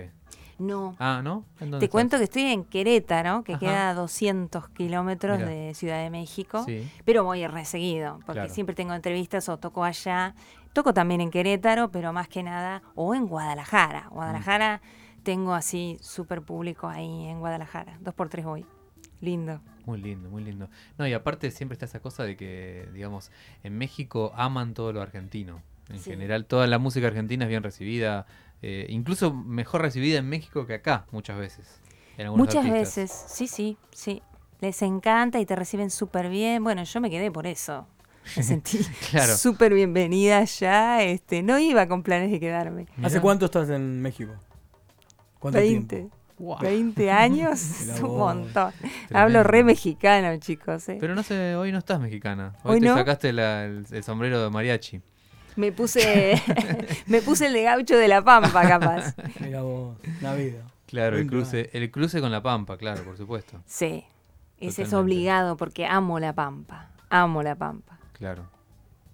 No. 0.59 0.95
Ah, 1.01 1.21
¿no? 1.23 1.45
¿En 1.61 1.71
dónde 1.73 1.79
Te 1.81 1.85
estás? 1.87 1.91
cuento 1.91 2.19
que 2.19 2.25
estoy 2.25 2.43
en 2.43 2.65
Querétaro, 2.65 3.43
que 3.43 3.55
Ajá. 3.55 3.61
queda 3.61 3.91
a 3.91 3.95
200 3.95 4.69
kilómetros 4.69 5.39
de 5.41 5.73
Ciudad 5.75 6.01
de 6.01 6.11
México. 6.11 6.63
Sí. 6.65 6.89
Pero 7.05 7.25
voy 7.25 7.45
reseguido, 7.49 8.19
porque 8.25 8.41
Claro. 8.41 8.55
siempre 8.55 8.77
tengo 8.77 8.95
entrevistas 8.95 9.49
o 9.49 9.57
toco 9.59 9.83
allá. 9.83 10.35
Toco 10.73 10.95
también 10.95 11.21
en 11.21 11.31
Querétaro, 11.31 11.91
pero 11.91 12.13
más 12.13 12.29
que 12.29 12.45
nada, 12.45 12.83
o 12.95 13.15
en 13.17 13.27
Guadalajara. 13.27 14.07
Guadalajara 14.11 14.81
tengo 15.25 15.55
así 15.55 15.99
súper 16.01 16.43
público 16.43 16.87
ahí 16.87 17.27
en 17.27 17.41
Guadalajara. 17.41 17.99
Dos 18.01 18.15
por 18.15 18.29
tres 18.29 18.45
voy. 18.45 18.65
Lindo. 19.21 19.61
Muy 19.87 20.01
lindo, 20.01 20.29
muy 20.31 20.43
lindo. 20.45 20.69
No, 20.99 21.07
y 21.07 21.13
aparte 21.13 21.51
siempre 21.51 21.75
está 21.75 21.87
esa 21.87 22.01
cosa 22.01 22.25
de 22.25 22.37
que, 22.37 22.89
digamos, 22.95 23.31
en 23.63 23.77
México 23.77 24.33
aman 24.37 24.75
todo 24.75 24.93
lo 24.93 25.01
argentino. 25.03 25.63
En 25.91 25.99
Sí. 26.01 26.11
general, 26.11 26.47
toda 26.47 26.67
la 26.67 26.79
música 26.79 27.07
argentina 27.07 27.45
es 27.45 27.49
bien 27.51 27.63
recibida, 27.63 28.27
eh, 28.63 28.87
incluso 28.89 29.35
mejor 29.35 29.83
recibida 29.83 30.19
en 30.19 30.29
México 30.29 30.67
que 30.67 30.75
acá, 30.75 31.07
muchas 31.11 31.39
veces. 31.39 31.81
en 32.17 32.31
Muchas 32.31 32.65
artistas. 32.65 32.97
veces, 32.97 33.25
sí, 33.29 33.49
sí, 33.49 33.77
sí. 33.91 34.23
Les 34.61 34.81
encanta 34.83 35.41
y 35.41 35.47
te 35.47 35.57
reciben 35.57 35.91
súper 35.91 36.31
bien. 36.31 36.63
Bueno, 36.65 36.83
yo 36.85 37.01
me 37.01 37.11
quedé 37.11 37.31
por 37.31 37.47
eso. 37.47 37.87
Me 38.37 38.43
sentí 38.63 38.79
Claro. 39.11 39.37
súper 39.37 39.75
bienvenida 39.75 40.39
allá. 40.39 41.03
Este, 41.03 41.43
no 41.43 41.59
iba 41.59 41.87
con 41.89 42.03
planes 42.03 42.31
de 42.31 42.41
quedarme. 42.41 42.87
¿Hace 43.03 43.21
cuánto 43.21 43.47
estás 43.47 43.69
en 43.69 44.01
México? 44.01 44.33
¿Cuánto 45.41 45.59
20. 45.59 45.97
tiempo? 45.97 46.17
20 46.39 47.11
años 47.11 47.61
es 47.89 48.01
un 48.01 48.17
montón. 48.19 48.73
Tremendo. 48.73 49.19
Hablo 49.19 49.43
re 49.43 49.65
mexicano, 49.65 50.37
chicos. 50.39 50.89
eh. 50.89 50.99
Pero 51.01 51.15
no 51.15 51.23
sé, 51.23 51.55
hoy 51.57 51.73
no 51.73 51.79
estás 51.79 52.01
mexicana. 52.01 52.55
Hoy, 52.63 52.75
¿Hoy 52.75 52.81
te 52.81 52.87
no? 52.89 52.95
sacaste 52.97 53.33
la- 53.33 53.65
el, 53.65 53.87
el 53.91 54.03
sombrero 54.05 54.43
de 54.43 54.51
mariachi. 54.51 55.01
Me 55.57 55.71
puse 55.71 56.41
me 57.07 57.23
puse 57.23 57.47
el 57.47 57.53
de 57.53 57.63
gaucho 57.63 57.97
de 57.97 58.09
la 58.09 58.23
pampa, 58.23 58.67
capaz. 58.69 59.15
Mira 59.41 59.63
vos, 59.63 59.97
la 60.21 60.35
vida. 60.35 60.63
Claro, 60.87 61.17
el 61.17 61.25
20 61.29 61.31
cruce, 61.31 61.71
el 61.73 61.91
cruce 61.91 62.21
con 62.21 62.31
la 62.33 62.43
pampa, 62.43 62.77
claro, 62.77 63.05
por 63.05 63.17
supuesto. 63.17 63.61
Sí. 63.67 64.05
Ese 64.59 64.83
es 64.83 64.93
obligado 64.93 65.57
porque 65.57 65.87
amo 65.87 66.19
la 66.21 66.33
pampa. 66.33 66.89
Amo 67.11 67.43
la 67.43 67.55
pampa. 67.55 67.99
Claro. 68.15 68.45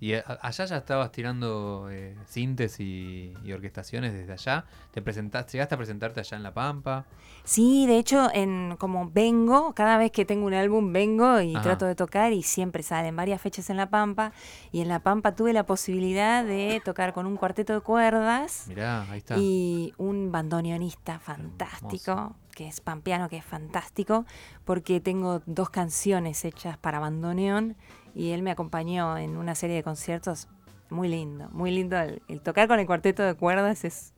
Y 0.00 0.14
a- 0.14 0.24
allá 0.40 0.64
ya 0.64 0.78
estabas 0.78 1.12
tirando 1.12 1.88
eh, 1.90 2.16
sintes 2.26 2.80
y, 2.80 3.34
y 3.44 3.52
orquestaciones 3.52 4.14
desde 4.14 4.32
allá. 4.32 4.64
¿Te 4.92 5.02
presentaste, 5.02 5.52
llegaste 5.52 5.74
a 5.74 5.78
presentarte 5.78 6.20
allá 6.20 6.36
en 6.38 6.42
La 6.42 6.54
Pampa? 6.54 7.04
Sí, 7.44 7.86
de 7.86 7.98
hecho, 7.98 8.28
en 8.32 8.76
como 8.78 9.10
vengo, 9.10 9.74
cada 9.74 9.98
vez 9.98 10.10
que 10.10 10.24
tengo 10.24 10.46
un 10.46 10.54
álbum 10.54 10.92
vengo 10.92 11.40
y 11.40 11.54
Ajá. 11.54 11.62
trato 11.62 11.84
de 11.86 11.94
tocar 11.94 12.32
y 12.32 12.42
siempre 12.42 12.82
salen 12.82 13.14
varias 13.14 13.40
fechas 13.42 13.68
en 13.70 13.76
La 13.76 13.90
Pampa. 13.90 14.32
Y 14.72 14.80
en 14.80 14.88
La 14.88 15.00
Pampa 15.00 15.34
tuve 15.34 15.52
la 15.52 15.64
posibilidad 15.66 16.44
de 16.44 16.80
tocar 16.84 17.12
con 17.12 17.26
un 17.26 17.36
cuarteto 17.36 17.74
de 17.74 17.80
cuerdas 17.82 18.64
Mirá, 18.68 19.02
ahí 19.10 19.18
está. 19.18 19.36
y 19.38 19.92
un 19.98 20.32
bandoneonista 20.32 21.18
fantástico, 21.18 22.12
Hermoso. 22.12 22.36
que 22.54 22.68
es 22.68 22.80
pampeano, 22.80 23.28
que 23.28 23.36
es 23.38 23.44
fantástico, 23.44 24.24
porque 24.64 25.00
tengo 25.00 25.42
dos 25.46 25.70
canciones 25.70 26.44
hechas 26.44 26.78
para 26.78 27.00
bandoneón 27.00 27.76
y 28.14 28.30
él 28.30 28.42
me 28.42 28.50
acompañó 28.50 29.16
en 29.18 29.36
una 29.36 29.54
serie 29.54 29.76
de 29.76 29.82
conciertos 29.82 30.48
muy 30.88 31.08
lindo, 31.08 31.48
muy 31.50 31.70
lindo. 31.70 31.96
El, 31.98 32.22
el 32.28 32.40
tocar 32.40 32.68
con 32.68 32.78
el 32.80 32.86
cuarteto 32.86 33.22
de 33.22 33.34
cuerdas 33.34 33.84
es 33.84 34.12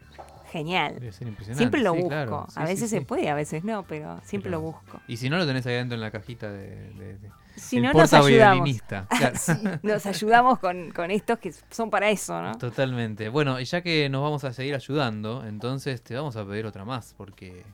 genial. 0.50 0.94
Debe 1.00 1.12
ser 1.12 1.28
impresionante. 1.28 1.58
Siempre 1.58 1.80
lo 1.82 1.92
sí, 1.92 1.96
busco. 1.98 2.08
claro. 2.10 2.46
Sí, 2.48 2.54
a 2.60 2.64
veces 2.64 2.90
sí. 2.90 2.96
se 2.98 3.02
puede, 3.02 3.28
a 3.30 3.34
veces 3.34 3.64
no, 3.64 3.84
pero 3.84 4.20
siempre 4.22 4.50
Pero- 4.50 4.60
lo 4.62 4.66
busco. 4.72 5.00
Y 5.08 5.16
si 5.16 5.30
no 5.30 5.38
lo 5.38 5.46
tenés 5.46 5.66
ahí 5.66 5.74
adentro 5.74 5.94
en 5.94 6.00
la 6.02 6.10
cajita 6.10 6.50
de... 6.50 6.90
de- 6.94 7.18
de- 7.18 7.30
Si 7.56 7.80
no, 7.80 7.92
nos 7.92 8.12
ayudamos. 8.12 8.68
claro. 8.82 9.06
Nos 9.82 10.06
ayudamos 10.06 10.58
con, 10.58 10.90
con 10.92 11.10
estos 11.10 11.38
que 11.38 11.52
son 11.70 11.90
para 11.90 12.08
eso, 12.10 12.40
¿no? 12.40 12.56
Totalmente. 12.56 13.28
Bueno, 13.28 13.60
y 13.60 13.64
ya 13.66 13.82
que 13.82 14.08
nos 14.08 14.22
vamos 14.22 14.44
a 14.44 14.52
seguir 14.54 14.74
ayudando, 14.74 15.44
entonces 15.46 16.02
te 16.02 16.14
vamos 16.14 16.36
a 16.36 16.46
pedir 16.46 16.64
otra 16.66 16.84
más, 16.86 17.14
porque 17.16 17.64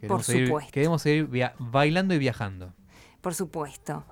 queremos, 0.00 0.24
seguir, 0.24 0.46
supuesto. 0.48 0.72
queremos 0.72 1.02
seguir 1.02 1.28
bailando 1.58 2.14
y 2.14 2.18
viajando. 2.18 2.72
Por 3.20 3.34
supuesto. 3.34 4.04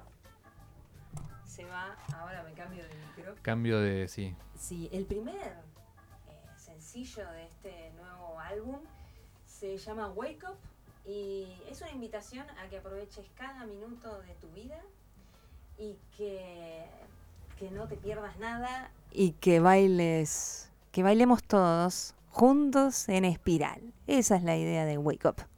Cambio 3.45 3.79
de... 3.79 4.09
Sí. 4.09 4.35
Sí, 4.59 4.89
el 4.91 5.05
primer 5.05 5.37
eh, 5.37 6.43
sencillo 6.57 7.31
de 7.33 7.45
este 7.45 7.93
nuevo 7.93 8.41
álbum 8.41 8.81
se 9.47 9.77
llama 9.77 10.09
Wake 10.09 10.47
Up 10.49 10.57
y 11.05 11.47
es 11.69 11.83
una 11.83 11.91
invitación 11.91 12.47
a 12.59 12.69
que 12.71 12.79
aproveches 12.79 13.27
cada 13.37 13.67
minuto 13.67 14.23
de 14.23 14.35
tu 14.37 14.49
vida 14.53 14.81
y 15.77 15.99
que, 16.17 16.87
que 17.59 17.71
no 17.71 17.87
te 17.87 17.99
pierdas 17.99 18.39
nada 18.39 18.91
y 19.13 19.33
que 19.33 19.61
bailes, 19.61 20.71
que 20.91 21.03
bailemos 21.03 21.45
todos 21.45 22.15
juntos 22.31 23.11
en 23.11 23.27
espiral. 23.27 23.93
Esa 24.07 24.37
es 24.37 24.43
la 24.43 24.57
idea 24.57 24.87
de 24.87 24.97
Wake 24.97 25.29
Up. 25.29 25.54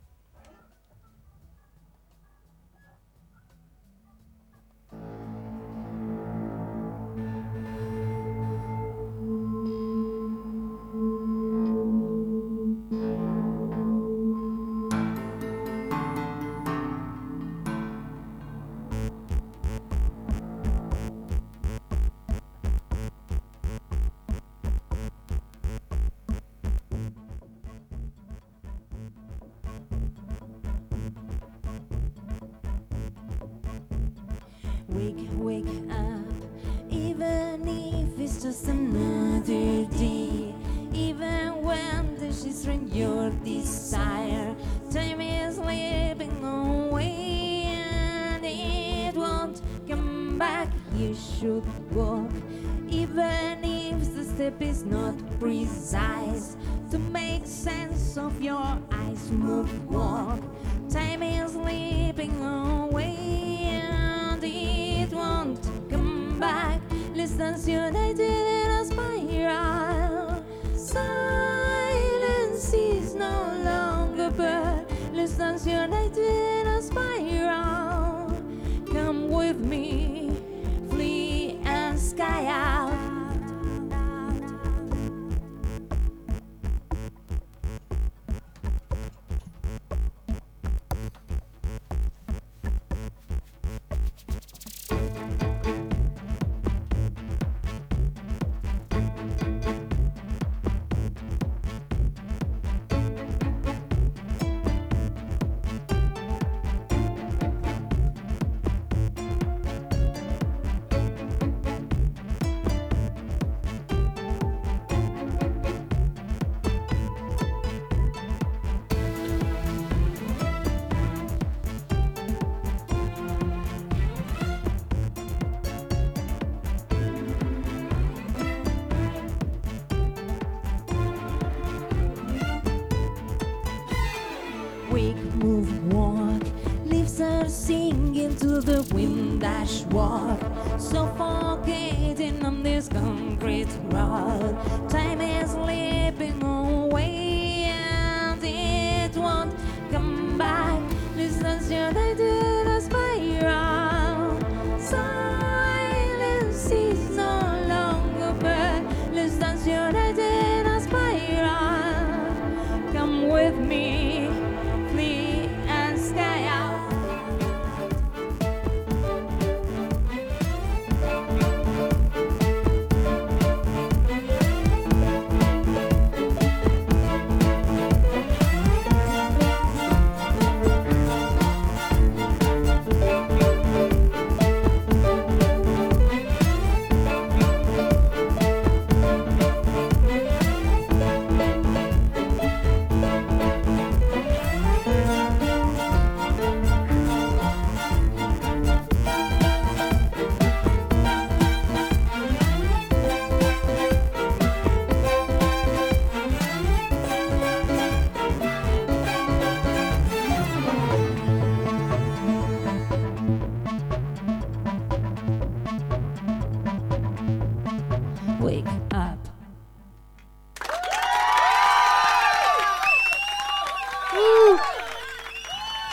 The 138.67 138.83
wind 138.93 139.41
dash 139.41 139.83
walk. 139.93 140.41
Suffocating 140.77 142.45
on 142.45 142.64
this 142.64 142.89
concrete 142.89 143.69
road. 143.91 144.86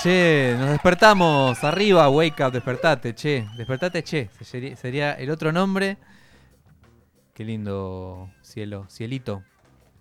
Che, 0.03 0.53
nos 0.59 0.71
despertamos. 0.71 1.63
Arriba, 1.63 2.09
wake 2.09 2.43
up, 2.43 2.51
despertate, 2.51 3.13
che. 3.13 3.47
Despertate, 3.55 4.03
che. 4.03 4.29
Sería, 4.41 5.13
el 5.13 5.29
otro 5.29 5.53
nombre. 5.53 5.97
Qué 7.33 7.45
lindo 7.45 8.29
cielo, 8.41 8.85
cielito. 8.89 9.43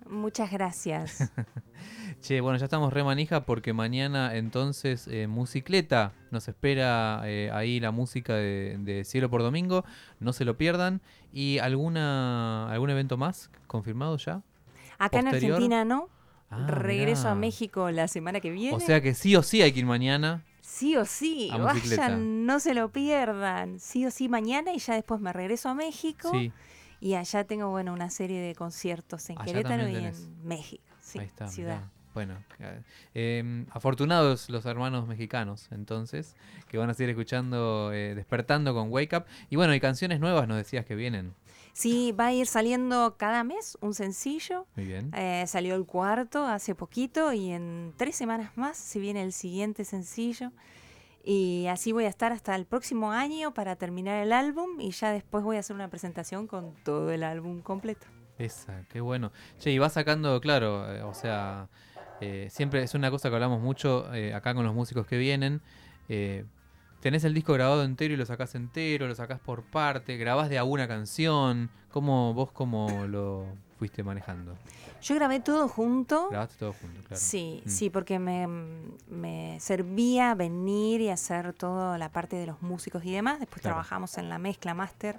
Muchas 0.08 0.50
gracias. 0.50 1.30
Che, 2.20 2.40
bueno, 2.40 2.58
ya 2.58 2.64
estamos 2.64 2.92
re 2.92 3.02
manija 3.04 3.44
porque 3.46 3.72
mañana 3.72 4.36
entonces 4.36 5.08
eh, 5.08 5.26
Musicleta 5.28 6.12
nos 6.30 6.46
espera 6.46 7.22
eh, 7.24 7.50
ahí 7.52 7.80
la 7.80 7.90
música 7.90 8.34
de, 8.34 8.76
de 8.78 9.04
Cielo 9.04 9.30
por 9.30 9.42
Domingo. 9.42 9.84
No 10.18 10.32
se 10.32 10.44
lo 10.44 10.56
pierdan. 10.56 11.00
¿Y 11.32 11.58
alguna 11.58 12.70
algún 12.70 12.90
evento 12.90 13.16
más 13.16 13.50
confirmado 13.68 14.16
ya? 14.16 14.42
Acá 14.98 15.20
en. 15.20 15.28
Argentina 15.28 15.84
no. 15.84 16.08
Ah, 16.52 16.66
Regreso 16.66 17.28
a. 17.28 17.34
México 17.34 17.90
la 17.90 18.08
semana 18.08 18.40
que 18.40 18.50
viene. 18.50 18.76
O 18.76 18.80
sea 18.80 19.00
que 19.00 19.14
sí 19.14 19.34
o 19.36 19.42
sí 19.42 19.62
hay 19.62 19.72
que 19.72 19.80
ir 19.80 19.86
mañana. 19.86 20.44
Sí 20.60 20.96
o 20.96 21.04
sí, 21.04 21.50
A 21.52 21.58
vayan, 21.58 22.46
no 22.46 22.60
se 22.60 22.74
lo 22.74 22.90
pierdan. 22.90 23.80
Sí 23.80 24.06
o 24.06 24.10
sí 24.10 24.28
mañana 24.28 24.72
y 24.72 24.78
ya 24.78 24.94
después 24.94 25.20
me 25.20 25.32
regreso 25.32 25.68
a 25.68 25.74
México. 25.74 26.30
Sí, 26.30 26.52
Y 27.00 27.14
allá 27.14 27.44
tengo, 27.44 27.70
bueno, 27.70 27.92
una 27.92 28.10
serie 28.10 28.40
de 28.40 28.54
conciertos 28.54 29.28
en 29.30 29.38
Allá 29.38 29.46
Querétaro 29.46 29.88
y 29.88 29.94
tenés. 29.94 30.18
en 30.20 30.46
México. 30.46 30.84
Sí, 31.00 31.18
ahí 31.18 31.26
está. 31.26 31.48
ciudad. 31.48 31.76
mirá. 31.76 31.90
Bueno, 32.14 32.34
eh, 33.14 33.64
afortunados 33.70 34.50
los 34.50 34.66
hermanos 34.66 35.08
mexicanos, 35.08 35.68
entonces, 35.70 36.36
que 36.68 36.76
van 36.76 36.90
a 36.90 36.94
seguir 36.94 37.10
escuchando, 37.10 37.90
eh, 37.92 38.14
despertando 38.14 38.74
con 38.74 38.92
Wake 38.92 39.16
Up. 39.16 39.24
Y 39.48 39.56
bueno, 39.56 39.74
y 39.74 39.80
canciones 39.80 40.20
nuevas 40.20 40.46
nos 40.46 40.58
decías 40.58 40.84
que 40.84 40.94
vienen. 40.94 41.34
Sí, 41.72 42.12
va 42.12 42.26
a 42.26 42.32
ir 42.32 42.46
saliendo 42.46 43.16
cada 43.16 43.44
mes 43.44 43.78
un 43.80 43.94
sencillo. 43.94 44.66
Muy 44.76 44.86
bien. 44.86 45.10
Eh, 45.14 45.44
salió 45.46 45.74
el 45.74 45.86
cuarto 45.86 46.46
hace 46.46 46.74
poquito 46.74 47.32
y 47.32 47.50
en 47.50 47.94
tres 47.96 48.16
semanas 48.16 48.56
más 48.56 48.76
se 48.76 48.98
viene 48.98 49.22
el 49.22 49.32
siguiente 49.32 49.84
sencillo. 49.84 50.52
Y 51.24 51.66
así 51.68 51.92
voy 51.92 52.04
a 52.04 52.08
estar 52.08 52.32
hasta 52.32 52.54
el 52.56 52.66
próximo 52.66 53.12
año 53.12 53.54
para 53.54 53.76
terminar 53.76 54.22
el 54.22 54.32
álbum 54.32 54.80
y 54.80 54.90
ya 54.90 55.12
después 55.12 55.44
voy 55.44 55.56
a 55.56 55.60
hacer 55.60 55.76
una 55.76 55.88
presentación 55.88 56.46
con 56.46 56.74
todo 56.84 57.12
el 57.12 57.22
álbum 57.22 57.60
completo. 57.62 58.06
Esa, 58.38 58.84
qué 58.88 59.00
bueno. 59.00 59.30
Che, 59.58 59.70
y 59.70 59.78
va 59.78 59.88
sacando, 59.88 60.40
claro, 60.40 60.92
eh, 60.92 61.02
o 61.02 61.14
sea, 61.14 61.68
eh, 62.20 62.48
siempre 62.50 62.82
es 62.82 62.94
una 62.94 63.10
cosa 63.10 63.28
que 63.28 63.36
hablamos 63.36 63.60
mucho 63.60 64.12
eh, 64.12 64.34
acá 64.34 64.54
con 64.54 64.64
los 64.64 64.74
músicos 64.74 65.06
que 65.06 65.16
vienen. 65.16 65.60
Tenés 67.02 67.24
el 67.24 67.34
disco 67.34 67.52
grabado 67.52 67.84
entero 67.84 68.14
y 68.14 68.16
lo 68.16 68.24
sacás 68.24 68.54
entero, 68.54 69.06
lo 69.06 69.14
sacás 69.14 69.40
por 69.40 69.62
parte, 69.64 70.16
grabás 70.16 70.48
de 70.48 70.56
alguna 70.58 70.88
canción. 70.88 71.68
¿Cómo, 71.90 72.32
vos 72.32 72.50
cómo 72.52 73.04
lo 73.06 73.44
fuiste 73.78 74.02
manejando? 74.02 74.56
Yo 75.02 75.16
grabé 75.16 75.40
todo 75.40 75.68
junto. 75.68 76.28
Grabaste 76.30 76.56
todo 76.58 76.72
junto, 76.72 77.00
claro. 77.00 77.16
Sí, 77.20 77.60
Mm. 77.66 77.68
sí, 77.68 77.90
porque 77.90 78.18
me, 78.18 78.46
me 79.10 79.58
servía 79.60 80.34
venir 80.34 81.00
y 81.02 81.08
hacer 81.10 81.52
toda 81.52 81.98
la 81.98 82.10
parte 82.10 82.36
de 82.36 82.46
los 82.46 82.62
músicos 82.62 83.04
y 83.04 83.12
demás. 83.12 83.40
Después 83.40 83.60
Claro. 83.60 83.74
trabajamos 83.74 84.16
en 84.16 84.28
la 84.30 84.38
mezcla 84.38 84.72
máster. 84.72 85.18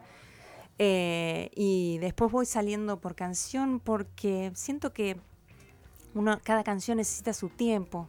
Eh, 0.80 1.52
y 1.56 1.98
después 2.00 2.32
voy 2.32 2.46
saliendo 2.46 3.00
por 3.00 3.14
canción 3.14 3.80
porque 3.80 4.52
siento 4.56 4.92
que 4.94 5.18
Uno, 6.16 6.40
cada 6.44 6.64
canción 6.64 6.98
necesita 6.98 7.34
su 7.34 7.50
tiempo 7.50 8.08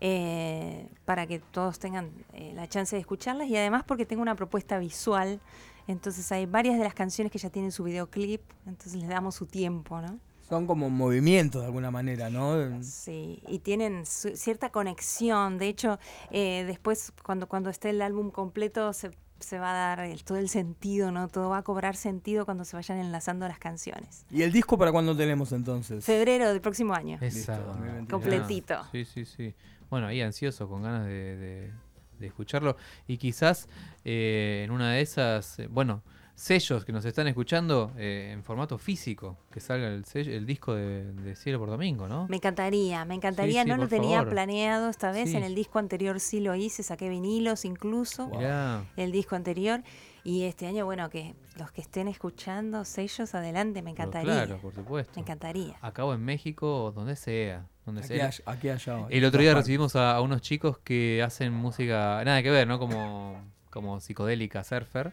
eh, 0.00 0.88
para 1.04 1.26
que 1.26 1.38
todos 1.40 1.78
tengan 1.78 2.10
eh, 2.32 2.52
la 2.54 2.68
chance 2.68 2.94
de 2.96 3.00
escucharlas 3.00 3.48
y 3.48 3.56
además 3.56 3.84
porque 3.86 4.06
tengo 4.06 4.22
una 4.22 4.34
propuesta 4.34 4.78
visual. 4.78 5.40
Entonces 5.88 6.30
hay 6.32 6.46
varias 6.46 6.78
de 6.78 6.84
las 6.84 6.94
canciones 6.94 7.32
que 7.32 7.38
ya 7.38 7.50
tienen 7.50 7.72
su 7.72 7.82
videoclip, 7.84 8.40
entonces 8.66 8.94
les 9.00 9.08
damos 9.08 9.34
su 9.34 9.46
tiempo, 9.46 10.00
¿no? 10.00 10.18
Son 10.48 10.66
como 10.66 10.90
movimientos 10.90 11.62
de 11.62 11.66
alguna 11.66 11.90
manera, 11.90 12.28
¿no? 12.28 12.82
Sí, 12.84 13.42
y 13.48 13.58
tienen 13.60 14.04
su- 14.06 14.36
cierta 14.36 14.70
conexión. 14.70 15.56
De 15.58 15.68
hecho, 15.68 15.98
eh, 16.30 16.64
después 16.66 17.12
cuando, 17.24 17.48
cuando 17.48 17.70
esté 17.70 17.90
el 17.90 18.02
álbum 18.02 18.30
completo 18.30 18.92
se, 18.92 19.10
se 19.42 19.58
va 19.58 19.70
a 19.70 19.74
dar 19.96 20.00
el- 20.06 20.24
todo 20.24 20.38
el 20.38 20.48
sentido, 20.48 21.10
¿no? 21.10 21.28
Todo 21.28 21.50
va 21.50 21.58
a 21.58 21.62
cobrar 21.62 21.96
sentido 21.96 22.44
cuando 22.44 22.64
se 22.64 22.76
vayan 22.76 22.98
enlazando 22.98 23.46
las 23.48 23.58
canciones. 23.58 24.24
¿Y 24.30 24.42
el 24.42 24.52
disco 24.52 24.76
para 24.78 24.92
cuándo 24.92 25.16
tenemos 25.16 25.52
entonces? 25.52 26.04
Febrero 26.04 26.48
del 26.48 26.60
próximo 26.60 26.94
año. 26.94 27.18
Listo, 27.20 27.52
2023. 27.52 28.08
Completito. 28.08 28.82
Sí, 28.92 29.04
sí, 29.04 29.24
sí. 29.24 29.54
Bueno, 29.90 30.06
ahí 30.06 30.20
ansioso, 30.22 30.68
con 30.68 30.82
ganas 30.82 31.04
de, 31.06 31.36
de- 31.36 31.72
de 32.18 32.26
escucharlo. 32.26 32.76
Y 33.08 33.18
quizás 33.18 33.68
eh, 34.04 34.62
en 34.64 34.70
una 34.70 34.92
de 34.92 35.00
esas, 35.00 35.58
eh, 35.58 35.66
bueno, 35.68 36.02
sellos 36.34 36.84
que 36.84 36.92
nos 36.92 37.04
están 37.04 37.26
escuchando 37.28 37.92
eh, 37.96 38.30
en 38.32 38.42
formato 38.42 38.78
físico, 38.78 39.36
que 39.50 39.60
salga 39.60 39.88
el, 39.88 40.04
sello- 40.04 40.32
el 40.32 40.44
disco 40.46 40.74
de, 40.74 41.12
de 41.12 41.36
Cielo 41.36 41.58
por 41.58 41.68
Domingo, 41.70 42.08
¿no? 42.08 42.26
Me 42.28 42.36
encantaría, 42.36 43.04
me 43.04 43.14
encantaría. 43.14 43.62
sí, 43.62 43.68
no 43.68 43.76
lo 43.76 43.86
tenía 43.88 44.18
favor. 44.18 44.30
planeado 44.32 44.88
esta 44.90 45.12
vez. 45.12 45.30
Sí. 45.30 45.36
En 45.36 45.44
el 45.44 45.54
disco 45.54 45.78
anterior 45.78 46.18
sí 46.20 46.40
lo 46.40 46.54
hice, 46.54 46.82
saqué 46.82 47.08
vinilos 47.08 47.64
incluso. 47.64 48.28
Mirá. 48.28 48.84
El 48.96 49.12
disco 49.12 49.36
anterior. 49.36 49.82
Y 50.24 50.44
este 50.44 50.68
año, 50.68 50.84
bueno, 50.84 51.10
que 51.10 51.34
los 51.58 51.72
que 51.72 51.80
estén 51.80 52.06
escuchando 52.06 52.84
sellos, 52.84 53.34
adelante, 53.34 53.82
me 53.82 53.92
Pero 53.92 54.08
encantaría. 54.08 54.44
Claro, 54.46 54.58
por 54.60 54.72
supuesto. 54.74 55.12
Me 55.16 55.22
encantaría. 55.22 55.76
Acá 55.80 56.04
o 56.04 56.14
en 56.14 56.24
México, 56.24 56.84
o 56.84 56.92
donde 56.92 57.16
sea. 57.16 57.66
Donde 57.84 58.02
Aquí, 58.02 58.14
sea. 58.14 58.26
allá- 58.28 58.42
aquí 58.46 58.68
allá. 58.68 59.06
El 59.10 59.24
otro 59.24 59.40
día 59.42 59.52
recibimos 59.54 59.96
a, 59.96 60.14
a 60.14 60.20
unos 60.20 60.40
chicos 60.40 60.78
que 60.78 61.22
hacen 61.24 61.52
música, 61.52 62.22
nada 62.24 62.40
que 62.42 62.50
ver, 62.50 62.68
¿no? 62.68 62.78
Como, 62.78 63.36
como 63.70 63.98
psicodélica, 64.00 64.62
surfer. 64.62 65.12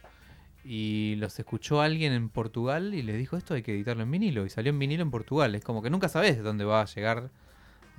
Y 0.65 1.15
los 1.17 1.39
escuchó 1.39 1.81
alguien 1.81 2.13
en 2.13 2.29
Portugal 2.29 2.93
y 2.93 3.01
les 3.01 3.17
dijo 3.17 3.37
esto 3.37 3.53
hay 3.53 3.61
que 3.63 3.73
editarlo 3.73 4.03
en 4.03 4.11
vinilo. 4.11 4.45
Y 4.45 4.49
salió 4.49 4.69
en 4.71 4.79
vinilo 4.79 5.01
en 5.03 5.11
Portugal. 5.11 5.55
Es 5.55 5.63
como 5.63 5.81
que 5.81 5.89
nunca 5.89 6.09
sabes 6.09 6.35
de 6.37 6.43
dónde 6.43 6.65
va 6.65 6.81
a 6.81 6.85
llegar 6.85 7.29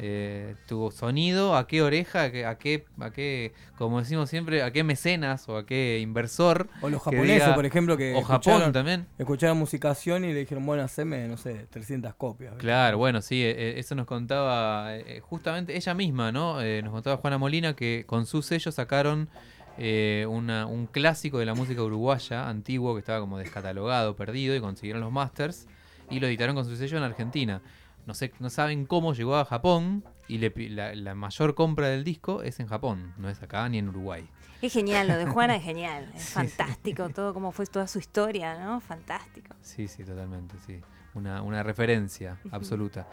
eh, 0.03 0.55
tu 0.67 0.91
sonido, 0.91 1.57
a 1.57 1.67
qué 1.67 1.83
oreja, 1.83 2.23
a 2.25 2.31
qué, 2.33 2.47
a 2.47 2.57
qué, 2.57 2.87
a 3.01 3.11
qué, 3.11 3.53
como 3.77 4.01
decimos 4.01 4.31
siempre, 4.31 4.63
a 4.63 4.71
qué 4.71 4.83
mecenas 4.83 5.47
o 5.49 5.59
a 5.59 5.67
qué 5.67 5.99
inversor. 6.01 6.69
O 6.81 6.89
los 6.89 7.03
japoneses, 7.03 7.43
diga- 7.43 7.55
por 7.55 7.67
ejemplo, 7.67 7.97
que 7.99 8.15
O 8.15 8.23
Japón 8.23 8.55
escucharon- 8.55 8.73
también. 8.73 9.07
escucharon 9.19 9.59
musicación 9.59 10.25
y 10.25 10.29
le 10.33 10.41
dijeron, 10.41 10.65
bueno, 10.65 10.83
haceme, 10.85 11.29
no 11.29 11.37
sé, 11.37 11.67
300 11.69 12.15
copias. 12.15 12.55
Claro, 12.57 12.97
bueno, 12.97 13.21
sí, 13.21 13.43
eh, 13.43 13.51
eh, 13.51 13.75
eso 13.77 13.95
nos 13.95 14.07
contaba 14.07 14.97
eh, 14.97 15.21
justamente 15.21 15.77
ella 15.77 15.93
misma, 15.93 16.33
¿no? 16.33 16.63
Nos 16.63 16.93
contaba 16.93 17.19
Juana 17.19 17.37
Molina 17.37 17.75
que 17.77 18.05
con 18.07 18.25
su 18.25 18.41
sello 18.41 18.73
sacaron 18.73 19.29
eh, 19.77 20.27
una- 20.29 20.67
un 20.67 20.87
clásico 20.87 21.39
de 21.39 21.47
la 21.47 21.55
música 21.55 21.83
uruguaya 21.83 22.49
antiguo 22.49 22.95
que 22.95 23.01
estaba 23.01 23.21
como 23.21 23.39
descatalogado, 23.39 24.17
perdido, 24.17 24.55
y 24.55 24.61
consiguieron 24.61 25.01
los 25.03 25.13
masters 25.13 25.67
y 26.11 26.21
lo 26.21 26.27
editaron 26.27 26.55
con 26.57 26.65
su 26.65 26.77
sello 26.77 26.97
en 26.99 27.05
Argentina. 27.05 27.61
No 28.07 28.15
sé, 28.15 28.33
no 28.41 28.51
saben 28.51 28.87
cómo 28.87 29.15
llegó 29.15 29.37
a 29.37 29.45
Japón 29.45 30.03
y 30.27 30.39
le 30.39 30.53
la, 30.71 30.95
la 30.95 31.15
mayor 31.15 31.55
compra 31.55 31.89
del 31.89 32.03
disco 32.05 32.43
es 32.43 32.59
en 32.61 32.67
Japón, 32.67 33.13
no 33.19 33.29
es 33.29 33.43
acá 33.43 33.69
ni 33.69 33.79
en 33.79 33.89
Uruguay. 33.89 34.25
Es 34.63 34.73
genial, 34.73 35.09
lo 35.09 35.17
de 35.17 35.27
Juana 35.33 35.57
es 35.57 35.63
genial. 35.65 36.09
Es 36.15 36.29
fantástico 36.31 37.09
todo, 37.11 37.33
cómo 37.35 37.53
fue 37.53 37.67
toda 37.67 37.87
su 37.87 37.99
historia, 37.99 38.59
¿no? 38.63 38.81
Fantástico. 38.81 39.55
Sí, 39.63 39.89
sí, 39.89 40.05
totalmente, 40.05 40.57
sí. 40.67 40.79
Una, 41.15 41.43
una 41.43 41.63
referencia 41.63 42.37
absoluta. 42.53 43.07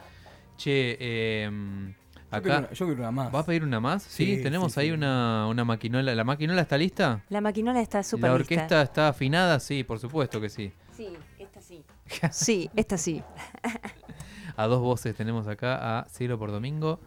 Che, 0.57 0.97
eh, 0.99 1.49
Yo 2.31 2.41
quiero 2.41 2.57
acá... 2.57 2.57
una- 2.67 2.73
yo 2.73 2.85
quiero 2.85 3.01
una 3.01 3.11
más. 3.11 3.33
¿Va 3.33 3.39
a 3.39 3.45
pedir 3.45 3.63
una 3.63 3.79
más? 3.79 4.03
Sí, 4.03 4.37
Sí, 4.37 4.43
tenemos 4.43 4.73
sí, 4.73 4.79
ahí 4.81 4.87
sí. 4.87 4.93
Una, 4.93 5.47
una 5.47 5.63
maquinola. 5.63 6.13
¿La 6.13 6.23
maquinola 6.23 6.61
está 6.61 6.77
lista? 6.77 7.23
La 7.29 7.39
maquinola 7.41 7.79
está 7.81 8.03
súper 8.03 8.29
¿La 8.31 8.37
lista. 8.37 8.53
orquesta 8.53 8.81
está 8.81 9.07
afinada? 9.09 9.59
Sí, 9.59 9.83
por 9.83 9.99
supuesto 9.99 10.41
que 10.41 10.49
sí. 10.49 10.73
Sí, 10.95 11.09
esta 11.39 11.61
sí. 11.61 11.83
Sí, 12.31 12.69
esta 12.75 12.97
sí. 12.97 13.23
A 14.55 14.65
dos 14.67 14.81
voces 14.81 15.15
tenemos 15.15 15.47
acá 15.47 15.99
a 15.99 16.05
Cielo 16.09 16.37
por 16.39 16.51
Domingo. 16.51 16.99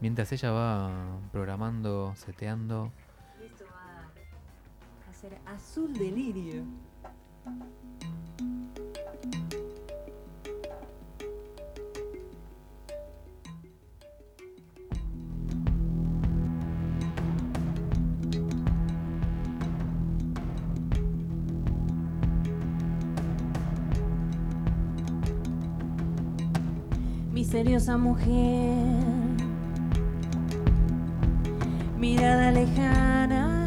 Mientras 0.00 0.30
ella 0.32 0.50
va 0.52 0.90
programando, 1.32 2.14
seteando. 2.16 2.92
Esto 3.44 3.64
va 3.66 4.08
a 5.10 5.12
ser 5.12 5.38
azul 5.46 5.92
delirio. 5.92 6.64
Misteriosa 27.50 27.96
mujer, 27.96 28.76
mirada 31.98 32.50
lejana, 32.50 33.64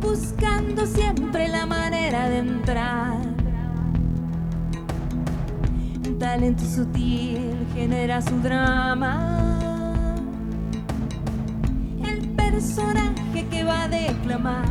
buscando 0.00 0.86
siempre 0.86 1.48
la 1.48 1.66
manera 1.66 2.26
de 2.30 2.38
entrar. 2.38 3.18
Un 6.08 6.18
talento 6.18 6.64
sutil 6.64 7.66
genera 7.74 8.22
su 8.22 8.40
drama. 8.40 10.16
El 12.02 12.30
personaje 12.30 13.46
que 13.50 13.62
va 13.62 13.82
a 13.82 13.88
declamar. 13.88 14.64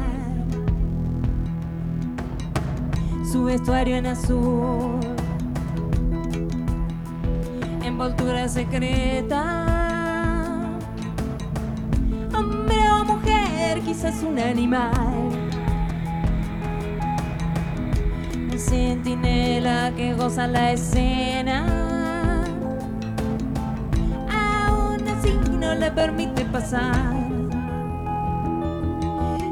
Su 3.32 3.44
vestuario 3.44 3.98
en 3.98 4.08
azul. 4.08 5.19
Envoltura 8.02 8.48
secreta. 8.48 9.42
Hombre 12.34 12.78
o 12.94 13.04
mujer, 13.04 13.82
quizás 13.82 14.24
un 14.24 14.40
animal. 14.40 14.94
Un 18.54 18.58
centinela 18.58 19.92
que 19.98 20.14
goza 20.14 20.48
la 20.48 20.72
escena. 20.72 21.66
Aún 24.32 25.06
así 25.06 25.38
no 25.60 25.76
le 25.76 25.92
permite 25.92 26.46
pasar. 26.46 27.18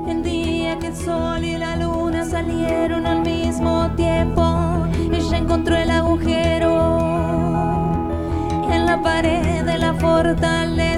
El 0.07 0.23
día 0.23 0.79
que 0.79 0.87
el 0.87 0.95
sol 0.95 1.43
y 1.43 1.57
la 1.57 1.75
luna 1.75 2.23
salieron 2.23 3.07
al 3.07 3.23
mismo 3.23 3.91
tiempo, 3.97 4.87
ella 5.11 5.37
encontró 5.37 5.75
el 5.75 5.91
agujero 5.91 6.96
de 9.21 9.77
la 9.79 9.93
fortaleza. 9.95 10.96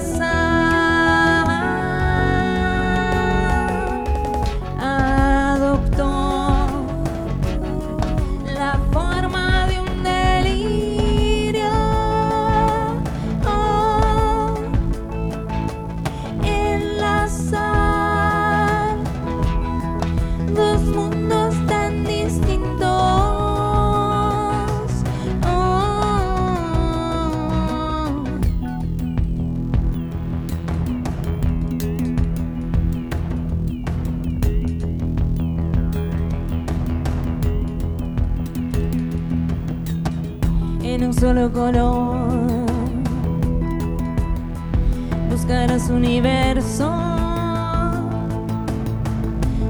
Solo 41.19 41.51
color 41.51 42.65
buscarás 45.29 45.89
universo. 45.89 46.89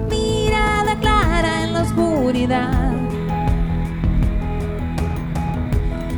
Mirada 0.10 0.96
clara 1.00 1.64
en 1.64 1.74
la 1.74 1.82
oscuridad. 1.82 2.92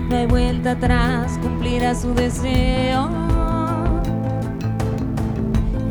No 0.10 0.18
hay 0.18 0.28
vuelta 0.28 0.72
atrás, 0.72 1.40
cumplirá 1.42 1.96
su 1.96 2.14
deseo. 2.14 3.10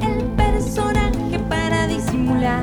El 0.03 0.23
personaje 0.37 1.39
para 1.49 1.87
disimular 1.87 2.63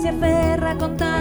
se 0.00 0.08
aferra 0.08 0.70
a 0.70 0.76
una 0.76 1.15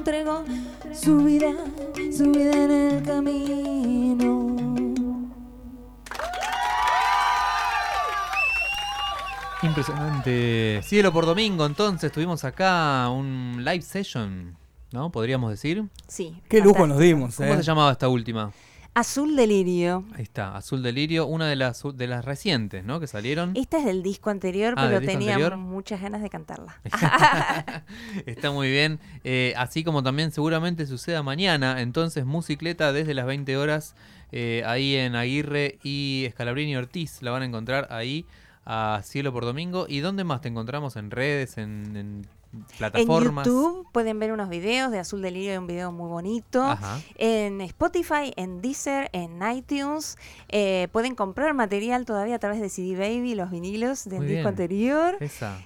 entregó 0.00 0.44
su 0.92 1.18
vida, 1.24 1.52
su 2.16 2.30
vida 2.32 2.52
en 2.52 2.70
el 2.70 3.02
camino. 3.02 4.46
Impresionante. 9.62 10.80
Cielo 10.82 11.12
por 11.12 11.26
domingo, 11.26 11.66
entonces 11.66 12.10
tuvimos 12.10 12.44
acá 12.44 13.10
un 13.10 13.62
live 13.62 13.82
session, 13.82 14.56
¿no? 14.90 15.10
Podríamos 15.10 15.50
decir. 15.50 15.84
Sí. 16.08 16.40
Qué 16.48 16.60
lujo 16.60 16.86
nos 16.86 16.98
dimos, 16.98 17.36
¿Cómo 17.36 17.52
¿eh? 17.52 17.56
se 17.58 17.62
llamaba 17.62 17.92
esta 17.92 18.08
última? 18.08 18.52
Azul 19.00 19.34
Delirio. 19.36 20.04
Ahí 20.14 20.22
está, 20.22 20.56
Azul 20.56 20.82
Delirio, 20.82 21.26
una 21.26 21.46
de 21.48 21.56
las 21.56 21.82
de 21.94 22.06
las 22.06 22.24
recientes, 22.24 22.84
¿no? 22.84 23.00
Que 23.00 23.06
salieron. 23.06 23.52
Esta 23.56 23.78
es 23.78 23.84
del 23.84 24.02
disco 24.02 24.30
anterior, 24.30 24.74
Ah, 24.76 24.86
pero 24.88 25.00
tenía 25.00 25.34
anterior. 25.34 25.56
muchas 25.56 26.00
ganas 26.00 26.22
de 26.22 26.30
cantarla. 26.30 26.80
Está 28.26 28.50
muy 28.50 28.70
bien. 28.70 29.00
Eh, 29.24 29.54
así 29.56 29.84
como 29.84 30.02
también 30.02 30.30
seguramente 30.32 30.86
suceda 30.86 31.22
mañana. 31.22 31.80
Entonces, 31.80 32.24
Musicleta 32.24 32.92
desde 32.92 33.14
las 33.14 33.26
20 33.26 33.56
horas 33.56 33.94
eh, 34.32 34.62
ahí 34.66 34.94
en 34.96 35.16
Aguirre 35.16 35.78
y 35.82 36.24
Escalabrini 36.26 36.76
Ortiz. 36.76 37.22
La 37.22 37.30
van 37.30 37.42
a 37.42 37.46
encontrar 37.46 37.88
ahí 37.90 38.26
a 38.64 39.00
Cielo 39.04 39.32
por 39.32 39.44
Domingo. 39.44 39.86
¿Y 39.88 40.00
dónde 40.00 40.24
más 40.24 40.40
te 40.40 40.48
encontramos? 40.48 40.96
¿En 40.96 41.10
redes? 41.10 41.58
¿En, 41.58 41.96
en 41.96 42.26
En? 42.52 43.06
YouTube 43.06 43.86
pueden 43.92 44.18
ver 44.18 44.32
unos 44.32 44.48
videos 44.48 44.90
de 44.90 44.98
Azul 44.98 45.22
Delirio, 45.22 45.52
hay 45.52 45.58
un 45.58 45.66
video 45.68 45.92
muy 45.92 46.08
bonito. 46.08 46.62
Ajá. 46.62 47.00
En 47.16 47.60
Spotify, 47.60 48.32
en 48.36 48.60
Deezer, 48.60 49.08
en 49.12 49.40
iTunes. 49.52 50.16
Eh, 50.48 50.88
pueden 50.90 51.14
comprar 51.14 51.54
material 51.54 52.04
todavía 52.04 52.36
a 52.36 52.38
través 52.40 52.60
de 52.60 52.68
CD 52.68 52.96
Baby, 52.96 53.34
los 53.34 53.50
vinilos 53.50 54.04
del 54.04 54.18
Muy 54.18 54.26
disco 54.26 54.38
bien. 54.40 54.46
anterior. 54.48 55.18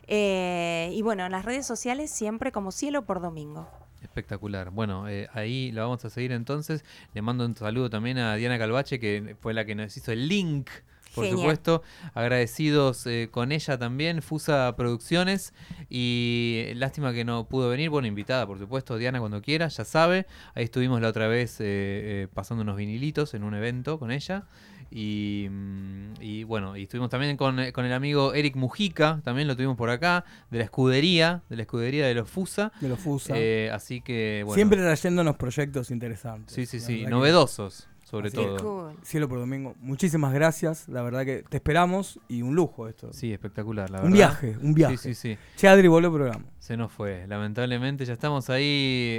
Eh, 0.07 0.91
y 0.93 1.03
bueno, 1.03 1.25
en 1.25 1.33
las 1.33 1.45
redes 1.45 1.67
sociales 1.67 2.11
siempre 2.11 2.53
como 2.53 2.71
Cielo 2.71 3.07
por 3.07 3.21
Domingo. 3.21 3.67
Espectacular. 4.03 4.71
Bueno, 4.71 5.09
eh, 5.09 5.29
ahí 5.33 5.73
la 5.73 5.83
vamos 5.83 6.05
a 6.05 6.11
seguir 6.11 6.33
entonces. 6.33 6.85
Le 7.15 7.23
mando 7.23 7.47
un 7.47 7.57
saludo 7.57 7.89
también 7.89 8.19
a 8.19 8.37
Diana 8.37 8.59
Calvache, 8.59 9.01
que 9.01 9.37
fue 9.41 9.55
la 9.55 9.65
que 9.65 9.75
nos 9.75 9.97
hizo 9.97 10.13
el 10.13 10.29
link, 10.29 10.69
por 11.15 11.25
Genial. 11.25 11.39
supuesto. 11.41 11.83
Agradecidos 12.15 13.07
eh, 13.07 13.29
con 13.31 13.53
ella 13.53 13.79
también, 13.79 14.23
Fusa 14.23 14.75
Producciones. 14.77 15.53
Y 15.89 16.67
lástima 16.75 17.13
que 17.13 17.25
no 17.25 17.47
pudo 17.49 17.69
venir. 17.69 17.91
Bueno, 17.91 18.09
invitada, 18.09 18.47
por 18.47 18.59
supuesto, 18.59 18.97
Diana 18.99 19.21
cuando 19.21 19.41
quiera, 19.43 19.69
ya 19.69 19.85
sabe. 19.85 20.27
Ahí 20.55 20.65
estuvimos 20.65 21.01
la 21.01 21.09
otra 21.09 21.29
vez 21.29 21.61
eh, 21.61 21.65
eh, 21.67 22.29
pasando 22.33 22.63
unos 22.63 22.77
vinilitos 22.77 23.35
en 23.35 23.45
un 23.45 23.55
evento 23.55 23.99
con 23.99 24.11
ella. 24.11 24.45
Y, 24.91 25.49
mm, 25.51 26.13
y 26.21 26.45
bueno, 26.45 26.77
y 26.77 26.85
estuvimos 26.85 27.11
también 27.11 27.37
con, 27.37 27.59
eh, 27.59 27.73
con 27.73 27.85
el 27.85 27.93
amigo 27.93 28.33
Eric 28.33 28.55
Mujica, 28.55 29.21
también 29.25 29.49
lo 29.49 29.57
tuvimos 29.57 29.77
por 29.77 29.91
acá, 29.91 30.25
de 30.53 30.59
la 30.59 30.65
escudería, 30.65 31.43
de 31.49 31.57
la 31.57 31.63
escudería 31.63 32.07
de 32.07 32.15
los 32.15 32.31
Fusa. 32.31 32.71
De 32.81 32.89
los 32.89 33.01
FUSA. 33.01 33.35
Eh, 33.37 33.71
así 33.73 34.01
que, 34.03 34.43
bueno. 34.45 34.55
Siempre 34.55 34.79
trayéndonos 34.79 35.37
proyectos 35.37 35.91
interesantes. 35.91 36.55
Sí, 36.55 36.67
sí, 36.67 36.79
sí, 36.79 37.01
que- 37.03 37.11
novedosos, 37.11 37.89
sobre 38.15 38.29
Así 38.29 38.39
es. 38.41 38.57
todo. 38.57 38.87
Cool. 38.89 38.97
Cielo 39.03 39.29
por 39.29 39.39
domingo. 39.39 39.75
Muchísimas 39.81 40.33
gracias. 40.33 40.89
La 40.89 41.03
verdad 41.03 41.25
que 41.25 41.43
te 41.49 41.57
esperamos 41.57 42.21
y 42.29 42.43
un 42.43 42.55
lujo 42.55 42.89
esto. 42.89 43.13
Sí, 43.13 43.33
espectacular, 43.33 43.91
la 43.91 43.99
un 43.99 44.05
verdad. 44.13 44.17
viaje, 44.17 44.57
un 44.63 44.75
viaje. 44.75 44.97
Sí, 44.97 45.15
sí, 45.15 45.35
sí. 45.35 45.39
Che, 45.57 45.69
Adri, 45.69 45.89
volvió 45.89 46.09
el 46.09 46.15
programa. 46.15 46.45
Se 46.59 46.77
nos 46.77 46.93
fue. 46.93 47.27
Lamentablemente 47.27 48.05
ya 48.07 48.13
estamos 48.15 48.49
ahí 48.51 48.65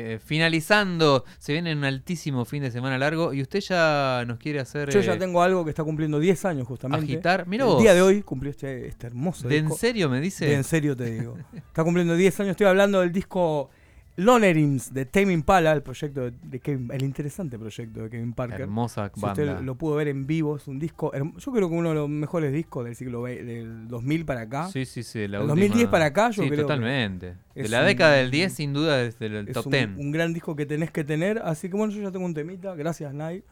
eh, 0.04 0.20
finalizando. 0.24 1.26
Se 1.38 1.54
viene 1.54 1.74
un 1.74 1.84
altísimo 1.84 2.43
fin 2.46 2.64
de 2.64 2.72
semana 2.72 2.98
largo 2.98 3.34
y 3.34 3.41
usted 3.41 3.60
ya 3.60 4.24
nos 4.26 4.39
quiere 4.39 4.60
hacer 4.60 4.89
Yo 4.89 5.00
eh, 5.00 5.04
ya 5.04 5.18
tengo 5.18 5.41
algo 5.43 5.64
que 5.64 5.70
está 5.70 5.84
cumpliendo 5.84 6.20
10 6.20 6.46
años 6.46 6.68
justamente. 6.68 7.04
agitar. 7.06 7.46
Mira 7.48 7.66
el 7.66 7.72
vos. 7.72 7.82
día 7.82 7.93
de 7.93 8.02
hoy 8.02 8.22
cumplió 8.24 8.50
este, 8.50 8.88
este 8.88 9.08
hermoso 9.08 9.48
¿De 9.48 9.58
en 9.58 9.72
serio 9.74 10.10
me 10.10 10.20
dice? 10.22 10.46
De 10.48 10.54
en 10.56 10.64
serio 10.64 10.96
te 10.96 11.06
digo. 11.12 11.38
Está 11.54 11.84
cumpliendo 11.84 12.16
10 12.16 12.39
años. 12.39 12.52
Estoy 12.52 12.68
hablando 12.68 13.02
del 13.02 13.12
disco 13.12 13.70
Lonerings 14.18 14.93
de 14.93 15.05
Tame 15.05 15.34
Impala, 15.34 15.74
el 15.74 15.84
proyecto 15.84 16.32
de, 16.32 16.59
Kevin, 16.61 16.89
el 16.93 17.03
interesante 17.03 17.59
proyecto 17.59 18.03
de 18.03 18.09
Kevin 18.09 18.34
Parker. 18.34 18.61
Hermosa 18.61 19.11
Si 19.13 19.20
banda. 19.22 19.43
usted 19.43 19.61
lo 19.66 19.76
pudo 19.76 19.95
ver 19.95 20.07
en 20.07 20.26
vivo, 20.26 20.55
es 20.55 20.68
un 20.68 20.80
disco, 20.80 21.11
yo 21.13 21.51
creo 21.51 21.70
que 21.70 21.76
uno 21.76 21.89
de 21.89 21.95
los 21.95 22.09
mejores 22.09 22.53
discos 22.53 22.86
del 22.86 22.95
siglo 22.95 23.24
del 23.26 23.88
2000 23.89 24.26
para 24.26 24.41
acá. 24.41 24.70
Sí, 24.70 24.86
sí, 24.86 25.03
sí. 25.03 25.28
La 25.28 25.39
Del 25.39 25.49
última- 25.49 25.66
2010 25.68 25.89
para 25.89 26.05
acá, 26.05 26.30
yo 26.30 26.43
sí, 26.43 26.49
creo 26.49 26.61
totalmente. 26.61 27.36
De 27.53 27.68
la 27.70 27.82
un- 27.82 27.86
década 27.88 28.13
del 28.13 28.32
10, 28.32 28.53
sin 28.53 28.72
duda, 28.74 28.97
desde 28.97 29.26
el 29.26 29.47
Es 29.49 29.53
top 29.53 29.66
un, 29.68 29.72
10. 29.72 29.89
un 29.97 30.11
gran 30.11 30.34
disco 30.34 30.55
que 30.55 30.66
tenés 30.66 30.91
que 30.91 31.03
tener, 31.03 31.39
así 31.39 31.70
que 31.70 31.76
bueno, 31.76 31.91
yo 31.91 32.01
ya 32.01 32.11
tengo 32.11 32.26
un 32.26 32.34
temita, 32.34 32.74
gracias 32.76 33.13
Nai. 33.13 33.43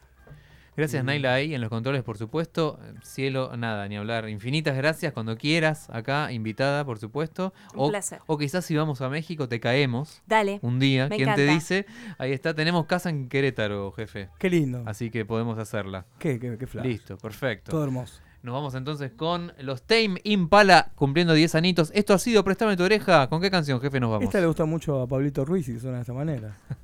Gracias, 0.76 1.04
Mm. 1.04 1.08
Naila, 1.08 1.34
ahí 1.34 1.54
en 1.54 1.62
los 1.62 1.70
controles, 1.70 2.04
por 2.04 2.18
supuesto. 2.18 2.80
Cielo, 3.04 3.56
nada, 3.58 3.88
ni 3.88 3.98
hablar. 3.98 4.28
Infinitas 4.30 4.76
gracias 4.76 5.14
cuando 5.14 5.38
quieras, 5.38 5.90
acá, 5.92 6.32
invitada, 6.32 6.84
por 6.86 7.00
supuesto. 7.00 7.54
Un 7.74 7.88
o, 7.88 7.90
placer. 7.90 8.20
o 8.28 8.38
quizás 8.38 8.66
si 8.66 8.76
vamos 8.76 9.02
a 9.02 9.10
México 9.10 9.48
te 9.48 9.60
caemos 9.60 10.22
Dale. 10.26 10.60
un 10.62 10.80
día. 10.80 11.08
Me 11.10 11.18
¿Quién 11.18 11.36
te 11.36 11.46
dice? 11.46 11.86
Ahí 12.18 12.32
está, 12.32 12.54
tenemos 12.54 12.86
casa 12.86 13.10
en 13.10 13.30
Querétaro, 13.30 13.92
jefe. 13.92 14.30
Qué 14.40 14.50
lindo. 14.50 14.84
Así 14.86 15.10
que 15.12 15.26
podemos 15.26 15.58
hacerla. 15.60 16.06
Qué, 16.20 16.40
qué, 16.40 16.58
qué 16.58 16.68
flash. 16.68 16.86
Listo, 16.86 17.18
perfecto. 17.18 17.72
Todo 17.72 17.84
hermoso. 17.84 18.22
Nos 18.42 18.54
vamos 18.54 18.76
entonces 18.76 19.12
con 19.16 19.54
los 19.60 19.84
Tame 19.84 20.20
Impala 20.26 20.92
cumpliendo 20.96 21.34
10 21.34 21.56
anitos. 21.56 21.92
Esto 21.96 22.14
ha 22.14 22.20
sido 22.20 22.44
Préstame 22.44 22.76
tu 22.76 22.84
oreja. 22.84 23.30
¿Con 23.30 23.40
qué 23.40 23.50
canción, 23.50 23.80
jefe, 23.80 24.02
nos 24.02 24.10
vamos? 24.12 24.26
Esta 24.26 24.42
le 24.42 24.48
gusta 24.48 24.66
mucho 24.66 25.02
a 25.02 25.08
Pablito 25.08 25.46
Ruiz 25.46 25.70
y 25.70 25.80
suena 25.80 25.98
de 25.98 26.02
esta 26.02 26.14
manera. 26.14 26.58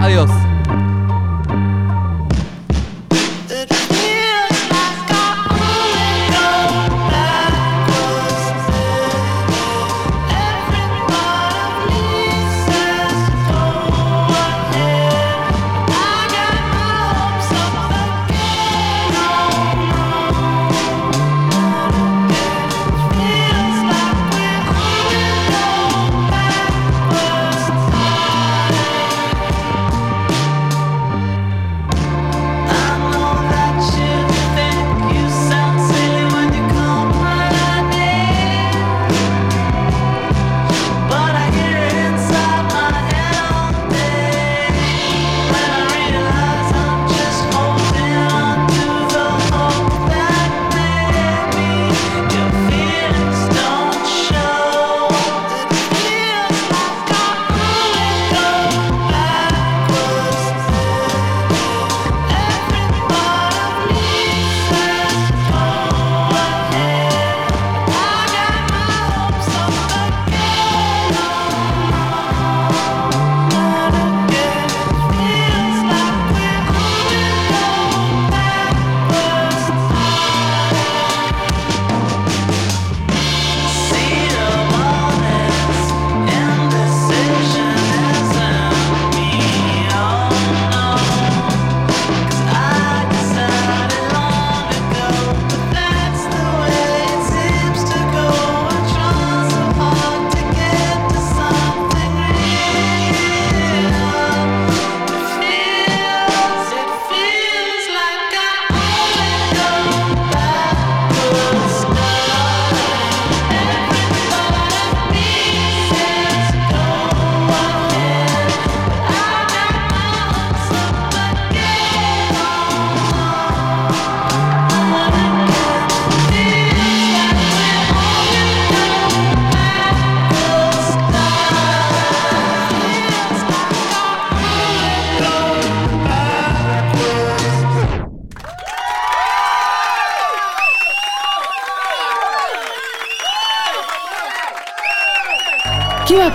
Adiós. 0.00 0.28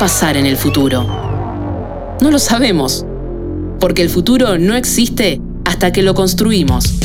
Pasar 0.01 0.35
en 0.35 0.47
el 0.47 0.57
futuro? 0.57 1.03
No 2.21 2.31
lo 2.31 2.39
sabemos, 2.39 3.05
porque 3.79 4.01
el 4.01 4.09
futuro 4.09 4.57
no 4.57 4.73
existe 4.73 5.39
hasta 5.63 5.91
que 5.91 6.01
lo 6.01 6.15
construimos. 6.15 6.95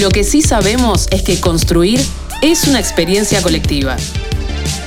Lo 0.00 0.08
que 0.10 0.22
sí 0.22 0.40
sabemos 0.40 1.08
es 1.10 1.22
que 1.24 1.40
construir 1.40 2.00
es 2.42 2.68
una 2.68 2.78
experiencia 2.78 3.42
colectiva. 3.42 3.96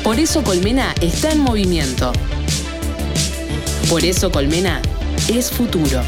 Por 0.02 0.18
eso 0.18 0.46
Colmena 0.46 0.96
está 1.02 1.34
en 1.34 1.42
movimiento. 1.42 2.14
Por 3.90 4.06
eso 4.06 4.32
Colmena 4.32 4.82
es 5.28 5.52
futuro. 5.52 6.02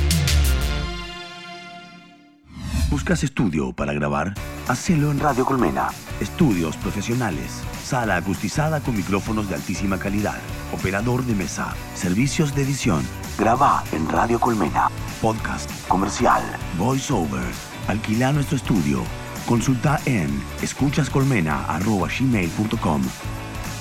¿Buscas 2.89 3.21
estudio 3.25 3.73
para 3.73 3.91
grabar? 3.91 4.33
Hacelo 4.69 5.11
en 5.11 5.19
Radio 5.19 5.43
Colmena. 5.43 5.89
Estudios 6.21 6.77
profesionales. 6.77 7.51
Sala 7.83 8.15
acustizada 8.15 8.79
con 8.79 8.95
micrófonos 8.95 9.49
de 9.49 9.55
altísima 9.55 9.99
calidad. 9.99 10.39
Operador 10.73 11.23
de 11.25 11.35
mesa. 11.35 11.75
Servicios 11.93 12.55
de 12.55 12.63
edición. 12.63 13.03
Graba 13.37 13.83
en 13.91 14.09
Radio 14.09 14.39
Colmena. 14.39 14.89
Podcast. 15.21 15.69
Comercial. 15.87 16.41
Voiceover. 16.77 17.45
Alquila 17.87 18.33
nuestro 18.33 18.57
estudio. 18.57 19.03
Consulta 19.47 19.99
en 20.05 20.29
escuchascolmena.gmail.com 20.61 23.01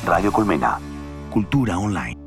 Radio 0.05 0.33
Colmena. 0.33 0.79
Cultura 1.31 1.79
online. 1.79 2.22